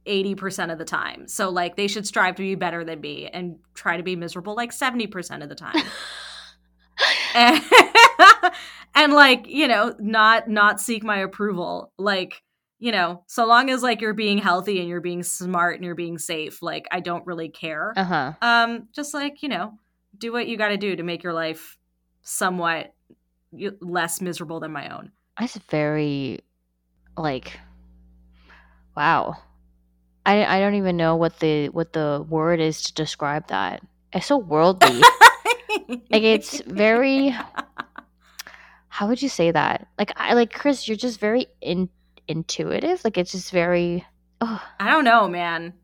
80% 0.07 0.73
of 0.73 0.79
the 0.79 0.85
time. 0.85 1.29
So, 1.29 1.51
like, 1.51 1.77
they 1.77 1.89
should 1.89 2.07
strive 2.07 2.37
to 2.37 2.43
be 2.43 2.55
better 2.55 2.85
than 2.85 3.01
me 3.01 3.29
and 3.29 3.59
try 3.75 3.97
to 3.97 4.03
be 4.03 4.17
miserable 4.17 4.55
like 4.55 4.73
70% 4.73 5.43
of 5.43 5.49
the 5.49 5.55
time 5.55 5.83
and, 7.35 7.63
and 8.95 9.13
like 9.13 9.47
you 9.49 9.69
know 9.69 9.95
not 9.99 10.49
not 10.49 10.81
seek 10.81 11.03
my 11.03 11.19
approval 11.19 11.93
like 11.99 12.43
you 12.83 12.91
know 12.91 13.23
so 13.29 13.47
long 13.47 13.71
as 13.71 13.81
like 13.81 14.01
you're 14.01 14.13
being 14.13 14.39
healthy 14.39 14.81
and 14.81 14.89
you're 14.89 15.01
being 15.01 15.23
smart 15.23 15.77
and 15.77 15.85
you're 15.85 15.95
being 15.95 16.19
safe 16.19 16.61
like 16.63 16.89
i 16.91 16.99
don't 16.99 17.25
really 17.27 17.49
care. 17.49 17.95
Uh-huh. 17.97 18.33
Um 18.43 18.89
just 18.93 19.15
like 19.15 19.41
you 19.45 19.49
know 19.49 19.79
do 20.19 20.33
what 20.33 20.49
you 20.49 20.57
got 20.57 20.69
to 20.69 20.77
do 20.77 20.97
to 20.97 21.03
make 21.05 21.23
your 21.23 21.33
life 21.33 21.79
somewhat 22.23 22.93
less 23.81 24.21
miserable 24.21 24.59
than 24.59 24.73
my 24.73 24.89
own. 24.89 25.13
That's 25.39 25.57
very 25.71 26.41
like 27.17 27.61
wow. 28.97 29.37
I 30.27 30.45
i 30.45 30.59
don't 30.59 30.75
even 30.75 30.97
know 30.97 31.15
what 31.15 31.39
the 31.39 31.69
what 31.69 31.93
the 31.93 32.27
word 32.29 32.59
is 32.59 32.83
to 32.83 32.95
describe 32.95 33.47
that. 33.47 33.81
It's 34.13 34.27
so 34.27 34.39
worldly. 34.39 35.01
Like 36.11 36.23
it's 36.23 36.61
very 36.61 37.35
how 38.89 39.09
would 39.09 39.23
you 39.23 39.29
say 39.29 39.53
that? 39.53 39.87
Like 39.99 40.13
i 40.17 40.35
like 40.35 40.53
kris 40.53 40.89
you're 40.89 40.97
just 40.97 41.21
very 41.21 41.47
in, 41.61 41.89
intuitive 42.33 43.03
like 43.05 43.17
it's 43.17 43.33
just 43.33 43.51
very 43.51 44.05
oh 44.41 44.63
I 44.81 44.91
don't 44.91 45.05
know, 45.05 45.29
man. 45.29 45.75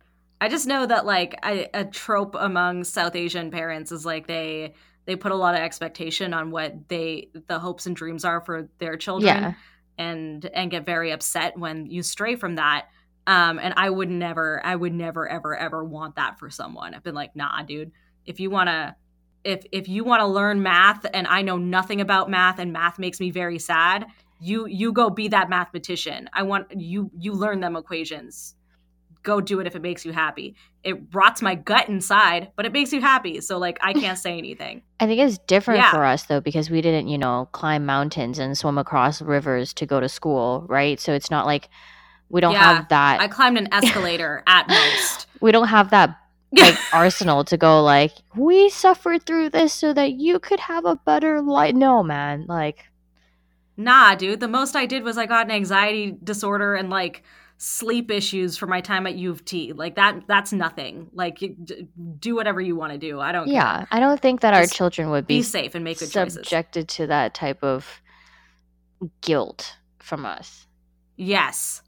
I 0.40 0.49
just 0.49 0.66
know 0.66 0.86
that 0.86 1.07
like 1.07 1.38
I, 1.42 1.68
a 1.74 1.84
trope 1.84 2.36
among 2.38 2.84
South 2.84 3.16
Asian 3.16 3.51
parents 3.51 3.92
is 3.92 4.05
like 4.05 4.26
they 4.26 4.74
they 5.07 5.16
put 5.16 5.32
a 5.32 5.36
lot 5.36 5.55
of 5.55 5.61
expectation 5.61 6.34
on 6.34 6.51
what 6.51 6.88
they 6.88 7.30
the 7.46 7.59
hopes 7.59 7.86
and 7.86 7.96
dreams 7.96 8.24
are 8.24 8.40
for 8.40 8.68
their 8.78 8.96
children 8.96 9.36
yeah 9.36 9.55
and 9.99 10.46
and 10.46 10.70
get 10.70 10.86
very 10.86 11.11
upset 11.11 11.59
when 11.59 11.86
you 11.86 12.03
stray 12.03 12.36
from 12.36 12.55
that. 12.55 12.86
Um 13.26 13.59
and 13.59 13.74
I 13.76 13.90
would 13.90 14.09
never 14.09 14.64
I 14.64 14.74
would 14.74 14.94
never 14.94 15.28
ever 15.28 15.57
ever 15.57 15.84
want 15.84 16.16
that 16.16 16.38
for 16.38 16.51
someone. 16.51 16.94
I've 16.94 17.03
been 17.03 17.14
like, 17.14 17.34
"Nah, 17.36 17.62
dude. 17.62 17.92
If 18.24 18.40
you 18.40 18.51
want 18.51 18.68
to 18.68 18.94
if 19.44 19.64
if 19.72 19.88
you 19.88 20.05
want 20.05 20.20
to 20.20 20.26
learn 20.26 20.62
math 20.62 21.05
and 21.12 21.26
I 21.26 21.42
know 21.42 21.59
nothing 21.59 22.01
about 22.01 22.30
math 22.30 22.59
and 22.59 22.72
math 22.72 22.99
makes 22.99 23.20
me 23.20 23.30
very 23.30 23.59
sad, 23.59 24.07
you 24.41 24.66
you 24.66 24.93
go 24.93 25.11
be 25.11 25.28
that 25.28 25.49
mathematician 25.51 26.28
I 26.32 26.43
want 26.45 26.66
you 26.76 27.11
you 27.18 27.32
learn 27.32 27.61
them 27.61 27.76
equations. 27.76 28.55
go 29.24 29.41
do 29.41 29.61
it 29.61 29.66
if 29.66 29.74
it 29.76 29.82
makes 29.82 30.05
you 30.07 30.12
happy. 30.12 30.55
It 30.84 30.97
rots 31.12 31.43
my 31.43 31.55
gut 31.57 31.89
inside, 31.89 32.53
but 32.57 32.64
it 32.64 32.72
makes 32.72 32.93
you 32.93 33.01
happy. 33.01 33.41
So 33.41 33.59
like 33.59 33.76
I 33.82 33.93
can't 33.93 34.16
say 34.18 34.39
anything. 34.39 34.82
I 35.01 35.07
think 35.07 35.20
it's 35.20 35.39
different 35.39 35.80
Yeah. 35.80 35.91
for 35.91 36.05
us 36.05 36.22
though 36.24 36.41
because 36.41 36.70
we 36.70 36.80
didn't, 36.80 37.09
you 37.09 37.18
know, 37.18 37.49
climb 37.53 37.84
mountains 37.84 38.39
and 38.39 38.57
swim 38.57 38.78
across 38.78 39.20
rivers 39.20 39.74
to 39.74 39.86
go 39.86 39.99
to 40.01 40.09
school, 40.09 40.64
right? 40.68 40.99
So 41.01 41.12
it's 41.12 41.30
not 41.30 41.47
like 41.47 41.68
we 42.30 42.41
don't 42.41 42.53
Yeah, 42.53 42.74
have 42.76 42.89
that. 42.91 43.20
I 43.20 43.28
climbed 43.28 43.59
an 43.59 43.68
escalator 43.72 44.43
at 44.47 44.68
most. 44.68 45.26
we 45.41 45.51
don't 45.53 45.68
have 45.68 45.91
that 45.91 46.16
like 46.53 46.76
arsenal 46.95 47.45
to 47.45 47.57
go 47.59 47.82
like 47.82 48.12
we 48.34 48.70
suffered 48.70 49.26
through 49.26 49.51
this 49.51 49.74
so 49.74 49.93
that 49.93 50.12
you 50.12 50.39
could 50.39 50.61
have 50.61 50.84
a 50.86 50.97
better 50.97 51.43
life. 51.43 51.74
No, 51.74 52.03
man. 52.03 52.47
Like 52.49 52.84
Nah, 53.79 54.14
dude. 54.16 54.41
The 54.41 54.49
most 54.49 54.76
I 54.76 54.85
did 54.85 55.05
was 55.05 55.16
I 55.16 55.24
got 55.24 55.47
an 55.47 55.53
anxiety 55.53 56.14
disorder 56.22 56.74
and 56.74 56.91
like 56.91 57.22
sleep 57.57 58.11
issues 58.11 58.59
for 58.59 58.66
my 58.66 58.81
time 58.81 59.07
at 59.07 59.14
U 59.14 59.31
of 59.31 59.45
T. 59.45 59.72
Like 59.72 59.95
that. 59.95 60.24
That's 60.26 60.53
nothing. 60.53 61.09
Like 61.14 61.39
d- 61.39 61.89
do 62.18 62.35
whatever 62.35 62.61
you 62.61 62.76
want 62.76 62.93
to 62.93 62.99
do. 62.99 63.20
I 63.20 63.33
don't. 63.33 63.47
care. 63.47 63.55
yeah, 63.55 63.87
I 63.91 64.01
don't 64.01 64.20
think 64.20 64.41
that 64.43 64.53
our 64.53 64.66
children 64.66 65.11
would 65.11 65.26
Be 65.26 65.39
be 65.39 65.43
safe 65.43 65.74
and 65.74 65.85
make 65.85 65.99
good 66.01 66.11
choices. 66.11 66.35
subjected 66.35 66.89
to 66.89 67.07
that 67.07 67.33
type 67.35 67.62
of 67.62 68.03
guilt 69.20 69.76
from 69.99 70.26
us. 70.26 70.66
Yes. 71.16 71.83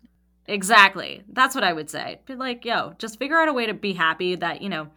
Exactly. 0.46 1.22
That's 1.32 1.54
what 1.54 1.62
I 1.64 1.72
would 1.72 1.90
say. 1.90 2.20
Be 2.26 2.34
like, 2.34 2.64
yo, 2.64 2.94
just 2.98 3.18
figure 3.18 3.36
out 3.38 3.48
a 3.48 3.52
way 3.52 3.66
to 3.66 3.74
be 3.74 3.92
happy 3.92 4.34
that, 4.36 4.62
you 4.62 4.68
know, 4.68 4.88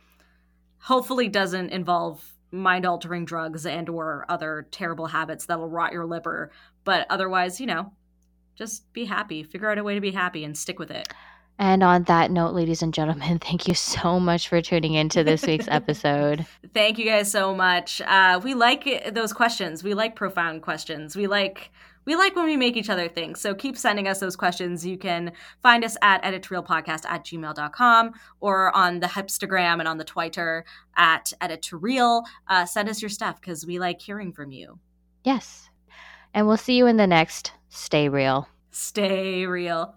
hopefully 0.79 1.27
doesn't 1.27 1.69
involve 1.69 2.23
mind 2.51 2.85
altering 2.85 3.25
drugs 3.25 3.65
and 3.65 3.89
or 3.89 4.25
other 4.29 4.67
terrible 4.71 5.07
habits 5.07 5.45
that'll 5.45 5.69
rot 5.69 5.91
your 5.91 6.05
liver, 6.05 6.51
but 6.83 7.07
otherwise, 7.09 7.59
you 7.59 7.65
know, 7.65 7.91
just 8.55 8.91
be 8.93 9.05
happy. 9.05 9.43
Figure 9.43 9.69
out 9.69 9.77
a 9.77 9.83
way 9.83 9.95
to 9.95 10.01
be 10.01 10.11
happy 10.11 10.43
and 10.43 10.57
stick 10.57 10.79
with 10.79 10.91
it. 10.91 11.07
And 11.59 11.83
on 11.83 12.03
that 12.03 12.31
note, 12.31 12.53
ladies 12.53 12.81
and 12.81 12.93
gentlemen, 12.93 13.39
thank 13.41 13.67
you 13.67 13.73
so 13.73 14.19
much 14.19 14.47
for 14.47 14.61
tuning 14.61 14.93
into 14.93 15.23
this 15.23 15.43
week's 15.45 15.67
episode. 15.71 16.45
Thank 16.73 16.97
you 16.97 17.05
guys 17.05 17.31
so 17.31 17.55
much. 17.55 18.01
Uh, 18.01 18.39
we 18.43 18.53
like 18.53 19.13
those 19.13 19.33
questions. 19.33 19.83
We 19.83 19.93
like 19.93 20.15
profound 20.15 20.61
questions. 20.61 21.15
We 21.15 21.27
like 21.27 21.71
we 22.05 22.15
like 22.15 22.35
when 22.35 22.45
we 22.45 22.57
make 22.57 22.75
each 22.75 22.89
other 22.89 23.07
think. 23.07 23.37
So 23.37 23.55
keep 23.55 23.77
sending 23.77 24.09
us 24.09 24.19
those 24.19 24.35
questions. 24.35 24.85
You 24.85 24.97
can 24.97 25.31
find 25.61 25.85
us 25.85 25.95
at 26.01 26.21
edit2realpodcast 26.23 27.05
at 27.05 27.23
gmail.com 27.23 28.13
or 28.41 28.75
on 28.75 28.99
the 28.99 29.07
Hipstagram 29.07 29.79
and 29.79 29.87
on 29.87 29.97
the 29.97 30.03
Twitter 30.03 30.65
at 30.97 31.31
edit2real. 31.39 32.25
Uh, 32.47 32.65
send 32.65 32.89
us 32.89 33.01
your 33.01 33.07
stuff 33.07 33.39
because 33.39 33.65
we 33.65 33.79
like 33.79 34.01
hearing 34.01 34.33
from 34.33 34.51
you. 34.51 34.79
Yes. 35.23 35.69
And 36.33 36.47
we'll 36.47 36.57
see 36.57 36.75
you 36.75 36.87
in 36.87 36.97
the 36.97 37.07
next 37.07 37.51
Stay 37.69 38.09
Real. 38.09 38.47
Stay 38.71 39.45
real. 39.45 39.95